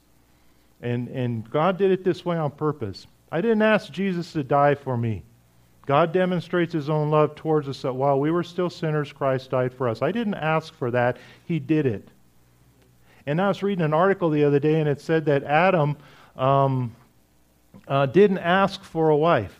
And, 0.82 1.08
and 1.10 1.50
God 1.50 1.78
did 1.78 1.92
it 1.92 2.04
this 2.04 2.26
way 2.26 2.38
on 2.38 2.52
purpose. 2.52 3.08
I 3.32 3.42
didn't 3.42 3.62
ask 3.62 3.92
Jesus 3.92 4.34
to 4.34 4.44
die 4.44 4.76
for 4.76 4.98
me. 4.98 5.24
God 5.86 6.14
demonstrates 6.14 6.74
his 6.74 6.90
own 6.90 7.12
love 7.12 7.36
towards 7.36 7.68
us 7.68 7.82
that 7.84 7.94
while 7.94 8.20
we 8.20 8.32
were 8.32 8.44
still 8.44 8.70
sinners, 8.70 9.12
Christ 9.12 9.52
died 9.52 9.74
for 9.74 9.88
us. 9.88 10.02
I 10.02 10.12
didn't 10.12 10.36
ask 10.36 10.74
for 10.74 10.92
that, 10.92 11.18
he 11.46 11.60
did 11.60 11.86
it. 11.86 12.08
And 13.28 13.42
I 13.42 13.48
was 13.48 13.64
reading 13.64 13.86
an 13.86 13.94
article 13.94 14.30
the 14.30 14.44
other 14.44 14.60
day, 14.60 14.80
and 14.80 14.90
it 14.90 15.02
said 15.02 15.26
that 15.26 15.44
Adam 15.44 15.98
um, 16.36 16.96
uh, 17.88 18.06
didn't 18.08 18.40
ask 18.40 18.84
for 18.84 19.10
a 19.10 19.18
wife. 19.18 19.60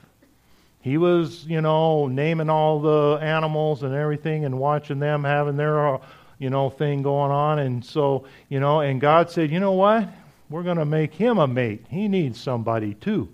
He 0.82 0.98
was, 0.98 1.46
you 1.48 1.62
know, 1.62 2.08
naming 2.08 2.50
all 2.50 2.80
the 2.80 3.20
animals 3.22 3.82
and 3.82 3.94
everything 3.94 4.46
and 4.46 4.60
watching 4.60 5.00
them 5.00 5.24
having 5.24 5.58
their, 5.58 6.00
you 6.40 6.50
know, 6.50 6.70
thing 6.70 7.02
going 7.02 7.32
on. 7.32 7.60
And 7.60 7.84
so, 7.84 8.26
you 8.50 8.60
know, 8.60 8.82
and 8.82 9.00
God 9.00 9.30
said, 9.30 9.52
you 9.52 9.60
know 9.60 9.74
what? 9.74 10.10
we're 10.50 10.64
going 10.64 10.78
to 10.78 10.86
make 10.86 11.14
him 11.14 11.38
a 11.38 11.48
mate. 11.48 11.86
He 11.90 12.08
needs 12.08 12.40
somebody 12.40 12.94
too. 12.94 13.30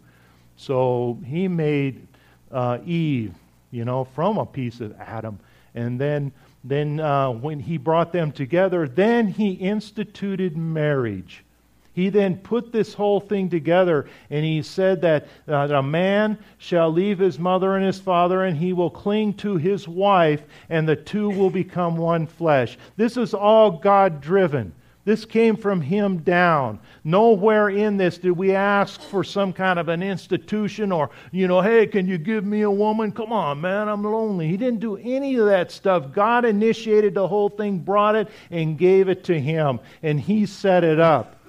So 0.55 1.19
he 1.25 1.47
made 1.47 2.07
uh, 2.51 2.79
Eve, 2.85 3.33
you 3.71 3.85
know, 3.85 4.05
from 4.05 4.37
a 4.37 4.45
piece 4.45 4.79
of 4.79 4.95
Adam. 4.99 5.39
And 5.73 5.99
then, 5.99 6.31
then 6.63 6.99
uh, 6.99 7.31
when 7.31 7.59
he 7.59 7.77
brought 7.77 8.11
them 8.13 8.31
together, 8.31 8.87
then 8.87 9.27
he 9.27 9.51
instituted 9.51 10.55
marriage. 10.55 11.43
He 11.93 12.09
then 12.09 12.37
put 12.37 12.71
this 12.71 12.93
whole 12.93 13.19
thing 13.19 13.49
together 13.49 14.07
and 14.29 14.45
he 14.45 14.61
said 14.61 15.01
that 15.01 15.27
uh, 15.47 15.67
a 15.71 15.83
man 15.83 16.37
shall 16.57 16.89
leave 16.89 17.19
his 17.19 17.37
mother 17.37 17.75
and 17.75 17.85
his 17.85 17.99
father 17.99 18.45
and 18.45 18.55
he 18.55 18.71
will 18.71 18.89
cling 18.89 19.33
to 19.35 19.57
his 19.57 19.87
wife 19.87 20.43
and 20.69 20.87
the 20.87 20.95
two 20.95 21.29
will 21.29 21.49
become 21.49 21.97
one 21.97 22.27
flesh. 22.27 22.77
This 22.95 23.17
is 23.17 23.33
all 23.33 23.71
God 23.71 24.21
driven. 24.21 24.73
This 25.03 25.25
came 25.25 25.57
from 25.57 25.81
him 25.81 26.19
down. 26.19 26.79
Nowhere 27.03 27.69
in 27.69 27.97
this 27.97 28.19
did 28.19 28.33
we 28.33 28.53
ask 28.53 29.01
for 29.01 29.23
some 29.23 29.51
kind 29.51 29.79
of 29.79 29.89
an 29.89 30.03
institution 30.03 30.91
or, 30.91 31.09
you 31.31 31.47
know, 31.47 31.59
hey, 31.59 31.87
can 31.87 32.07
you 32.07 32.19
give 32.19 32.45
me 32.45 32.61
a 32.61 32.71
woman? 32.71 33.11
Come 33.11 33.33
on, 33.33 33.59
man, 33.59 33.89
I'm 33.89 34.03
lonely. 34.03 34.47
He 34.47 34.57
didn't 34.57 34.79
do 34.79 34.97
any 34.97 35.35
of 35.37 35.47
that 35.47 35.71
stuff. 35.71 36.13
God 36.13 36.45
initiated 36.45 37.15
the 37.15 37.27
whole 37.27 37.49
thing, 37.49 37.79
brought 37.79 38.15
it, 38.15 38.29
and 38.51 38.77
gave 38.77 39.09
it 39.09 39.23
to 39.25 39.39
him. 39.39 39.79
And 40.03 40.19
he 40.19 40.45
set 40.45 40.83
it 40.83 40.99
up. 40.99 41.40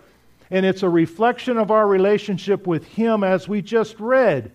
And 0.53 0.65
it's 0.67 0.83
a 0.83 0.89
reflection 0.89 1.57
of 1.57 1.71
our 1.71 1.87
relationship 1.87 2.67
with 2.67 2.85
him 2.85 3.25
as 3.25 3.49
we 3.49 3.63
just 3.63 3.99
read. 3.99 4.53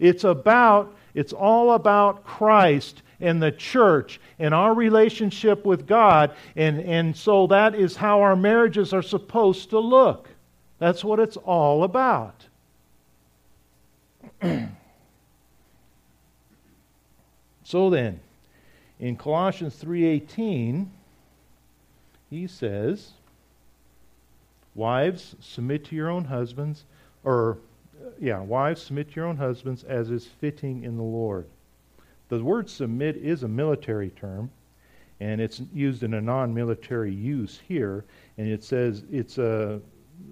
It's 0.00 0.24
about, 0.24 0.96
it's 1.14 1.32
all 1.32 1.74
about 1.74 2.24
Christ 2.24 3.02
and 3.20 3.40
the 3.40 3.52
church 3.52 4.20
and 4.40 4.52
our 4.52 4.74
relationship 4.74 5.64
with 5.64 5.86
God. 5.86 6.34
And, 6.56 6.80
and 6.80 7.16
so 7.16 7.46
that 7.46 7.76
is 7.76 7.94
how 7.94 8.22
our 8.22 8.34
marriages 8.34 8.92
are 8.92 9.02
supposed 9.02 9.70
to 9.70 9.78
look. 9.78 10.28
That's 10.80 11.04
what 11.04 11.20
it's 11.20 11.36
all 11.36 11.84
about. 11.84 12.46
so 17.62 17.88
then, 17.88 18.18
in 18.98 19.14
Colossians 19.16 19.80
3:18, 19.80 20.88
he 22.30 22.46
says, 22.48 23.12
"Wives, 24.74 25.36
submit 25.40 25.84
to 25.86 25.96
your 25.96 26.08
own 26.08 26.24
husbands, 26.24 26.84
or 27.24 27.58
yeah, 28.18 28.40
wives, 28.40 28.82
submit 28.82 29.10
to 29.10 29.16
your 29.16 29.26
own 29.26 29.36
husbands 29.36 29.84
as 29.84 30.10
is 30.10 30.26
fitting 30.26 30.84
in 30.84 30.96
the 30.96 31.02
Lord." 31.02 31.46
The 32.30 32.42
word 32.44 32.70
submit 32.70 33.16
is 33.16 33.42
a 33.42 33.48
military 33.48 34.10
term, 34.10 34.50
and 35.18 35.40
it's 35.40 35.60
used 35.74 36.04
in 36.04 36.14
a 36.14 36.20
non 36.20 36.54
military 36.54 37.12
use 37.12 37.60
here. 37.66 38.04
And 38.38 38.48
it 38.48 38.62
says 38.62 39.04
it's 39.10 39.38
a, 39.38 39.80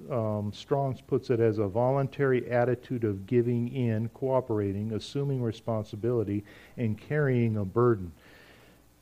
um, 0.09 0.53
Strong's 0.55 1.01
puts 1.01 1.31
it 1.31 1.41
as 1.41 1.59
a 1.59 1.67
voluntary 1.67 2.49
attitude 2.51 3.03
of 3.03 3.27
giving 3.27 3.69
in, 3.75 4.09
cooperating, 4.11 4.93
assuming 4.93 5.43
responsibility, 5.43 6.45
and 6.77 6.97
carrying 6.97 7.57
a 7.57 7.65
burden. 7.65 8.13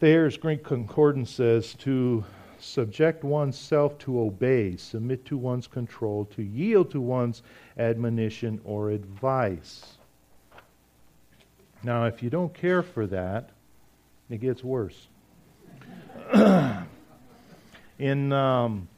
Thayer's 0.01 0.39
Greek 0.39 0.65
Concordance 0.65 1.31
says 1.31 1.75
to 1.75 2.25
subject 2.59 3.25
oneself 3.25 3.99
to 3.99 4.21
obey, 4.21 4.77
submit 4.77 5.25
to 5.27 5.37
one's 5.37 5.67
control, 5.67 6.25
to 6.27 6.43
yield 6.43 6.91
to 6.91 7.01
one's 7.01 7.43
admonition 7.79 8.61
or 8.65 8.91
advice. 8.91 9.97
Now, 11.83 12.07
if 12.07 12.23
you 12.23 12.31
don't 12.31 12.53
care 12.53 12.83
for 12.83 13.07
that, 13.09 13.51
it 14.31 14.41
gets 14.41 14.65
worse. 14.65 15.07
in, 17.99 18.33
um, 18.33 18.89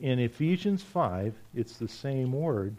in 0.00 0.18
Ephesians 0.18 0.82
5, 0.82 1.34
it's 1.54 1.76
the 1.76 1.88
same 1.88 2.32
word 2.32 2.76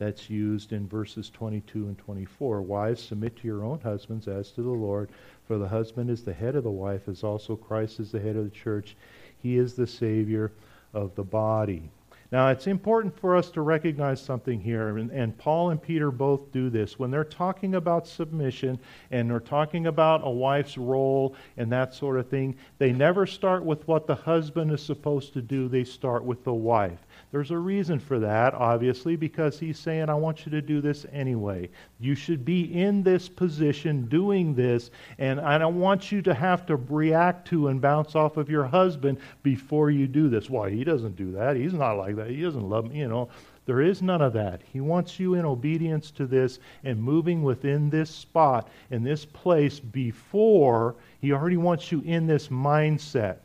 that's 0.00 0.30
used 0.30 0.72
in 0.72 0.88
verses 0.88 1.28
22 1.28 1.86
and 1.86 1.98
24. 1.98 2.62
Wives, 2.62 3.02
submit 3.02 3.36
to 3.36 3.46
your 3.46 3.62
own 3.62 3.78
husbands 3.80 4.26
as 4.26 4.50
to 4.52 4.62
the 4.62 4.70
Lord, 4.70 5.10
for 5.46 5.58
the 5.58 5.68
husband 5.68 6.08
is 6.08 6.24
the 6.24 6.32
head 6.32 6.56
of 6.56 6.64
the 6.64 6.70
wife, 6.70 7.06
as 7.06 7.22
also 7.22 7.54
Christ 7.54 8.00
is 8.00 8.10
the 8.10 8.18
head 8.18 8.34
of 8.34 8.44
the 8.44 8.50
church. 8.50 8.96
He 9.42 9.58
is 9.58 9.74
the 9.74 9.86
Savior 9.86 10.52
of 10.94 11.14
the 11.14 11.22
body. 11.22 11.90
Now, 12.32 12.48
it's 12.48 12.68
important 12.68 13.18
for 13.18 13.36
us 13.36 13.50
to 13.50 13.60
recognize 13.60 14.22
something 14.22 14.60
here, 14.60 14.96
and, 14.96 15.10
and, 15.10 15.36
Paul 15.36 15.70
and 15.70 15.82
Peter 15.82 16.12
both 16.12 16.52
do 16.52 16.70
this. 16.70 16.96
When 16.96 17.10
they're 17.10 17.24
talking 17.24 17.74
about 17.74 18.06
submission 18.06 18.78
and 19.10 19.28
they're 19.28 19.40
talking 19.40 19.88
about 19.88 20.20
a 20.24 20.30
wife's 20.30 20.78
role 20.78 21.34
and 21.56 21.72
that 21.72 21.92
sort 21.92 22.18
of 22.18 22.28
thing, 22.28 22.56
they 22.78 22.92
never 22.92 23.26
start 23.26 23.64
with 23.64 23.86
what 23.88 24.06
the 24.06 24.14
husband 24.14 24.70
is 24.70 24.80
supposed 24.80 25.32
to 25.34 25.42
do, 25.42 25.68
they 25.68 25.82
start 25.82 26.24
with 26.24 26.44
the 26.44 26.54
wife. 26.54 27.00
There's 27.32 27.50
a 27.50 27.58
reason 27.58 27.98
for 27.98 28.18
that, 28.18 28.54
obviously, 28.54 29.16
because 29.16 29.58
he's 29.58 29.78
saying, 29.78 30.08
I 30.08 30.14
want 30.14 30.44
you 30.44 30.52
to 30.52 30.62
do 30.62 30.80
this 30.80 31.06
anyway. 31.12 31.68
You 31.98 32.14
should 32.14 32.44
be 32.44 32.62
in 32.74 33.02
this 33.02 33.28
position 33.28 34.06
doing 34.06 34.54
this, 34.54 34.90
and 35.18 35.40
I 35.40 35.58
don't 35.58 35.78
want 35.78 36.10
you 36.10 36.22
to 36.22 36.34
have 36.34 36.66
to 36.66 36.76
react 36.76 37.48
to 37.48 37.68
and 37.68 37.80
bounce 37.80 38.14
off 38.14 38.36
of 38.36 38.50
your 38.50 38.64
husband 38.64 39.18
before 39.42 39.90
you 39.90 40.06
do 40.06 40.28
this. 40.28 40.50
Why, 40.50 40.70
he 40.70 40.84
doesn't 40.84 41.16
do 41.16 41.32
that. 41.32 41.56
He's 41.56 41.74
not 41.74 41.92
like 41.92 42.16
that. 42.16 42.30
He 42.30 42.42
doesn't 42.42 42.68
love 42.68 42.90
me, 42.90 42.98
you 42.98 43.08
know. 43.08 43.28
There 43.66 43.82
is 43.82 44.02
none 44.02 44.22
of 44.22 44.32
that. 44.32 44.62
He 44.72 44.80
wants 44.80 45.20
you 45.20 45.34
in 45.34 45.44
obedience 45.44 46.10
to 46.12 46.26
this 46.26 46.58
and 46.82 47.00
moving 47.00 47.44
within 47.44 47.88
this 47.88 48.10
spot, 48.10 48.68
in 48.90 49.04
this 49.04 49.24
place, 49.24 49.78
before 49.78 50.96
he 51.20 51.32
already 51.32 51.58
wants 51.58 51.92
you 51.92 52.00
in 52.04 52.26
this 52.26 52.48
mindset. 52.48 53.36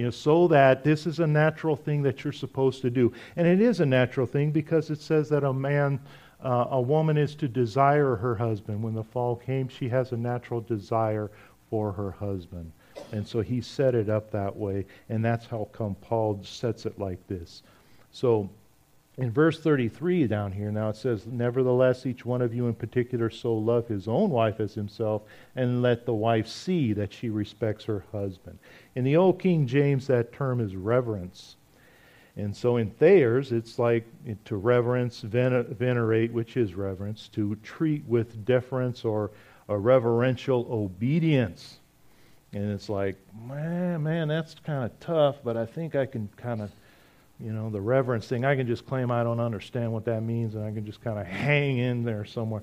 You 0.00 0.06
know, 0.06 0.10
so 0.10 0.48
that 0.48 0.82
this 0.82 1.06
is 1.06 1.20
a 1.20 1.26
natural 1.26 1.76
thing 1.76 2.00
that 2.04 2.24
you're 2.24 2.32
supposed 2.32 2.80
to 2.80 2.88
do. 2.88 3.12
And 3.36 3.46
it 3.46 3.60
is 3.60 3.80
a 3.80 3.84
natural 3.84 4.26
thing 4.26 4.50
because 4.50 4.88
it 4.88 4.98
says 4.98 5.28
that 5.28 5.44
a 5.44 5.52
man, 5.52 6.00
uh, 6.42 6.68
a 6.70 6.80
woman 6.80 7.18
is 7.18 7.34
to 7.34 7.48
desire 7.48 8.16
her 8.16 8.34
husband. 8.34 8.82
When 8.82 8.94
the 8.94 9.04
fall 9.04 9.36
came, 9.36 9.68
she 9.68 9.90
has 9.90 10.12
a 10.12 10.16
natural 10.16 10.62
desire 10.62 11.30
for 11.68 11.92
her 11.92 12.12
husband. 12.12 12.72
And 13.12 13.28
so 13.28 13.42
he 13.42 13.60
set 13.60 13.94
it 13.94 14.08
up 14.08 14.30
that 14.30 14.56
way, 14.56 14.86
and 15.10 15.22
that's 15.22 15.44
how 15.44 15.68
come 15.70 15.94
Paul 15.96 16.40
sets 16.42 16.86
it 16.86 16.98
like 16.98 17.26
this. 17.26 17.62
So 18.10 18.48
in 19.20 19.30
verse 19.30 19.60
33 19.60 20.26
down 20.26 20.50
here 20.50 20.72
now 20.72 20.88
it 20.88 20.96
says 20.96 21.26
nevertheless 21.26 22.06
each 22.06 22.24
one 22.24 22.40
of 22.40 22.54
you 22.54 22.66
in 22.68 22.74
particular 22.74 23.28
so 23.28 23.52
love 23.52 23.86
his 23.86 24.08
own 24.08 24.30
wife 24.30 24.60
as 24.60 24.72
himself 24.72 25.22
and 25.56 25.82
let 25.82 26.06
the 26.06 26.14
wife 26.14 26.48
see 26.48 26.94
that 26.94 27.12
she 27.12 27.28
respects 27.28 27.84
her 27.84 28.04
husband. 28.12 28.58
In 28.94 29.04
the 29.04 29.16
old 29.16 29.38
king 29.38 29.66
james 29.66 30.06
that 30.06 30.32
term 30.32 30.58
is 30.60 30.74
reverence. 30.74 31.56
And 32.36 32.56
so 32.56 32.78
in 32.78 32.90
thayer's 32.92 33.52
it's 33.52 33.78
like 33.78 34.06
to 34.46 34.56
reverence 34.56 35.20
venerate 35.20 36.32
which 36.32 36.56
is 36.56 36.74
reverence 36.74 37.28
to 37.34 37.56
treat 37.56 38.02
with 38.06 38.46
deference 38.46 39.04
or 39.04 39.32
a 39.68 39.76
reverential 39.76 40.66
obedience. 40.70 41.80
And 42.54 42.72
it's 42.72 42.88
like 42.88 43.16
man 43.46 44.02
man 44.02 44.28
that's 44.28 44.54
kind 44.54 44.82
of 44.82 44.98
tough 44.98 45.36
but 45.44 45.58
i 45.58 45.66
think 45.66 45.94
i 45.94 46.06
can 46.06 46.28
kind 46.38 46.62
of 46.62 46.70
you 47.42 47.52
know, 47.52 47.70
the 47.70 47.80
reverence 47.80 48.26
thing, 48.26 48.44
I 48.44 48.54
can 48.54 48.66
just 48.66 48.86
claim 48.86 49.10
I 49.10 49.22
don't 49.22 49.40
understand 49.40 49.92
what 49.92 50.04
that 50.04 50.22
means 50.22 50.54
and 50.54 50.64
I 50.64 50.70
can 50.70 50.84
just 50.84 51.02
kind 51.02 51.18
of 51.18 51.26
hang 51.26 51.78
in 51.78 52.04
there 52.04 52.24
somewhere. 52.24 52.62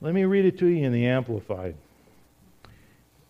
Let 0.00 0.14
me 0.14 0.24
read 0.24 0.44
it 0.44 0.58
to 0.58 0.66
you 0.66 0.84
in 0.84 0.92
the 0.92 1.06
Amplified. 1.06 1.76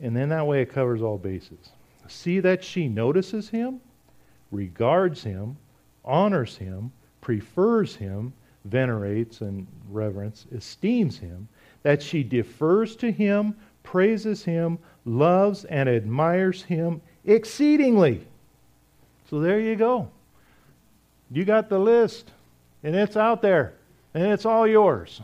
And 0.01 0.17
then 0.17 0.29
that 0.31 0.47
way 0.47 0.63
it 0.63 0.73
covers 0.73 1.03
all 1.03 1.19
bases. 1.19 1.71
See 2.09 2.41
that 2.41 2.63
she 2.63 2.89
notices 2.89 3.49
him, 3.49 3.81
regards 4.51 5.23
him, 5.23 5.57
honors 6.05 6.57
him, 6.57 6.93
prefers 7.21 7.97
him, 7.97 8.33
venerates 8.65 9.41
and 9.41 9.67
reverence, 9.91 10.47
esteems 10.53 11.19
him, 11.19 11.49
that 11.83 12.03
she 12.03 12.23
defers 12.23 12.97
to 12.97 13.11
him, 13.11 13.55
praises 13.83 14.45
him, 14.45 14.79
loves 15.05 15.65
and 15.67 15.89
admires 15.89 16.63
him 16.63 17.01
exceedingly. 17.25 18.27
So 19.29 19.41
there 19.41 19.61
you 19.61 19.77
go. 19.77 20.09
You 21.31 21.45
got 21.45 21.69
the 21.69 21.79
list, 21.79 22.31
and 22.83 22.95
it's 22.95 23.17
out 23.17 23.43
there, 23.43 23.75
and 24.15 24.25
it's 24.25 24.47
all 24.47 24.67
yours. 24.67 25.21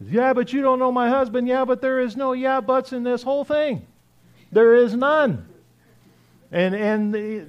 Yeah, 0.00 0.32
but 0.34 0.52
you 0.52 0.60
don't 0.62 0.78
know 0.78 0.92
my 0.92 1.08
husband. 1.08 1.48
Yeah, 1.48 1.64
but 1.64 1.80
there 1.80 2.00
is 2.00 2.16
no 2.16 2.32
yeah 2.32 2.60
buts 2.60 2.92
in 2.92 3.02
this 3.02 3.22
whole 3.22 3.44
thing. 3.44 3.86
There 4.52 4.74
is 4.74 4.94
none. 4.94 5.46
And, 6.52 6.74
and 6.74 7.14
the, 7.14 7.46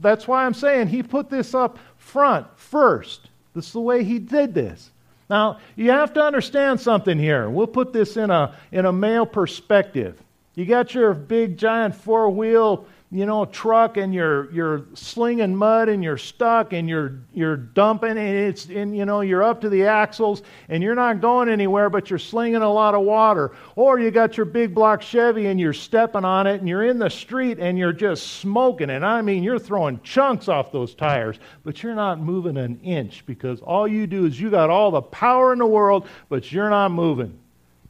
that's 0.00 0.26
why 0.26 0.44
I'm 0.44 0.54
saying 0.54 0.88
he 0.88 1.02
put 1.02 1.30
this 1.30 1.54
up 1.54 1.78
front 1.98 2.46
first. 2.56 3.28
This 3.54 3.66
is 3.66 3.72
the 3.72 3.80
way 3.80 4.02
he 4.02 4.18
did 4.18 4.54
this. 4.54 4.90
Now, 5.28 5.58
you 5.76 5.90
have 5.90 6.12
to 6.14 6.22
understand 6.22 6.80
something 6.80 7.18
here. 7.18 7.48
We'll 7.48 7.68
put 7.68 7.92
this 7.92 8.16
in 8.16 8.30
a, 8.30 8.56
in 8.72 8.86
a 8.86 8.92
male 8.92 9.26
perspective. 9.26 10.20
You 10.54 10.66
got 10.66 10.92
your 10.94 11.14
big 11.14 11.56
giant 11.56 11.94
four 11.94 12.28
wheel 12.30 12.86
you 13.12 13.26
know, 13.26 13.44
truck 13.44 13.96
and 13.96 14.14
you're 14.14 14.52
you're 14.52 14.84
slinging 14.94 15.56
mud 15.56 15.88
and 15.88 16.04
you're 16.04 16.16
stuck 16.16 16.72
and 16.72 16.88
you're 16.88 17.18
you're 17.32 17.56
dumping 17.56 18.10
and 18.10 18.20
it's 18.20 18.66
and 18.66 18.96
you 18.96 19.04
know 19.04 19.20
you're 19.20 19.42
up 19.42 19.60
to 19.62 19.68
the 19.68 19.84
axles 19.84 20.42
and 20.68 20.80
you're 20.80 20.94
not 20.94 21.20
going 21.20 21.48
anywhere 21.48 21.90
but 21.90 22.08
you're 22.08 22.20
slinging 22.20 22.62
a 22.62 22.72
lot 22.72 22.94
of 22.94 23.02
water. 23.02 23.50
Or 23.74 23.98
you 23.98 24.12
got 24.12 24.36
your 24.36 24.46
big 24.46 24.76
block 24.76 25.02
Chevy 25.02 25.46
and 25.46 25.58
you're 25.58 25.72
stepping 25.72 26.24
on 26.24 26.46
it 26.46 26.60
and 26.60 26.68
you're 26.68 26.84
in 26.84 27.00
the 27.00 27.08
street 27.08 27.58
and 27.58 27.76
you're 27.76 27.92
just 27.92 28.34
smoking. 28.34 28.90
And 28.90 29.04
I 29.04 29.22
mean 29.22 29.42
you're 29.42 29.58
throwing 29.58 30.00
chunks 30.02 30.46
off 30.46 30.70
those 30.70 30.94
tires 30.94 31.40
but 31.64 31.82
you're 31.82 31.96
not 31.96 32.20
moving 32.20 32.56
an 32.56 32.78
inch 32.80 33.26
because 33.26 33.60
all 33.60 33.88
you 33.88 34.06
do 34.06 34.24
is 34.24 34.40
you 34.40 34.50
got 34.50 34.70
all 34.70 34.92
the 34.92 35.02
power 35.02 35.52
in 35.52 35.58
the 35.58 35.66
world 35.66 36.06
but 36.28 36.52
you're 36.52 36.70
not 36.70 36.92
moving 36.92 37.36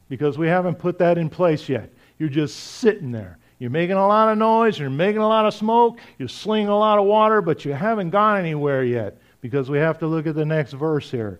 because 0.09 0.39
we 0.39 0.47
haven't 0.47 0.79
put 0.79 0.97
that 0.97 1.19
in 1.19 1.29
place 1.29 1.69
yet. 1.69 1.93
You're 2.17 2.29
just 2.29 2.55
sitting 2.57 3.11
there 3.11 3.37
you're 3.61 3.69
making 3.69 3.95
a 3.95 4.07
lot 4.07 4.31
of 4.31 4.39
noise, 4.39 4.79
you're 4.79 4.89
making 4.89 5.21
a 5.21 5.27
lot 5.27 5.45
of 5.45 5.53
smoke, 5.53 5.99
you're 6.17 6.27
slinging 6.27 6.69
a 6.69 6.75
lot 6.75 6.97
of 6.97 7.05
water, 7.05 7.43
but 7.43 7.63
you 7.63 7.73
haven't 7.73 8.09
gone 8.09 8.39
anywhere 8.39 8.83
yet 8.83 9.17
because 9.39 9.69
we 9.69 9.77
have 9.77 9.99
to 9.99 10.07
look 10.07 10.25
at 10.25 10.33
the 10.33 10.43
next 10.43 10.73
verse 10.73 11.11
here. 11.11 11.39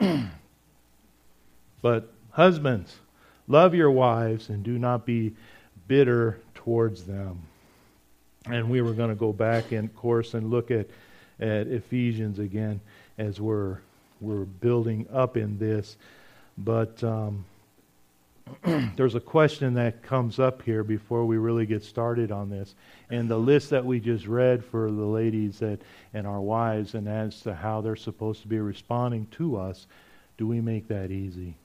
but 1.82 2.10
husbands, 2.30 2.96
love 3.48 3.74
your 3.74 3.90
wives 3.90 4.48
and 4.48 4.64
do 4.64 4.78
not 4.78 5.04
be 5.04 5.34
bitter 5.88 6.40
towards 6.54 7.04
them. 7.04 7.38
And 8.46 8.70
we 8.70 8.80
were 8.80 8.94
going 8.94 9.10
to 9.10 9.14
go 9.14 9.30
back 9.30 9.72
in 9.72 9.88
course 9.88 10.32
and 10.32 10.50
look 10.50 10.70
at, 10.70 10.86
at 11.38 11.66
Ephesians 11.66 12.38
again 12.38 12.80
as 13.18 13.42
we're 13.42 13.76
we're 14.22 14.44
building 14.44 15.06
up 15.12 15.36
in 15.36 15.58
this. 15.58 15.98
But 16.56 17.04
um, 17.04 17.44
there's 18.96 19.14
a 19.14 19.20
question 19.20 19.74
that 19.74 20.02
comes 20.02 20.38
up 20.38 20.62
here 20.62 20.84
before 20.84 21.24
we 21.24 21.36
really 21.36 21.66
get 21.66 21.82
started 21.84 22.30
on 22.30 22.50
this. 22.50 22.74
And 23.10 23.28
the 23.28 23.38
list 23.38 23.70
that 23.70 23.84
we 23.84 24.00
just 24.00 24.26
read 24.26 24.64
for 24.64 24.90
the 24.90 25.04
ladies 25.04 25.58
that, 25.58 25.80
and 26.14 26.26
our 26.26 26.40
wives, 26.40 26.94
and 26.94 27.08
as 27.08 27.40
to 27.42 27.54
how 27.54 27.80
they're 27.80 27.96
supposed 27.96 28.42
to 28.42 28.48
be 28.48 28.58
responding 28.58 29.26
to 29.32 29.56
us, 29.56 29.86
do 30.38 30.46
we 30.46 30.60
make 30.60 30.88
that 30.88 31.10
easy? 31.10 31.56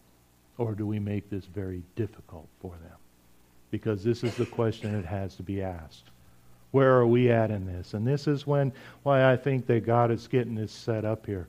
Or 0.58 0.74
do 0.74 0.86
we 0.88 1.00
make 1.00 1.30
this 1.30 1.46
very 1.46 1.84
difficult 1.96 2.48
for 2.60 2.72
them? 2.72 2.98
Because 3.70 4.04
this 4.04 4.24
is 4.24 4.36
the 4.36 4.46
question 4.46 4.94
that 4.94 5.06
has 5.06 5.36
to 5.36 5.44
be 5.44 5.62
asked. 5.62 6.06
Where 6.72 6.98
are 6.98 7.08
we 7.08 7.32
at 7.32 7.52
in 7.52 7.66
this? 7.66 7.94
And 7.94 8.06
this 8.06 8.28
is 8.28 8.46
when 8.46 8.74
why 9.04 9.32
I 9.32 9.38
think 9.38 9.68
that 9.68 9.86
God 9.86 10.12
is 10.12 10.28
getting 10.28 10.56
this 10.56 10.72
set 10.72 11.06
up 11.06 11.26
here. 11.26 11.48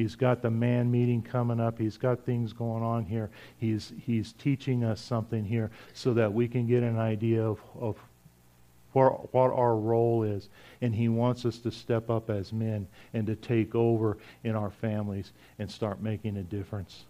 He's 0.00 0.16
got 0.16 0.40
the 0.40 0.50
man 0.50 0.90
meeting 0.90 1.20
coming 1.20 1.60
up. 1.60 1.78
He's 1.78 1.98
got 1.98 2.24
things 2.24 2.54
going 2.54 2.82
on 2.82 3.04
here. 3.04 3.28
He's, 3.58 3.92
he's 3.98 4.32
teaching 4.32 4.82
us 4.82 4.98
something 4.98 5.44
here 5.44 5.70
so 5.92 6.14
that 6.14 6.32
we 6.32 6.48
can 6.48 6.66
get 6.66 6.82
an 6.82 6.98
idea 6.98 7.44
of, 7.44 7.60
of 7.78 7.98
what, 8.94 9.34
what 9.34 9.52
our 9.52 9.76
role 9.76 10.22
is. 10.22 10.48
And 10.80 10.94
He 10.94 11.10
wants 11.10 11.44
us 11.44 11.58
to 11.58 11.70
step 11.70 12.08
up 12.08 12.30
as 12.30 12.50
men 12.50 12.88
and 13.12 13.26
to 13.26 13.36
take 13.36 13.74
over 13.74 14.16
in 14.42 14.56
our 14.56 14.70
families 14.70 15.32
and 15.58 15.70
start 15.70 16.00
making 16.00 16.38
a 16.38 16.42
difference. 16.44 17.04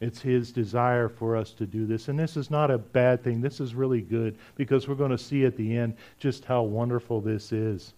It's 0.00 0.22
His 0.22 0.52
desire 0.52 1.10
for 1.10 1.36
us 1.36 1.52
to 1.52 1.66
do 1.66 1.84
this. 1.84 2.08
And 2.08 2.18
this 2.18 2.34
is 2.34 2.50
not 2.50 2.70
a 2.70 2.78
bad 2.78 3.22
thing. 3.22 3.42
This 3.42 3.60
is 3.60 3.74
really 3.74 4.00
good 4.00 4.38
because 4.56 4.88
we're 4.88 4.94
going 4.94 5.10
to 5.10 5.18
see 5.18 5.44
at 5.44 5.54
the 5.54 5.76
end 5.76 5.96
just 6.18 6.46
how 6.46 6.62
wonderful 6.62 7.20
this 7.20 7.52
is 7.52 7.92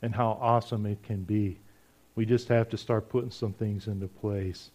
and 0.00 0.14
how 0.14 0.38
awesome 0.40 0.86
it 0.86 1.02
can 1.02 1.24
be. 1.24 1.58
We 2.16 2.26
just 2.26 2.48
have 2.48 2.68
to 2.70 2.76
start 2.76 3.08
putting 3.08 3.30
some 3.30 3.52
things 3.52 3.88
into 3.88 4.06
place. 4.06 4.70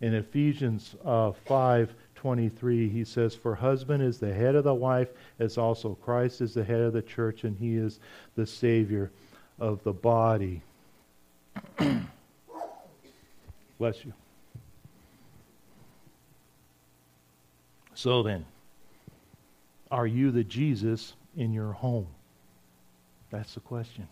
In 0.00 0.14
Ephesians 0.14 0.94
uh, 1.04 1.32
5:23, 1.48 2.90
he 2.90 3.04
says, 3.04 3.34
"For 3.34 3.54
husband 3.54 4.02
is 4.02 4.18
the 4.18 4.32
head 4.32 4.54
of 4.54 4.64
the 4.64 4.74
wife, 4.74 5.08
as 5.38 5.56
also 5.56 5.94
Christ 5.94 6.42
is 6.42 6.52
the 6.52 6.64
head 6.64 6.80
of 6.80 6.92
the 6.92 7.02
church, 7.02 7.44
and 7.44 7.56
he 7.56 7.76
is 7.76 7.98
the 8.34 8.46
Savior 8.46 9.10
of 9.58 9.82
the 9.84 9.94
body." 9.94 10.60
Bless 13.78 14.04
you. 14.04 14.12
So 17.94 18.22
then, 18.22 18.44
are 19.90 20.06
you 20.06 20.30
the 20.30 20.44
Jesus 20.44 21.14
in 21.36 21.54
your 21.54 21.72
home? 21.72 22.08
That's 23.30 23.54
the 23.54 23.60
question. 23.60 24.06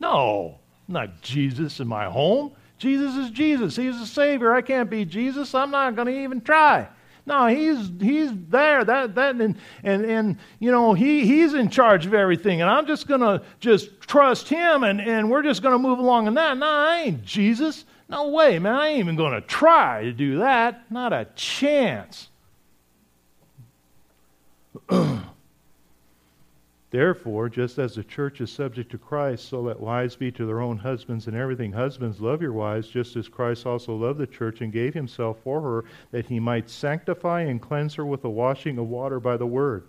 No 0.00 0.58
not 0.88 1.20
Jesus 1.22 1.80
in 1.80 1.88
my 1.88 2.06
home. 2.06 2.52
Jesus 2.78 3.14
is 3.16 3.30
Jesus. 3.30 3.76
He's 3.76 3.98
the 3.98 4.06
Savior. 4.06 4.52
I 4.52 4.60
can't 4.60 4.90
be 4.90 5.04
Jesus. 5.04 5.54
I'm 5.54 5.70
not 5.70 5.96
going 5.96 6.08
to 6.08 6.22
even 6.22 6.40
try. 6.40 6.88
No, 7.26 7.48
he's 7.48 7.90
he's 8.00 8.30
there. 8.48 8.84
That 8.84 9.16
that 9.16 9.34
and 9.34 9.56
and 9.82 10.04
and 10.04 10.36
you 10.60 10.70
know 10.70 10.92
he 10.94 11.26
he's 11.26 11.54
in 11.54 11.68
charge 11.68 12.06
of 12.06 12.14
everything, 12.14 12.60
and 12.60 12.70
I'm 12.70 12.86
just 12.86 13.08
gonna 13.08 13.42
just 13.58 14.00
trust 14.00 14.48
him, 14.48 14.84
and 14.84 15.00
and 15.00 15.28
we're 15.28 15.42
just 15.42 15.60
gonna 15.60 15.78
move 15.78 15.98
along 15.98 16.28
in 16.28 16.34
that. 16.34 16.56
No, 16.56 16.66
I 16.66 17.02
ain't 17.06 17.24
Jesus. 17.24 17.84
No 18.08 18.28
way, 18.28 18.60
man. 18.60 18.76
I 18.76 18.88
ain't 18.90 19.00
even 19.00 19.16
gonna 19.16 19.40
try 19.40 20.04
to 20.04 20.12
do 20.12 20.38
that. 20.38 20.88
Not 20.88 21.12
a 21.12 21.26
chance. 21.34 22.28
Therefore, 26.90 27.48
just 27.48 27.78
as 27.78 27.96
the 27.96 28.04
church 28.04 28.40
is 28.40 28.50
subject 28.50 28.90
to 28.92 28.98
Christ, 28.98 29.48
so 29.48 29.60
let 29.60 29.80
wives 29.80 30.14
be 30.14 30.30
to 30.32 30.46
their 30.46 30.60
own 30.60 30.78
husbands 30.78 31.26
in 31.26 31.34
everything. 31.34 31.72
Husbands, 31.72 32.20
love 32.20 32.40
your 32.40 32.52
wives, 32.52 32.88
just 32.88 33.16
as 33.16 33.28
Christ 33.28 33.66
also 33.66 33.94
loved 33.96 34.20
the 34.20 34.26
church 34.26 34.60
and 34.60 34.72
gave 34.72 34.94
himself 34.94 35.38
for 35.42 35.60
her, 35.60 35.84
that 36.12 36.26
he 36.26 36.38
might 36.38 36.70
sanctify 36.70 37.40
and 37.42 37.60
cleanse 37.60 37.96
her 37.96 38.06
with 38.06 38.22
the 38.22 38.30
washing 38.30 38.78
of 38.78 38.88
water 38.88 39.18
by 39.18 39.36
the 39.36 39.46
word, 39.46 39.84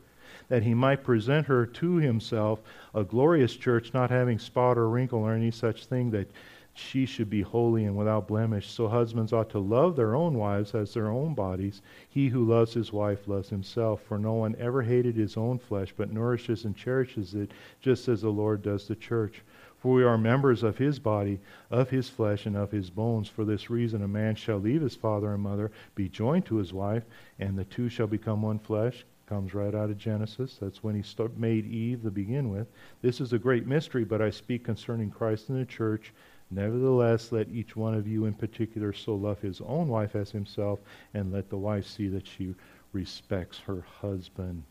that 0.49 0.63
he 0.63 0.73
might 0.73 1.03
present 1.03 1.45
her 1.45 1.65
to 1.65 1.95
himself 1.97 2.61
a 2.95 3.03
glorious 3.03 3.55
church, 3.55 3.93
not 3.93 4.09
having 4.09 4.39
spot 4.39 4.77
or 4.77 4.89
wrinkle 4.89 5.19
or 5.19 5.33
any 5.33 5.51
such 5.51 5.85
thing, 5.85 6.09
that 6.11 6.31
she 6.77 7.07
should 7.07 7.29
be 7.29 7.41
holy 7.41 7.85
and 7.85 7.97
without 7.97 8.27
blemish. 8.27 8.69
So 8.69 8.87
husbands 8.87 9.33
ought 9.33 9.49
to 9.49 9.59
love 9.59 9.95
their 9.95 10.15
own 10.15 10.35
wives 10.35 10.75
as 10.75 10.93
their 10.93 11.07
own 11.07 11.33
bodies. 11.33 11.81
He 12.07 12.27
who 12.27 12.45
loves 12.45 12.73
his 12.73 12.93
wife 12.93 13.27
loves 13.27 13.49
himself, 13.49 14.01
for 14.03 14.19
no 14.19 14.33
one 14.33 14.55
ever 14.59 14.83
hated 14.83 15.15
his 15.15 15.37
own 15.37 15.57
flesh, 15.57 15.93
but 15.97 16.13
nourishes 16.13 16.65
and 16.65 16.75
cherishes 16.75 17.33
it, 17.33 17.51
just 17.81 18.07
as 18.07 18.21
the 18.21 18.29
Lord 18.29 18.61
does 18.61 18.87
the 18.87 18.95
church. 18.95 19.43
For 19.77 19.93
we 19.93 20.03
are 20.03 20.17
members 20.17 20.61
of 20.61 20.77
his 20.77 20.99
body, 20.99 21.39
of 21.71 21.89
his 21.89 22.09
flesh, 22.09 22.45
and 22.45 22.55
of 22.55 22.71
his 22.71 22.89
bones. 22.89 23.27
For 23.27 23.43
this 23.43 23.69
reason, 23.69 24.03
a 24.03 24.07
man 24.07 24.35
shall 24.35 24.59
leave 24.59 24.81
his 24.81 24.95
father 24.95 25.33
and 25.33 25.41
mother, 25.41 25.71
be 25.95 26.09
joined 26.09 26.45
to 26.45 26.57
his 26.57 26.73
wife, 26.73 27.05
and 27.39 27.57
the 27.57 27.65
two 27.65 27.89
shall 27.89 28.07
become 28.07 28.41
one 28.41 28.59
flesh 28.59 29.05
comes 29.27 29.53
right 29.53 29.75
out 29.75 29.89
of 29.89 29.97
Genesis. 29.97 30.57
That's 30.59 30.81
when 30.81 30.95
he 30.95 31.03
made 31.35 31.65
Eve 31.65 32.03
to 32.03 32.11
begin 32.11 32.49
with. 32.49 32.67
This 33.01 33.19
is 33.19 33.33
a 33.33 33.37
great 33.37 33.67
mystery, 33.67 34.05
but 34.05 34.21
I 34.21 34.29
speak 34.29 34.63
concerning 34.63 35.11
Christ 35.11 35.49
and 35.49 35.59
the 35.59 35.65
church. 35.65 36.13
Nevertheless, 36.49 37.31
let 37.31 37.49
each 37.49 37.75
one 37.75 37.93
of 37.93 38.07
you 38.07 38.25
in 38.25 38.33
particular 38.33 38.93
so 38.93 39.15
love 39.15 39.41
his 39.41 39.59
own 39.61 39.87
wife 39.87 40.15
as 40.15 40.31
himself, 40.31 40.79
and 41.13 41.31
let 41.31 41.49
the 41.49 41.57
wife 41.57 41.85
see 41.85 42.07
that 42.07 42.25
she 42.25 42.55
respects 42.93 43.59
her 43.59 43.81
husband. 43.81 44.63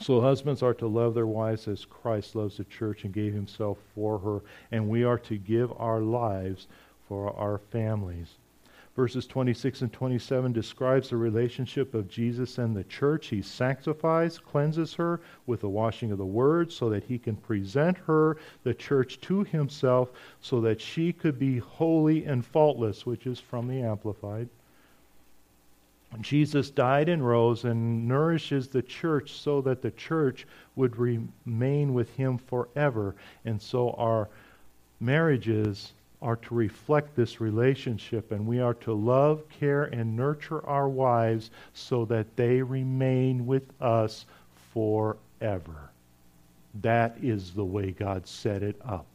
So 0.00 0.20
husbands 0.20 0.62
are 0.62 0.74
to 0.74 0.86
love 0.86 1.14
their 1.14 1.26
wives 1.26 1.68
as 1.68 1.84
Christ 1.84 2.34
loves 2.34 2.56
the 2.56 2.64
church 2.64 3.04
and 3.04 3.12
gave 3.12 3.32
himself 3.32 3.78
for 3.94 4.18
her, 4.18 4.40
and 4.72 4.88
we 4.88 5.04
are 5.04 5.18
to 5.18 5.36
give 5.36 5.72
our 5.76 6.00
lives 6.00 6.66
for 7.06 7.32
our 7.36 7.58
families 7.58 8.38
verses 8.96 9.26
26 9.26 9.82
and 9.82 9.92
27 9.92 10.52
describes 10.52 11.10
the 11.10 11.16
relationship 11.16 11.94
of 11.94 12.08
Jesus 12.08 12.58
and 12.58 12.76
the 12.76 12.84
church. 12.84 13.26
He 13.26 13.42
sanctifies, 13.42 14.38
cleanses 14.38 14.94
her 14.94 15.20
with 15.46 15.62
the 15.62 15.68
washing 15.68 16.12
of 16.12 16.18
the 16.18 16.24
word 16.24 16.70
so 16.70 16.88
that 16.90 17.04
he 17.04 17.18
can 17.18 17.36
present 17.36 17.98
her, 17.98 18.36
the 18.62 18.74
church, 18.74 19.20
to 19.22 19.42
himself 19.44 20.10
so 20.40 20.60
that 20.60 20.80
she 20.80 21.12
could 21.12 21.38
be 21.38 21.58
holy 21.58 22.24
and 22.24 22.46
faultless, 22.46 23.04
which 23.04 23.26
is 23.26 23.40
from 23.40 23.66
the 23.66 23.82
Amplified. 23.82 24.48
Jesus 26.20 26.70
died 26.70 27.08
and 27.08 27.26
rose 27.26 27.64
and 27.64 28.06
nourishes 28.06 28.68
the 28.68 28.82
church 28.82 29.32
so 29.32 29.60
that 29.62 29.82
the 29.82 29.90
church 29.90 30.46
would 30.76 30.96
remain 30.96 31.92
with 31.92 32.14
him 32.14 32.38
forever. 32.38 33.16
And 33.44 33.60
so 33.60 33.90
our 33.92 34.28
marriages 35.00 35.92
are 36.24 36.36
to 36.36 36.54
reflect 36.54 37.14
this 37.14 37.38
relationship, 37.38 38.32
and 38.32 38.46
we 38.46 38.58
are 38.58 38.72
to 38.74 38.94
love, 38.94 39.42
care, 39.50 39.84
and 39.84 40.16
nurture 40.16 40.66
our 40.66 40.88
wives 40.88 41.50
so 41.74 42.06
that 42.06 42.34
they 42.34 42.62
remain 42.62 43.46
with 43.46 43.70
us 43.80 44.24
forever. 44.72 45.90
That 46.80 47.16
is 47.22 47.52
the 47.52 47.64
way 47.64 47.90
God 47.92 48.26
set 48.26 48.62
it 48.62 48.80
up. 48.84 49.06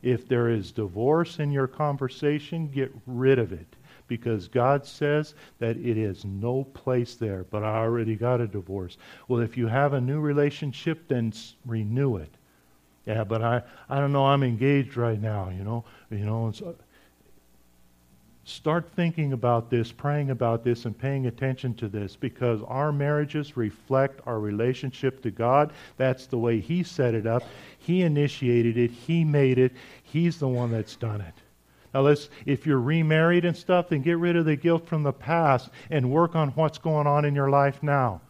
If 0.00 0.28
there 0.28 0.48
is 0.48 0.70
divorce 0.70 1.40
in 1.40 1.50
your 1.50 1.66
conversation, 1.66 2.68
get 2.68 2.94
rid 3.06 3.40
of 3.40 3.52
it 3.52 3.66
because 4.06 4.46
God 4.46 4.86
says 4.86 5.34
that 5.58 5.76
it 5.76 5.98
is 5.98 6.24
no 6.24 6.64
place 6.72 7.16
there. 7.16 7.44
But 7.50 7.64
I 7.64 7.78
already 7.78 8.14
got 8.14 8.40
a 8.40 8.46
divorce. 8.46 8.96
Well, 9.26 9.40
if 9.40 9.56
you 9.56 9.66
have 9.66 9.92
a 9.92 10.00
new 10.00 10.20
relationship, 10.20 11.08
then 11.08 11.32
renew 11.66 12.16
it. 12.16 12.30
Yeah, 13.06 13.24
but 13.24 13.42
I, 13.42 13.62
I 13.88 14.00
don't 14.00 14.12
know, 14.12 14.26
I'm 14.26 14.42
engaged 14.42 14.98
right 14.98 15.20
now, 15.20 15.48
you 15.48 15.64
know. 15.64 15.84
You 16.10 16.24
know, 16.24 16.50
so, 16.52 16.74
Start 18.48 18.90
thinking 18.96 19.34
about 19.34 19.68
this, 19.68 19.92
praying 19.92 20.30
about 20.30 20.64
this, 20.64 20.86
and 20.86 20.96
paying 20.96 21.26
attention 21.26 21.74
to 21.74 21.86
this 21.86 22.16
because 22.16 22.62
our 22.66 22.92
marriages 22.92 23.58
reflect 23.58 24.22
our 24.24 24.40
relationship 24.40 25.20
to 25.20 25.30
God. 25.30 25.70
That's 25.98 26.24
the 26.24 26.38
way 26.38 26.58
He 26.58 26.82
set 26.82 27.12
it 27.12 27.26
up. 27.26 27.42
He 27.78 28.00
initiated 28.00 28.78
it, 28.78 28.90
He 28.90 29.22
made 29.22 29.58
it, 29.58 29.72
He's 30.02 30.38
the 30.38 30.48
one 30.48 30.70
that's 30.70 30.96
done 30.96 31.20
it. 31.20 31.34
Now, 31.92 32.00
let's, 32.00 32.30
if 32.46 32.66
you're 32.66 32.80
remarried 32.80 33.44
and 33.44 33.54
stuff, 33.54 33.90
then 33.90 34.00
get 34.00 34.16
rid 34.16 34.34
of 34.34 34.46
the 34.46 34.56
guilt 34.56 34.88
from 34.88 35.02
the 35.02 35.12
past 35.12 35.68
and 35.90 36.10
work 36.10 36.34
on 36.34 36.48
what's 36.52 36.78
going 36.78 37.06
on 37.06 37.26
in 37.26 37.34
your 37.34 37.50
life 37.50 37.82
now. 37.82 38.22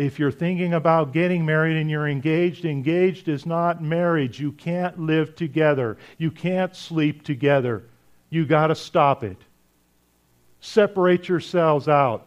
If 0.00 0.18
you're 0.18 0.30
thinking 0.32 0.74
about 0.74 1.12
getting 1.12 1.44
married 1.44 1.76
and 1.76 1.90
you're 1.90 2.08
engaged, 2.08 2.64
engaged 2.64 3.28
is 3.28 3.44
not 3.44 3.82
marriage. 3.82 4.40
You 4.40 4.52
can't 4.52 4.98
live 4.98 5.36
together, 5.36 5.98
you 6.18 6.30
can't 6.30 6.74
sleep 6.74 7.22
together 7.22 7.84
you 8.30 8.46
got 8.46 8.68
to 8.68 8.74
stop 8.76 9.24
it. 9.24 9.36
Separate 10.60 11.28
yourselves 11.28 11.88
out. 11.88 12.26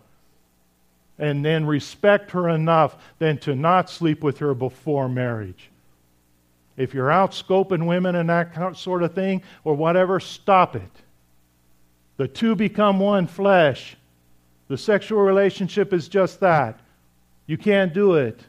And 1.18 1.46
then 1.46 1.66
respect 1.66 2.32
her 2.32 2.50
enough 2.50 2.98
then 3.20 3.38
to 3.40 3.56
not 3.56 3.90
sleep 3.90 4.24
with 4.24 4.40
her 4.40 4.54
before 4.54 5.08
marriage. 5.08 5.70
If 6.76 6.94
you're 6.94 7.12
out 7.12 7.32
scoping 7.32 7.86
women 7.86 8.16
and 8.16 8.30
that 8.30 8.76
sort 8.76 9.04
of 9.04 9.14
thing 9.14 9.44
or 9.64 9.76
whatever, 9.76 10.20
stop 10.20 10.76
it. 10.76 10.92
The 12.18 12.28
two 12.28 12.56
become 12.56 13.00
one 13.00 13.28
flesh. 13.28 13.96
The 14.68 14.78
sexual 14.78 15.22
relationship 15.22 15.94
is 15.94 16.08
just 16.08 16.40
that. 16.40 16.80
You 17.46 17.58
can't 17.58 17.94
do 17.94 18.16
it. 18.16 18.40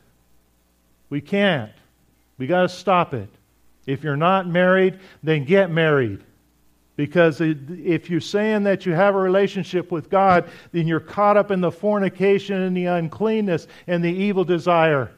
We 1.11 1.21
can't. 1.21 1.73
We 2.39 2.47
got 2.47 2.63
to 2.63 2.69
stop 2.69 3.15
it. 3.15 3.29
If 3.87 4.03
you're 4.03 4.17
not 4.17 4.49
married, 4.49 4.99
then 5.23 5.45
get 5.45 5.71
married. 5.71 6.25
Because 6.97 7.41
if 7.41 8.09
you're 8.09 8.21
saying 8.21 8.63
that 8.65 8.87
you 8.87 8.93
have 8.93 9.15
a 9.15 9.19
relationship 9.19 9.91
with 9.91 10.09
God, 10.09 10.49
then 10.73 10.87
you're 10.87 11.01
caught 11.01 11.37
up 11.37 11.51
in 11.51 11.61
the 11.61 11.73
fornication 11.73 12.63
and 12.63 12.77
the 12.77 12.87
uncleanness 12.87 13.67
and 13.87 14.03
the 14.03 14.13
evil 14.13 14.45
desire. 14.45 15.11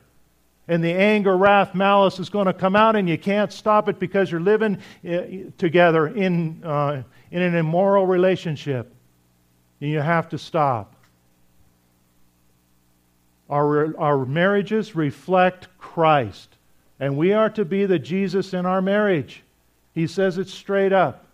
And 0.69 0.83
the 0.83 0.93
anger, 0.93 1.37
wrath, 1.37 1.75
malice 1.75 2.19
is 2.19 2.29
going 2.29 2.47
to 2.47 2.53
come 2.53 2.75
out, 2.75 2.97
and 2.97 3.09
you 3.09 3.19
can't 3.19 3.53
stop 3.53 3.89
it 3.89 4.01
because 4.01 4.33
you're 4.33 4.41
living 4.41 4.79
eh, 5.05 5.45
together 5.59 6.09
in, 6.09 6.65
uh, 6.65 7.03
in 7.31 7.43
an 7.43 7.55
immoral 7.55 8.07
relationship. 8.07 8.93
And 9.81 9.91
you 9.91 10.01
have 10.01 10.31
to 10.31 10.39
stop. 10.39 10.96
Our, 13.49 13.97
our 13.99 14.25
marriages 14.27 14.97
reflect 14.97 15.69
Christ, 15.79 16.57
and 16.99 17.17
we 17.17 17.33
are 17.33 17.51
to 17.51 17.65
be 17.65 17.87
the 17.87 17.99
Jesus 17.99 18.53
in 18.53 18.67
our 18.67 18.83
marriage. 18.83 19.43
He 19.95 20.07
says 20.07 20.39
it 20.39 20.49
straight 20.49 20.93
up. 20.93 21.25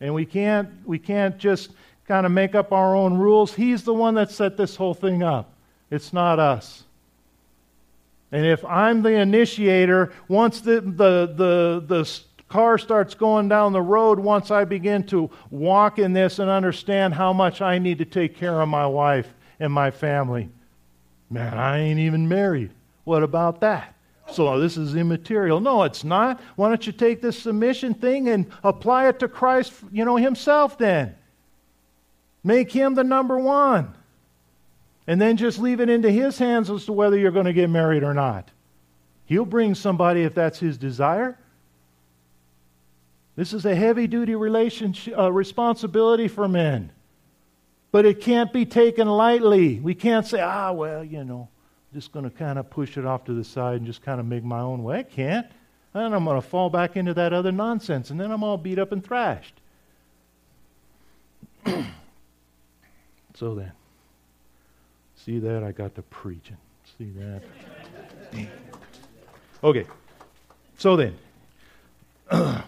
And 0.00 0.14
we 0.14 0.24
can't, 0.24 0.68
we 0.84 0.98
can't 0.98 1.38
just 1.38 1.70
kind 2.06 2.24
of 2.24 2.32
make 2.32 2.54
up 2.54 2.72
our 2.72 2.96
own 2.96 3.16
rules. 3.18 3.54
He's 3.54 3.84
the 3.84 3.94
one 3.94 4.14
that 4.14 4.30
set 4.30 4.56
this 4.56 4.76
whole 4.76 4.94
thing 4.94 5.22
up, 5.22 5.52
it's 5.90 6.12
not 6.12 6.38
us. 6.38 6.84
And 8.30 8.44
if 8.44 8.62
I'm 8.64 9.02
the 9.02 9.14
initiator, 9.14 10.12
once 10.28 10.60
the, 10.60 10.82
the, 10.82 11.32
the, 11.34 11.84
the 11.86 12.20
car 12.48 12.76
starts 12.76 13.14
going 13.14 13.48
down 13.48 13.72
the 13.72 13.80
road, 13.80 14.18
once 14.18 14.50
I 14.50 14.64
begin 14.64 15.04
to 15.06 15.30
walk 15.50 15.98
in 15.98 16.12
this 16.12 16.38
and 16.38 16.50
understand 16.50 17.14
how 17.14 17.32
much 17.32 17.62
I 17.62 17.78
need 17.78 17.98
to 17.98 18.04
take 18.04 18.36
care 18.36 18.60
of 18.60 18.68
my 18.68 18.86
wife 18.86 19.32
and 19.60 19.72
my 19.72 19.90
family, 19.90 20.50
man, 21.30 21.54
I 21.54 21.78
ain't 21.78 22.00
even 22.00 22.28
married. 22.28 22.70
What 23.04 23.22
about 23.22 23.60
that? 23.60 23.94
So 24.30 24.60
this 24.60 24.76
is 24.76 24.94
immaterial. 24.94 25.60
No, 25.60 25.84
it's 25.84 26.04
not. 26.04 26.40
Why 26.56 26.68
don't 26.68 26.86
you 26.86 26.92
take 26.92 27.22
this 27.22 27.38
submission 27.38 27.94
thing 27.94 28.28
and 28.28 28.46
apply 28.62 29.08
it 29.08 29.18
to 29.20 29.28
Christ, 29.28 29.72
you 29.90 30.04
know, 30.04 30.16
himself 30.16 30.76
then? 30.76 31.14
Make 32.44 32.70
him 32.70 32.94
the 32.94 33.04
number 33.04 33.38
one. 33.38 33.94
And 35.06 35.20
then 35.20 35.38
just 35.38 35.58
leave 35.58 35.80
it 35.80 35.88
into 35.88 36.10
his 36.10 36.38
hands 36.38 36.70
as 36.70 36.84
to 36.84 36.92
whether 36.92 37.16
you're 37.16 37.30
going 37.30 37.46
to 37.46 37.54
get 37.54 37.70
married 37.70 38.02
or 38.02 38.12
not. 38.12 38.50
He'll 39.24 39.46
bring 39.46 39.74
somebody 39.74 40.22
if 40.22 40.34
that's 40.34 40.58
his 40.58 40.76
desire. 40.76 41.38
This 43.36 43.52
is 43.52 43.64
a 43.64 43.74
heavy 43.74 44.06
duty 44.06 44.34
relationship, 44.34 45.16
uh, 45.16 45.32
responsibility 45.32 46.28
for 46.28 46.48
men. 46.48 46.90
But 47.90 48.04
it 48.04 48.20
can't 48.20 48.52
be 48.52 48.66
taken 48.66 49.08
lightly. 49.08 49.80
We 49.80 49.94
can't 49.94 50.26
say, 50.26 50.40
ah, 50.40 50.72
well, 50.72 51.02
you 51.02 51.24
know 51.24 51.48
I'm 51.90 52.00
just 52.00 52.12
going 52.12 52.24
to 52.24 52.30
kind 52.30 52.58
of 52.58 52.68
push 52.68 52.98
it 52.98 53.06
off 53.06 53.24
to 53.24 53.32
the 53.32 53.44
side 53.44 53.76
and 53.76 53.86
just 53.86 54.02
kind 54.02 54.20
of 54.20 54.26
make 54.26 54.44
my 54.44 54.60
own 54.60 54.82
way. 54.82 54.98
I 54.98 55.02
can't. 55.04 55.46
And 55.94 56.14
I'm 56.14 56.24
going 56.24 56.40
to 56.40 56.46
fall 56.46 56.68
back 56.68 56.96
into 56.96 57.14
that 57.14 57.32
other 57.32 57.50
nonsense, 57.50 58.10
and 58.10 58.20
then 58.20 58.30
I'm 58.30 58.44
all 58.44 58.58
beat 58.58 58.78
up 58.78 58.92
and 58.92 59.02
thrashed. 59.02 59.54
so 63.34 63.54
then, 63.54 63.72
see 65.16 65.38
that? 65.38 65.64
I 65.64 65.72
got 65.72 65.94
to 65.94 66.02
preaching. 66.02 66.58
See 66.98 67.10
that? 67.16 67.42
okay. 69.64 69.86
So 70.76 70.94
then, 70.96 71.16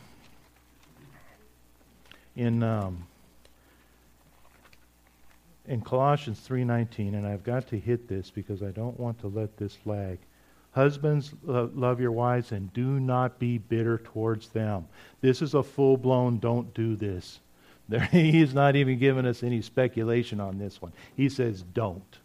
in 2.37 2.63
um, 2.63 3.07
in 5.71 5.81
Colossians 5.81 6.41
3:19 6.47 7.15
and 7.15 7.25
I've 7.25 7.45
got 7.45 7.69
to 7.69 7.79
hit 7.79 8.09
this 8.09 8.29
because 8.29 8.61
I 8.61 8.73
don't 8.73 8.99
want 8.99 9.21
to 9.21 9.29
let 9.29 9.57
this 9.57 9.79
lag. 9.87 10.19
Husbands 10.73 11.33
love 11.45 12.01
your 12.01 12.13
wives 12.13 12.53
and 12.53 12.73
do 12.73 12.99
not 13.01 13.39
be 13.39 13.59
bitter 13.59 13.99
towards 13.99 14.49
them. 14.49 14.87
This 15.21 15.43
is 15.43 15.55
a 15.55 15.63
full-blown 15.63 16.39
don't 16.39 16.75
do 16.75 16.97
this. 16.97 17.41
There, 17.89 18.01
he's 18.13 18.53
not 18.53 18.77
even 18.77 18.99
giving 18.99 19.27
us 19.27 19.43
any 19.45 19.63
speculation 19.63 20.41
on 20.41 20.59
this 20.59 20.83
one. 20.83 20.93
He 21.17 21.29
says 21.29 21.63
don't. 21.63 22.19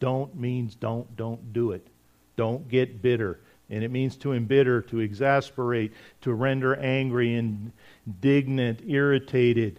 Don't 0.00 0.34
means 0.34 0.74
don't 0.74 1.14
don't 1.14 1.52
do 1.52 1.72
it. 1.72 1.86
Don't 2.36 2.68
get 2.68 3.02
bitter. 3.02 3.40
And 3.70 3.84
it 3.84 3.90
means 3.90 4.16
to 4.18 4.32
embitter, 4.32 4.80
to 4.82 5.00
exasperate, 5.00 5.92
to 6.22 6.32
render 6.32 6.74
angry, 6.76 7.34
indignant, 7.34 8.80
irritated. 8.86 9.78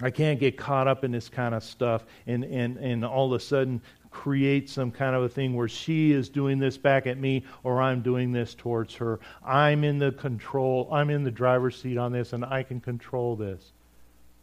I 0.00 0.10
can't 0.10 0.40
get 0.40 0.56
caught 0.56 0.88
up 0.88 1.04
in 1.04 1.12
this 1.12 1.28
kind 1.28 1.54
of 1.54 1.62
stuff 1.62 2.04
and, 2.26 2.44
and, 2.44 2.76
and 2.78 3.04
all 3.04 3.32
of 3.32 3.40
a 3.40 3.44
sudden 3.44 3.80
create 4.10 4.68
some 4.70 4.90
kind 4.90 5.14
of 5.14 5.22
a 5.22 5.28
thing 5.28 5.54
where 5.54 5.68
she 5.68 6.12
is 6.12 6.28
doing 6.28 6.58
this 6.58 6.76
back 6.76 7.06
at 7.06 7.18
me 7.18 7.44
or 7.62 7.80
I'm 7.80 8.00
doing 8.00 8.32
this 8.32 8.54
towards 8.54 8.94
her. 8.96 9.20
I'm 9.44 9.84
in 9.84 9.98
the 9.98 10.12
control, 10.12 10.88
I'm 10.92 11.10
in 11.10 11.24
the 11.24 11.30
driver's 11.30 11.80
seat 11.80 11.98
on 11.98 12.12
this 12.12 12.32
and 12.32 12.44
I 12.44 12.62
can 12.62 12.80
control 12.80 13.36
this. 13.36 13.72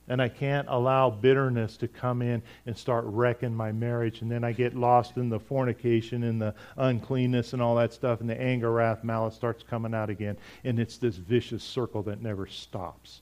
And 0.08 0.22
I 0.22 0.28
can't 0.28 0.68
allow 0.70 1.10
bitterness 1.10 1.78
to 1.78 1.88
come 1.88 2.22
in 2.22 2.42
and 2.66 2.78
start 2.78 3.06
wrecking 3.08 3.56
my 3.56 3.72
marriage. 3.72 4.22
And 4.22 4.30
then 4.30 4.44
I 4.44 4.52
get 4.52 4.76
lost 4.76 5.16
in 5.16 5.30
the 5.30 5.40
fornication 5.40 6.24
and 6.24 6.42
the 6.42 6.54
uncleanness 6.76 7.54
and 7.54 7.62
all 7.62 7.76
that 7.76 7.94
stuff. 7.94 8.20
And 8.20 8.30
the 8.30 8.40
anger, 8.40 8.72
wrath, 8.72 9.06
malice 9.06 9.36
starts 9.36 9.64
coming 9.64 9.94
out 9.94 10.10
again. 10.10 10.36
And 10.66 10.80
it's 10.80 10.98
this 10.98 11.16
vicious 11.16 11.64
circle 11.64 12.04
that 12.04 12.22
never 12.22 12.46
stops. 12.46 13.22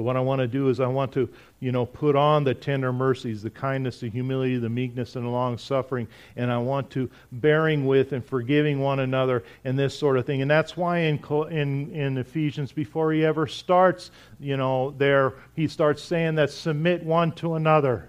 So 0.00 0.04
what 0.04 0.16
I 0.16 0.20
want 0.20 0.38
to 0.38 0.46
do 0.48 0.70
is 0.70 0.80
I 0.80 0.86
want 0.86 1.12
to, 1.12 1.28
you 1.60 1.72
know, 1.72 1.84
put 1.84 2.16
on 2.16 2.42
the 2.42 2.54
tender 2.54 2.90
mercies, 2.90 3.42
the 3.42 3.50
kindness, 3.50 4.00
the 4.00 4.08
humility, 4.08 4.56
the 4.56 4.70
meekness, 4.70 5.14
and 5.14 5.26
the 5.26 5.28
long 5.28 5.58
suffering, 5.58 6.08
and 6.36 6.50
I 6.50 6.56
want 6.56 6.88
to 6.92 7.10
bearing 7.32 7.84
with 7.84 8.14
and 8.14 8.24
forgiving 8.24 8.80
one 8.80 9.00
another 9.00 9.44
and 9.62 9.78
this 9.78 9.94
sort 9.94 10.16
of 10.16 10.24
thing. 10.24 10.40
And 10.40 10.50
that's 10.50 10.74
why 10.74 11.00
in 11.00 11.18
in 11.50 11.90
in 11.90 12.16
Ephesians, 12.16 12.72
before 12.72 13.12
he 13.12 13.26
ever 13.26 13.46
starts, 13.46 14.10
you 14.38 14.56
know, 14.56 14.94
there 14.96 15.34
he 15.54 15.68
starts 15.68 16.02
saying 16.02 16.36
that 16.36 16.48
submit 16.48 17.02
one 17.02 17.32
to 17.32 17.56
another, 17.56 18.08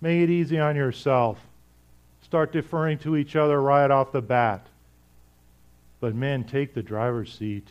make 0.00 0.22
it 0.22 0.30
easy 0.30 0.60
on 0.60 0.76
yourself, 0.76 1.40
start 2.22 2.52
deferring 2.52 2.98
to 2.98 3.16
each 3.16 3.34
other 3.34 3.60
right 3.60 3.90
off 3.90 4.12
the 4.12 4.22
bat. 4.22 4.64
But 5.98 6.14
men, 6.14 6.44
take 6.44 6.72
the 6.72 6.84
driver's 6.84 7.36
seat 7.36 7.66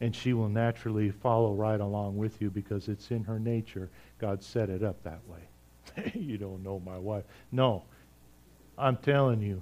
and 0.00 0.14
she 0.14 0.32
will 0.32 0.48
naturally 0.48 1.10
follow 1.10 1.54
right 1.54 1.80
along 1.80 2.16
with 2.16 2.40
you 2.40 2.50
because 2.50 2.88
it's 2.88 3.10
in 3.10 3.24
her 3.24 3.38
nature. 3.38 3.90
God 4.18 4.42
set 4.42 4.70
it 4.70 4.82
up 4.82 5.02
that 5.02 5.20
way. 5.26 6.12
you 6.14 6.38
don't 6.38 6.62
know 6.62 6.80
my 6.80 6.98
wife. 6.98 7.24
No. 7.50 7.82
I'm 8.76 8.96
telling 8.96 9.42
you, 9.42 9.60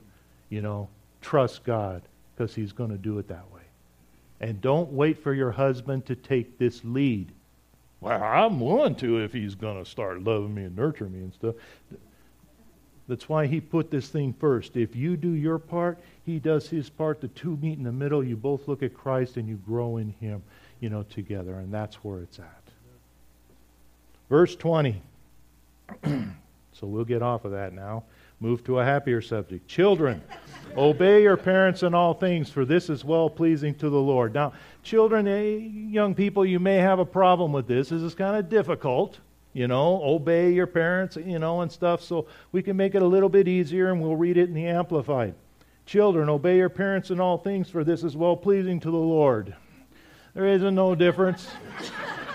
you 0.50 0.60
know, 0.60 0.88
trust 1.22 1.64
God 1.64 2.02
because 2.34 2.54
he's 2.54 2.72
going 2.72 2.90
to 2.90 2.98
do 2.98 3.18
it 3.18 3.28
that 3.28 3.50
way. 3.52 3.62
And 4.40 4.60
don't 4.60 4.92
wait 4.92 5.22
for 5.22 5.32
your 5.32 5.50
husband 5.50 6.04
to 6.06 6.14
take 6.14 6.58
this 6.58 6.82
lead. 6.84 7.32
Well, 8.00 8.22
I'm 8.22 8.60
willing 8.60 8.94
to 8.96 9.18
if 9.24 9.32
he's 9.32 9.54
going 9.54 9.82
to 9.82 9.90
start 9.90 10.22
loving 10.22 10.54
me 10.54 10.64
and 10.64 10.76
nurturing 10.76 11.12
me 11.12 11.20
and 11.20 11.32
stuff. 11.32 11.54
That's 13.08 13.28
why 13.28 13.46
he 13.46 13.60
put 13.60 13.90
this 13.90 14.08
thing 14.08 14.32
first. 14.32 14.76
If 14.76 14.96
you 14.96 15.16
do 15.16 15.30
your 15.30 15.58
part, 15.58 15.98
he 16.24 16.38
does 16.38 16.68
his 16.68 16.90
part. 16.90 17.20
The 17.20 17.28
two 17.28 17.56
meet 17.62 17.78
in 17.78 17.84
the 17.84 17.92
middle. 17.92 18.24
You 18.24 18.36
both 18.36 18.66
look 18.66 18.82
at 18.82 18.94
Christ 18.94 19.36
and 19.36 19.48
you 19.48 19.56
grow 19.66 19.98
in 19.98 20.10
him, 20.20 20.42
you 20.80 20.90
know, 20.90 21.04
together. 21.04 21.54
And 21.54 21.72
that's 21.72 21.96
where 21.96 22.20
it's 22.20 22.38
at. 22.38 22.62
Verse 24.28 24.56
20. 24.56 25.00
So 26.78 26.86
we'll 26.86 27.06
get 27.06 27.22
off 27.22 27.46
of 27.46 27.52
that 27.52 27.72
now. 27.72 28.04
Move 28.38 28.62
to 28.64 28.80
a 28.80 28.84
happier 28.84 29.22
subject. 29.22 29.66
Children, 29.66 30.22
obey 30.76 31.22
your 31.22 31.38
parents 31.38 31.82
in 31.82 31.94
all 31.94 32.12
things, 32.12 32.50
for 32.50 32.66
this 32.66 32.90
is 32.90 33.02
well 33.02 33.30
pleasing 33.30 33.74
to 33.76 33.88
the 33.88 33.98
Lord. 33.98 34.34
Now, 34.34 34.52
children, 34.82 35.26
eh, 35.26 35.56
young 35.90 36.14
people, 36.14 36.44
you 36.44 36.60
may 36.60 36.76
have 36.76 36.98
a 36.98 37.04
problem 37.06 37.50
with 37.52 37.66
this. 37.66 37.88
This 37.88 38.02
is 38.02 38.14
kind 38.14 38.36
of 38.36 38.50
difficult, 38.50 39.18
you 39.56 39.66
know, 39.66 40.02
obey 40.04 40.52
your 40.52 40.66
parents, 40.66 41.16
you 41.16 41.38
know, 41.38 41.62
and 41.62 41.72
stuff. 41.72 42.02
So 42.02 42.26
we 42.52 42.62
can 42.62 42.76
make 42.76 42.94
it 42.94 43.00
a 43.00 43.06
little 43.06 43.30
bit 43.30 43.48
easier, 43.48 43.90
and 43.90 44.02
we'll 44.02 44.14
read 44.14 44.36
it 44.36 44.50
in 44.50 44.54
the 44.54 44.66
Amplified. 44.66 45.34
Children, 45.86 46.28
obey 46.28 46.58
your 46.58 46.68
parents 46.68 47.10
in 47.10 47.20
all 47.20 47.38
things, 47.38 47.70
for 47.70 47.82
this 47.82 48.04
is 48.04 48.14
well 48.14 48.36
pleasing 48.36 48.80
to 48.80 48.90
the 48.90 48.98
Lord. 48.98 49.56
There 50.34 50.44
isn't 50.44 50.74
no 50.74 50.94
difference. 50.94 51.48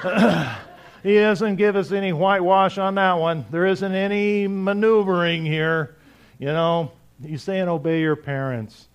he 1.03 1.13
doesn't 1.13 1.57
give 1.57 1.76
us 1.76 1.91
any 1.91 2.11
whitewash 2.11 2.80
on 2.80 2.95
that 2.95 3.13
one. 3.13 3.45
There 3.51 3.67
isn't 3.67 3.93
any 3.93 4.47
maneuvering 4.47 5.45
here. 5.45 5.97
You 6.39 6.47
know, 6.47 6.91
he's 7.24 7.43
saying 7.43 7.67
obey 7.67 8.01
your 8.01 8.15
parents. 8.15 8.88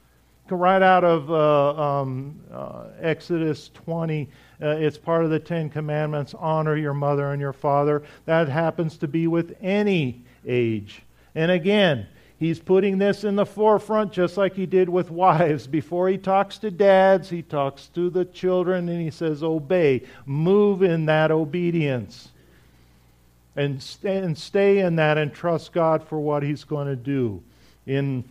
Right 0.50 0.82
out 0.82 1.04
of 1.04 1.30
uh, 1.30 1.80
um, 1.80 2.40
uh, 2.52 2.86
Exodus 3.00 3.70
20, 3.74 4.28
uh, 4.60 4.68
it's 4.68 4.98
part 4.98 5.24
of 5.24 5.30
the 5.30 5.38
Ten 5.38 5.70
Commandments 5.70 6.34
honor 6.34 6.76
your 6.76 6.94
mother 6.94 7.32
and 7.32 7.40
your 7.40 7.52
father. 7.52 8.02
That 8.24 8.48
happens 8.48 8.96
to 8.98 9.08
be 9.08 9.26
with 9.26 9.56
any 9.60 10.24
age. 10.46 11.02
And 11.34 11.50
again, 11.50 12.06
He's 12.38 12.58
putting 12.58 12.98
this 12.98 13.24
in 13.24 13.36
the 13.36 13.46
forefront 13.46 14.12
just 14.12 14.36
like 14.36 14.54
he 14.54 14.66
did 14.66 14.90
with 14.90 15.10
wives. 15.10 15.66
Before 15.66 16.08
he 16.08 16.18
talks 16.18 16.58
to 16.58 16.70
dads, 16.70 17.30
he 17.30 17.40
talks 17.40 17.88
to 17.88 18.10
the 18.10 18.26
children 18.26 18.90
and 18.90 19.00
he 19.00 19.10
says, 19.10 19.42
Obey, 19.42 20.02
move 20.26 20.82
in 20.82 21.06
that 21.06 21.30
obedience. 21.30 22.28
And, 23.54 23.82
stay, 23.82 24.18
and 24.18 24.36
stay 24.36 24.80
in 24.80 24.96
that 24.96 25.16
and 25.16 25.32
trust 25.32 25.72
God 25.72 26.06
for 26.06 26.20
what 26.20 26.42
he's 26.42 26.64
going 26.64 26.88
to 26.88 26.96
do. 26.96 27.42
In 27.86 28.22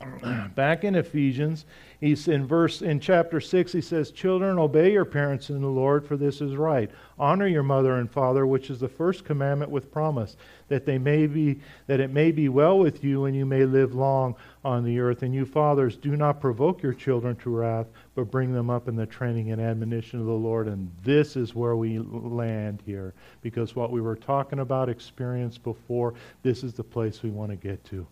back 0.54 0.82
in 0.82 0.94
Ephesians, 0.94 1.66
He's 2.00 2.28
in 2.28 2.46
verse 2.46 2.80
in 2.80 2.98
chapter 2.98 3.42
6 3.42 3.72
he 3.72 3.82
says, 3.82 4.10
"Children, 4.10 4.58
obey 4.58 4.90
your 4.90 5.04
parents 5.04 5.50
in 5.50 5.60
the 5.60 5.68
Lord, 5.68 6.06
for 6.06 6.16
this 6.16 6.40
is 6.40 6.56
right. 6.56 6.90
Honor 7.18 7.46
your 7.46 7.62
mother 7.62 7.96
and 7.96 8.10
father, 8.10 8.46
which 8.46 8.70
is 8.70 8.80
the 8.80 8.88
first 8.88 9.26
commandment 9.26 9.70
with 9.70 9.92
promise, 9.92 10.38
that 10.68 10.86
they 10.86 10.96
may 10.96 11.26
be 11.26 11.60
that 11.88 12.00
it 12.00 12.10
may 12.10 12.32
be 12.32 12.48
well 12.48 12.78
with 12.78 13.04
you 13.04 13.26
and 13.26 13.36
you 13.36 13.44
may 13.44 13.66
live 13.66 13.94
long 13.94 14.34
on 14.64 14.82
the 14.82 14.98
earth. 14.98 15.22
And 15.22 15.34
you 15.34 15.44
fathers, 15.44 15.94
do 15.94 16.16
not 16.16 16.40
provoke 16.40 16.82
your 16.82 16.94
children 16.94 17.36
to 17.36 17.50
wrath, 17.50 17.90
but 18.14 18.30
bring 18.30 18.54
them 18.54 18.70
up 18.70 18.88
in 18.88 18.96
the 18.96 19.04
training 19.04 19.50
and 19.52 19.60
admonition 19.60 20.20
of 20.20 20.26
the 20.26 20.32
Lord." 20.32 20.68
And 20.68 20.90
this 21.04 21.36
is 21.36 21.54
where 21.54 21.76
we 21.76 21.98
land 21.98 22.82
here, 22.86 23.12
because 23.42 23.76
what 23.76 23.92
we 23.92 24.00
were 24.00 24.16
talking 24.16 24.60
about 24.60 24.88
experience 24.88 25.58
before, 25.58 26.14
this 26.42 26.64
is 26.64 26.72
the 26.72 26.82
place 26.82 27.22
we 27.22 27.28
want 27.28 27.50
to 27.50 27.56
get 27.56 27.84
to. 27.84 28.06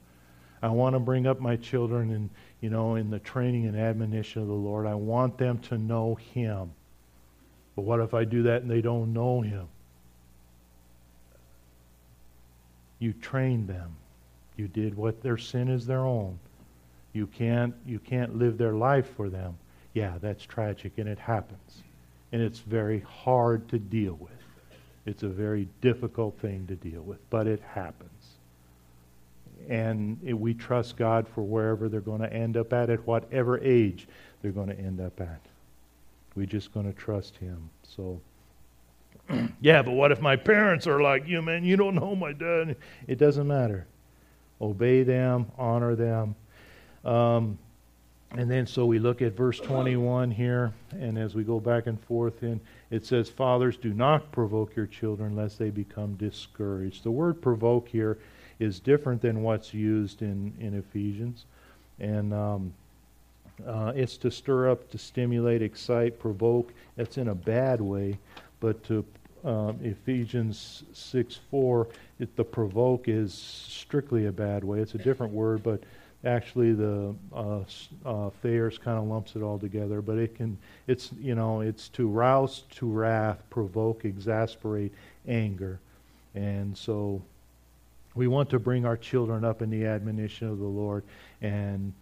I 0.63 0.69
want 0.69 0.95
to 0.95 1.01
bring 1.01 1.27
up 1.27 1.41
my 1.41 1.57
children 1.57 2.11
in, 2.11 2.31
you 2.61 2.71
know, 2.71 2.97
in 2.97 3.11
the 3.11 3.19
training 3.19 3.67
and 3.67 3.77
admonition 3.77 4.43
of 4.43 4.49
the 4.49 4.55
Lord. 4.55 4.87
I 4.87 4.95
want 4.95 5.39
them 5.39 5.59
to 5.59 5.79
know 5.79 6.17
Him. 6.17 6.73
But 7.77 7.83
what 7.83 8.01
if 8.01 8.15
I 8.15 8.25
do 8.25 8.43
that 8.45 8.63
and 8.63 8.71
they 8.71 8.81
don't 8.81 9.13
know 9.13 9.41
Him? 9.41 9.69
You 12.99 13.13
trained 13.13 13.69
them. 13.69 13.95
You 14.57 14.67
did 14.67 14.97
what 14.97 15.23
their 15.23 15.39
sin 15.39 15.69
is 15.69 15.87
their 15.87 16.05
own. 16.05 16.39
You 17.13 17.29
can't 17.29 17.75
you 17.87 18.01
can't 18.01 18.37
live 18.37 18.59
their 18.59 18.75
life 18.75 19.09
for 19.17 19.29
them. 19.29 19.57
Yeah, 19.95 20.19
that's 20.21 20.45
tragic 20.45 20.99
and 20.99 21.09
it 21.09 21.19
happens. 21.19 21.83
And 22.33 22.43
it's 22.43 22.59
very 22.59 23.01
hard 23.01 23.69
to 23.69 23.79
deal 23.79 24.15
with. 24.15 24.33
It's 25.07 25.23
a 25.23 25.29
very 25.29 25.69
difficult 25.81 26.39
thing 26.41 26.67
to 26.67 26.75
deal 26.75 27.03
with, 27.03 27.19
but 27.31 27.47
it 27.47 27.61
happens 27.61 28.18
and 29.69 30.19
we 30.23 30.55
trust 30.55 30.97
God 30.97 31.29
for 31.29 31.43
wherever 31.43 31.89
they're 31.89 32.01
going 32.01 32.23
to 32.23 32.33
end 32.33 32.57
up 32.57 32.73
at, 32.73 32.89
at 32.89 33.07
whatever 33.07 33.61
age 33.61 34.09
they're 34.41 34.51
going 34.51 34.69
to 34.69 34.79
end 34.79 35.01
up 35.01 35.21
at. 35.21 35.41
We're 36.35 36.47
just 36.47 36.73
going 36.73 36.87
to 36.87 36.99
trust 36.99 37.37
Him. 37.37 37.69
So, 37.83 38.21
yeah, 39.61 39.83
but 39.83 39.93
what 39.93 40.11
if 40.11 40.21
my 40.21 40.37
parents 40.37 40.87
are 40.87 41.03
like 41.03 41.27
you, 41.27 41.43
man? 41.43 41.64
You 41.64 41.77
don't 41.77 41.95
know 41.95 42.16
my 42.16 42.33
dad. 42.33 42.77
It 43.07 43.19
doesn't 43.19 43.47
matter. 43.47 43.87
Obey 44.61 45.03
them, 45.03 45.53
honor 45.59 45.95
them. 45.95 46.35
Um, 47.05 47.59
and 48.33 48.51
then 48.51 48.66
so 48.66 48.85
we 48.85 48.99
look 48.99 49.23
at 49.23 49.35
verse 49.37 49.59
21 49.59 50.31
here, 50.31 50.73
and 50.93 51.19
as 51.19 51.35
we 51.35 51.45
go 51.45 51.61
back 51.61 51.87
and 51.87 52.01
forth 52.05 52.43
in, 52.43 52.61
it 52.91 53.07
says, 53.07 53.31
Fathers, 53.31 53.77
do 53.77 53.95
not 53.95 54.31
provoke 54.33 54.77
your 54.77 54.87
children 54.87 55.35
lest 55.35 55.59
they 55.59 55.71
become 55.71 56.14
discouraged. 56.14 57.05
The 57.05 57.11
word 57.11 57.41
provoke 57.41 57.89
here 57.89 58.19
is 58.59 58.81
different 58.81 59.23
than 59.23 59.43
what's 59.43 59.73
used 59.73 60.23
in, 60.23 60.53
in 60.59 60.75
Ephesians. 60.75 61.45
And 62.01 62.33
um, 62.33 62.73
uh, 63.67 63.93
it's 63.95 64.17
to 64.19 64.31
stir 64.31 64.71
up, 64.71 64.91
to 64.91 64.99
stimulate, 64.99 65.63
excite, 65.63 66.19
provoke. 66.19 66.73
That's 66.97 67.19
in 67.19 67.29
a 67.29 67.35
bad 67.35 67.81
way. 67.81 68.19
But 68.61 68.83
to 68.85 69.05
um, 69.45 69.79
Ephesians 69.83 70.85
6 70.93 71.39
4, 71.51 71.89
it, 72.21 72.37
the 72.37 72.45
provoke 72.45 73.09
is 73.09 73.33
strictly 73.35 74.27
a 74.27 74.33
bad 74.33 74.65
way. 74.65 74.81
It's 74.81 74.95
a 74.95 74.99
different 74.99 75.33
word, 75.33 75.63
but 75.63 75.83
actually 76.25 76.73
the 76.73 77.15
uh, 77.33 77.61
uh, 78.05 78.31
Thayer's 78.43 78.79
kind 78.79 78.99
of 78.99 79.05
lumps 79.05 79.37
it 79.37 79.43
all 79.43 79.59
together. 79.59 80.03
But 80.03 80.19
it 80.19 80.35
can, 80.35 80.59
it's, 80.87 81.11
you 81.21 81.35
know, 81.35 81.61
it's 81.61 81.89
to 81.91 82.09
rouse 82.09 82.65
to 82.71 82.87
wrath, 82.87 83.43
provoke, 83.51 84.05
exasperate, 84.05 84.93
anger. 85.27 85.79
And 86.35 86.77
so 86.77 87.23
we 88.19 88.27
want 88.27 88.51
to 88.51 88.59
bring 88.59 88.85
our 88.85 88.97
children 88.97 89.45
up 89.45 89.62
in 89.62 89.71
the 89.71 89.87
admonition 89.87 90.49
of 90.49 90.59
the 90.59 90.64
Lord, 90.64 91.05
and 91.41 91.93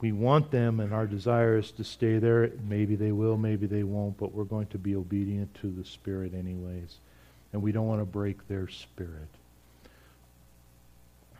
we 0.00 0.10
want 0.10 0.50
them, 0.50 0.80
and 0.80 0.92
our 0.92 1.06
desire 1.06 1.58
is 1.58 1.70
to 1.72 1.84
stay 1.84 2.18
there. 2.18 2.50
Maybe 2.66 2.96
they 2.96 3.12
will, 3.12 3.36
maybe 3.36 3.66
they 3.66 3.82
won't, 3.82 4.16
but 4.16 4.32
we're 4.32 4.44
going 4.44 4.68
to 4.68 4.78
be 4.78 4.96
obedient 4.96 5.54
to 5.56 5.70
the 5.70 5.84
Spirit 5.84 6.32
anyways. 6.34 6.96
And 7.52 7.60
we 7.60 7.72
don't 7.72 7.86
want 7.86 8.00
to 8.00 8.06
break 8.06 8.48
their 8.48 8.66
spirit. 8.68 9.28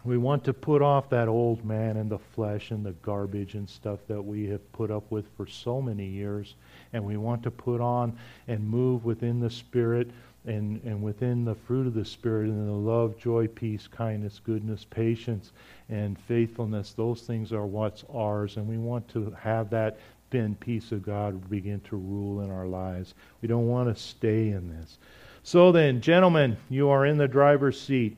We 0.04 0.18
want 0.18 0.44
to 0.44 0.52
put 0.52 0.82
off 0.82 1.08
that 1.08 1.28
old 1.28 1.64
man 1.64 1.96
and 1.96 2.10
the 2.10 2.18
flesh 2.18 2.72
and 2.72 2.84
the 2.84 2.92
garbage 2.92 3.54
and 3.54 3.66
stuff 3.66 4.00
that 4.08 4.20
we 4.20 4.48
have 4.48 4.72
put 4.72 4.90
up 4.90 5.10
with 5.10 5.24
for 5.36 5.46
so 5.46 5.80
many 5.80 6.06
years. 6.06 6.54
And 6.92 7.04
we 7.06 7.16
want 7.16 7.44
to 7.44 7.50
put 7.50 7.80
on 7.80 8.18
and 8.46 8.68
move 8.68 9.06
within 9.06 9.40
the 9.40 9.48
Spirit 9.48 10.10
and, 10.44 10.82
and 10.84 11.02
within 11.02 11.44
the 11.44 11.54
fruit 11.54 11.86
of 11.86 11.94
the 11.94 12.04
Spirit 12.04 12.48
and 12.48 12.68
the 12.68 12.72
love, 12.72 13.16
joy, 13.18 13.46
peace, 13.46 13.86
kindness, 13.86 14.40
goodness, 14.42 14.84
patience, 14.84 15.52
and 15.88 16.18
faithfulness, 16.18 16.92
those 16.92 17.22
things 17.22 17.52
are 17.52 17.66
what's 17.66 18.04
ours. 18.12 18.56
And 18.56 18.66
we 18.66 18.78
want 18.78 19.08
to 19.10 19.34
have 19.40 19.70
that 19.70 19.98
then 20.30 20.56
peace 20.56 20.92
of 20.92 21.04
God 21.04 21.48
begin 21.48 21.80
to 21.80 21.96
rule 21.96 22.40
in 22.40 22.50
our 22.50 22.66
lives. 22.66 23.14
We 23.40 23.48
don't 23.48 23.68
want 23.68 23.94
to 23.94 24.02
stay 24.02 24.48
in 24.48 24.68
this. 24.68 24.98
So 25.44 25.70
then, 25.70 26.00
gentlemen, 26.00 26.56
you 26.70 26.88
are 26.88 27.06
in 27.06 27.18
the 27.18 27.28
driver's 27.28 27.80
seat. 27.80 28.16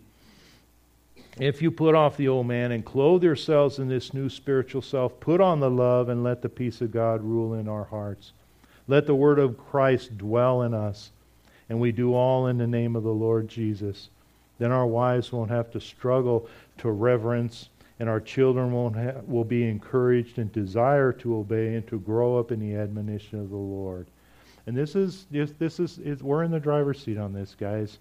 If 1.38 1.60
you 1.60 1.70
put 1.70 1.96
off 1.96 2.16
the 2.16 2.28
old 2.28 2.46
man 2.46 2.70
and 2.70 2.84
clothe 2.84 3.24
yourselves 3.24 3.80
in 3.80 3.88
this 3.88 4.14
new 4.14 4.28
spiritual 4.28 4.82
self, 4.82 5.18
put 5.18 5.40
on 5.40 5.58
the 5.58 5.70
love 5.70 6.08
and 6.08 6.22
let 6.22 6.42
the 6.42 6.48
peace 6.48 6.80
of 6.80 6.92
God 6.92 7.22
rule 7.22 7.54
in 7.54 7.68
our 7.68 7.84
hearts. 7.84 8.32
Let 8.86 9.06
the 9.06 9.14
word 9.14 9.38
of 9.38 9.58
Christ 9.58 10.16
dwell 10.16 10.62
in 10.62 10.74
us 10.74 11.10
and 11.68 11.80
we 11.80 11.92
do 11.92 12.14
all 12.14 12.46
in 12.48 12.58
the 12.58 12.66
name 12.66 12.96
of 12.96 13.02
the 13.02 13.10
Lord 13.10 13.48
Jesus. 13.48 14.10
Then 14.58 14.70
our 14.70 14.86
wives 14.86 15.32
won't 15.32 15.50
have 15.50 15.70
to 15.72 15.80
struggle 15.80 16.48
to 16.78 16.90
reverence, 16.90 17.68
and 17.98 18.08
our 18.08 18.20
children 18.20 18.72
won't 18.72 18.96
ha- 18.96 19.20
will 19.26 19.44
be 19.44 19.68
encouraged 19.68 20.38
and 20.38 20.52
desire 20.52 21.12
to 21.12 21.36
obey 21.36 21.74
and 21.74 21.86
to 21.88 21.98
grow 21.98 22.38
up 22.38 22.52
in 22.52 22.60
the 22.60 22.74
admonition 22.76 23.40
of 23.40 23.50
the 23.50 23.56
Lord. 23.56 24.06
And 24.66 24.76
this 24.76 24.94
is 24.94 25.26
this, 25.30 25.80
is, 25.80 25.98
is 25.98 26.22
we're 26.22 26.44
in 26.44 26.50
the 26.50 26.60
driver's 26.60 27.02
seat 27.02 27.18
on 27.18 27.32
this, 27.32 27.54
guys. 27.58 27.98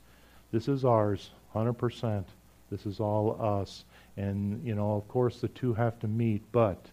This 0.52 0.68
is 0.68 0.86
ours, 0.86 1.32
hundred 1.52 1.74
percent. 1.74 2.28
This 2.70 2.86
is 2.86 3.00
all 3.00 3.38
us. 3.42 3.86
And 4.18 4.64
you 4.66 4.76
know, 4.76 4.96
of 4.96 5.08
course, 5.08 5.42
the 5.42 5.48
two 5.50 5.74
have 5.74 6.00
to 6.00 6.08
meet, 6.08 6.44
but 6.52 6.86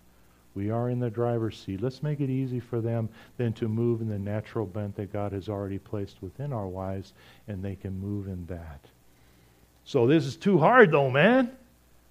we 0.54 0.70
are 0.70 0.90
in 0.90 0.98
the 0.98 1.10
driver's 1.10 1.58
seat. 1.58 1.80
Let's 1.80 2.02
make 2.02 2.20
it 2.20 2.30
easy 2.30 2.60
for 2.60 2.80
them 2.80 3.08
then 3.36 3.52
to 3.54 3.68
move 3.68 4.00
in 4.00 4.08
the 4.08 4.18
natural 4.18 4.66
bent 4.66 4.96
that 4.96 5.12
God 5.12 5.32
has 5.32 5.48
already 5.48 5.78
placed 5.78 6.20
within 6.20 6.52
our 6.52 6.66
wives, 6.66 7.12
and 7.48 7.62
they 7.62 7.76
can 7.76 8.00
move 8.00 8.26
in 8.26 8.46
that. 8.46 8.80
So 9.84 10.06
this 10.06 10.26
is 10.26 10.36
too 10.36 10.58
hard, 10.58 10.90
though, 10.92 11.10
man. 11.10 11.50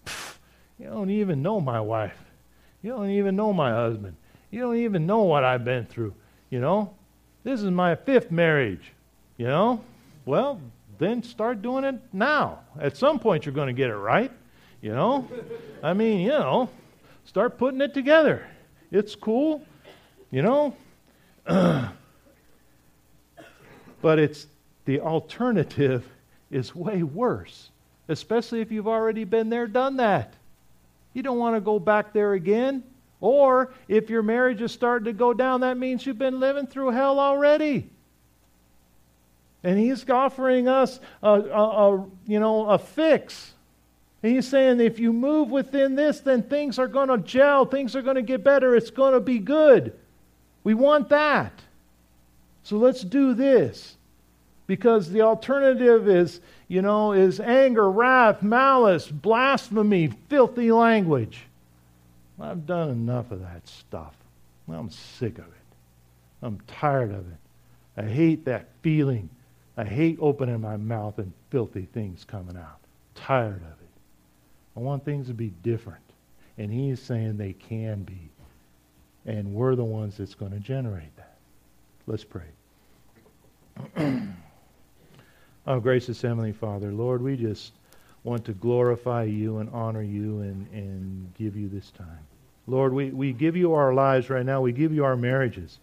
Pfft, 0.06 0.36
you 0.80 0.86
don't 0.86 1.10
even 1.10 1.42
know 1.42 1.60
my 1.60 1.82
wife. 1.82 2.18
You 2.82 2.92
don't 2.92 3.10
even 3.10 3.36
know 3.36 3.52
my 3.52 3.72
husband. 3.72 4.16
You 4.52 4.62
don't 4.62 4.78
even 4.78 5.06
know 5.06 5.24
what 5.24 5.44
I've 5.44 5.66
been 5.66 5.86
through. 5.86 6.14
You 6.50 6.60
know, 6.60 6.94
this 7.44 7.62
is 7.62 7.70
my 7.70 7.96
fifth 7.96 8.32
marriage. 8.32 8.94
You 9.38 9.48
know, 9.48 9.82
well, 10.26 10.60
then 10.98 11.24
start 11.24 11.62
doing 11.62 11.84
it 11.84 11.96
now. 12.12 12.60
At 12.80 12.98
some 12.98 13.20
point, 13.20 13.46
you're 13.46 13.56
going 13.56 13.68
to 13.68 13.74
get 13.74 13.90
it 13.90 13.96
right. 13.96 14.32
You 14.82 14.94
know, 14.94 15.28
I 15.84 15.94
mean, 15.94 16.22
you 16.22 16.30
know, 16.30 16.70
Start 17.30 17.60
putting 17.60 17.80
it 17.80 17.94
together. 17.94 18.44
It's 18.92 19.14
cool, 19.14 19.64
you 20.32 20.42
know? 20.42 20.76
but 21.46 21.94
it's 24.18 24.48
the 24.86 25.00
alternative 25.02 26.10
is 26.50 26.74
way 26.74 27.04
worse. 27.04 27.70
especially 28.08 28.62
if 28.62 28.72
you've 28.72 28.88
already 28.88 29.26
been 29.26 29.48
there, 29.52 29.68
done 29.68 29.98
that. 29.98 30.34
You 31.14 31.22
don't 31.22 31.38
want 31.38 31.56
to 31.56 31.62
go 31.62 31.78
back 31.78 32.14
there 32.14 32.34
again. 32.34 32.84
Or 33.22 33.76
if 33.88 34.10
your 34.10 34.24
marriage 34.24 34.64
is 34.64 34.72
starting 34.72 35.06
to 35.06 35.14
go 35.14 35.32
down, 35.32 35.62
that 35.62 35.78
means 35.78 36.08
you've 36.08 36.18
been 36.18 36.40
living 36.40 36.66
through 36.66 36.90
hell 36.94 37.20
already. 37.20 37.92
And 39.64 39.78
he's 39.78 40.10
offering 40.10 40.68
us 40.68 41.00
a, 41.22 41.30
a, 41.30 41.94
a 41.94 42.08
you 42.26 42.40
know 42.40 42.72
a 42.72 42.80
fix. 42.80 43.54
And 44.22 44.36
he's 44.36 44.48
saying 44.48 44.82
if 44.82 45.00
you 45.00 45.14
move 45.14 45.50
within 45.50 45.96
this, 45.96 46.20
then 46.20 46.44
things 46.44 46.78
are 46.78 46.88
going 46.88 47.10
to 47.10 47.18
gel, 47.18 47.66
things 47.66 47.96
are 47.96 48.02
going 48.02 48.16
to 48.16 48.22
get 48.22 48.44
better, 48.44 48.76
it's 48.76 48.92
going 48.92 49.14
to 49.14 49.20
be 49.20 49.40
good. 49.40 49.98
We 50.64 50.74
want 50.74 51.10
that. 51.10 51.54
So 52.64 52.78
let's 52.78 53.02
do 53.02 53.34
this. 53.34 53.96
Because 54.68 55.10
the 55.10 55.22
alternative 55.22 56.08
is, 56.08 56.42
you 56.68 56.84
know, 56.84 57.14
is 57.14 57.40
anger, 57.40 57.90
wrath, 57.90 58.44
malice, 58.44 59.08
blasphemy, 59.08 60.12
filthy 60.28 60.72
language. 60.72 61.46
I've 62.40 62.68
done 62.68 62.90
enough 62.90 63.32
of 63.32 63.42
that 63.42 63.68
stuff. 63.68 64.14
I'm 64.72 64.92
sick 64.92 65.40
of 65.40 65.46
it. 65.46 65.54
I'm 66.44 66.60
tired 66.68 67.12
of 67.12 67.26
it. 67.32 67.38
I 67.98 68.04
hate 68.04 68.46
that 68.46 68.68
feeling. 68.82 69.30
I 69.76 69.84
hate 69.84 70.20
opening 70.22 70.62
my 70.62 70.78
mouth 70.78 71.18
and 71.18 71.34
filthy 71.50 71.88
things 71.94 72.24
coming 72.24 72.56
out. 72.56 72.80
Tired 73.16 73.56
of 73.62 73.62
it. 73.62 73.79
I 74.76 74.80
want 74.80 75.06
things 75.06 75.28
to 75.28 75.34
be 75.34 75.50
different. 75.64 76.04
And 76.58 76.72
he's 76.72 77.02
saying 77.02 77.38
they 77.38 77.54
can 77.54 78.04
be. 78.04 78.30
And 79.26 79.54
we're 79.54 79.76
the 79.76 79.84
ones 79.84 80.18
that's 80.18 80.36
going 80.36 80.52
to 80.52 80.60
generate 80.60 81.16
that. 81.18 81.38
Let's 82.08 82.24
pray. 82.24 82.44
oh, 85.68 85.80
gracious 85.80 86.22
Heavenly 86.22 86.52
Father, 86.52 86.92
Lord, 86.92 87.22
we 87.22 87.38
just 87.38 87.74
want 88.24 88.44
to 88.46 88.54
glorify 88.54 89.24
you 89.24 89.60
and 89.60 89.70
honor 89.70 90.02
you 90.02 90.42
and, 90.42 90.68
and 90.74 91.34
give 91.36 91.56
you 91.56 91.70
this 91.70 91.92
time. 91.92 92.20
Lord, 92.68 92.94
we, 92.94 93.10
we 93.10 93.34
give 93.34 93.56
you 93.56 93.74
our 93.74 93.94
lives 93.94 94.30
right 94.30 94.46
now. 94.46 94.62
We 94.62 94.72
give 94.72 94.94
you 94.94 95.04
our 95.04 95.16
marriages. 95.16 95.80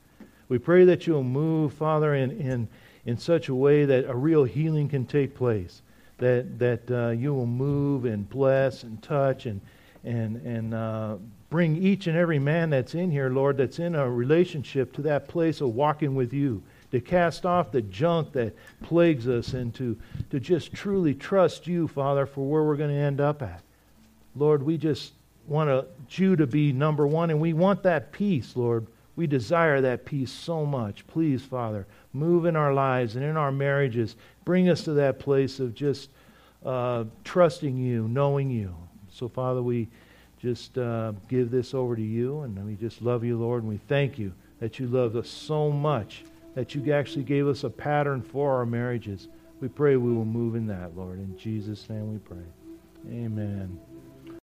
We 0.48 0.58
pray 0.58 0.84
that 0.84 1.06
you'll 1.06 1.24
move, 1.24 1.72
Father, 1.72 2.14
in, 2.14 2.30
in, 2.40 2.68
in 3.04 3.18
such 3.18 3.48
a 3.48 3.54
way 3.54 3.84
that 3.84 4.08
a 4.08 4.14
real 4.14 4.44
healing 4.44 4.88
can 4.88 5.06
take 5.06 5.34
place. 5.34 5.82
That, 6.18 6.58
that 6.58 6.90
uh, 6.90 7.10
you 7.10 7.34
will 7.34 7.46
move 7.46 8.06
and 8.06 8.28
bless 8.28 8.84
and 8.84 9.02
touch 9.02 9.44
and, 9.44 9.60
and, 10.02 10.36
and 10.46 10.72
uh, 10.72 11.16
bring 11.50 11.76
each 11.76 12.06
and 12.06 12.16
every 12.16 12.38
man 12.38 12.70
that's 12.70 12.94
in 12.94 13.10
here, 13.10 13.28
Lord, 13.28 13.58
that's 13.58 13.78
in 13.78 13.94
a 13.94 14.10
relationship 14.10 14.94
to 14.94 15.02
that 15.02 15.28
place 15.28 15.60
of 15.60 15.74
walking 15.74 16.14
with 16.14 16.32
you 16.32 16.62
to 16.90 17.00
cast 17.00 17.44
off 17.44 17.70
the 17.70 17.82
junk 17.82 18.32
that 18.32 18.54
plagues 18.82 19.28
us 19.28 19.52
and 19.52 19.74
to, 19.74 19.96
to 20.30 20.40
just 20.40 20.72
truly 20.72 21.14
trust 21.14 21.66
you, 21.66 21.88
Father, 21.88 22.26
for 22.26 22.48
where 22.48 22.62
we're 22.62 22.76
going 22.76 22.90
to 22.90 22.96
end 22.96 23.20
up 23.20 23.42
at. 23.42 23.60
Lord, 24.34 24.62
we 24.62 24.78
just 24.78 25.12
want 25.46 25.86
you 26.10 26.36
to 26.36 26.46
be 26.46 26.72
number 26.72 27.06
one, 27.06 27.30
and 27.30 27.40
we 27.40 27.52
want 27.52 27.82
that 27.82 28.12
peace, 28.12 28.56
Lord. 28.56 28.86
We 29.16 29.26
desire 29.26 29.80
that 29.80 30.04
peace 30.04 30.30
so 30.30 30.66
much. 30.66 31.06
Please, 31.06 31.42
Father, 31.42 31.86
move 32.12 32.44
in 32.44 32.54
our 32.54 32.74
lives 32.74 33.16
and 33.16 33.24
in 33.24 33.36
our 33.36 33.52
marriages. 33.52 34.16
Bring 34.46 34.68
us 34.68 34.84
to 34.84 34.92
that 34.92 35.18
place 35.18 35.58
of 35.58 35.74
just 35.74 36.08
uh, 36.64 37.04
trusting 37.24 37.76
you, 37.76 38.06
knowing 38.06 38.48
you. 38.48 38.74
So, 39.12 39.28
Father, 39.28 39.60
we 39.60 39.88
just 40.40 40.78
uh, 40.78 41.12
give 41.28 41.50
this 41.50 41.74
over 41.74 41.96
to 41.96 42.02
you, 42.02 42.40
and 42.42 42.64
we 42.64 42.76
just 42.76 43.02
love 43.02 43.24
you, 43.24 43.36
Lord, 43.36 43.64
and 43.64 43.70
we 43.70 43.78
thank 43.88 44.20
you 44.20 44.32
that 44.60 44.78
you 44.78 44.86
love 44.86 45.16
us 45.16 45.28
so 45.28 45.70
much 45.70 46.24
that 46.54 46.76
you 46.76 46.92
actually 46.92 47.24
gave 47.24 47.48
us 47.48 47.64
a 47.64 47.70
pattern 47.70 48.22
for 48.22 48.54
our 48.54 48.64
marriages. 48.64 49.26
We 49.60 49.66
pray 49.66 49.96
we 49.96 50.14
will 50.14 50.24
move 50.24 50.54
in 50.54 50.68
that, 50.68 50.96
Lord. 50.96 51.18
In 51.18 51.36
Jesus' 51.36 51.90
name 51.90 52.12
we 52.12 52.18
pray. 52.20 52.46
Amen. 53.10 53.78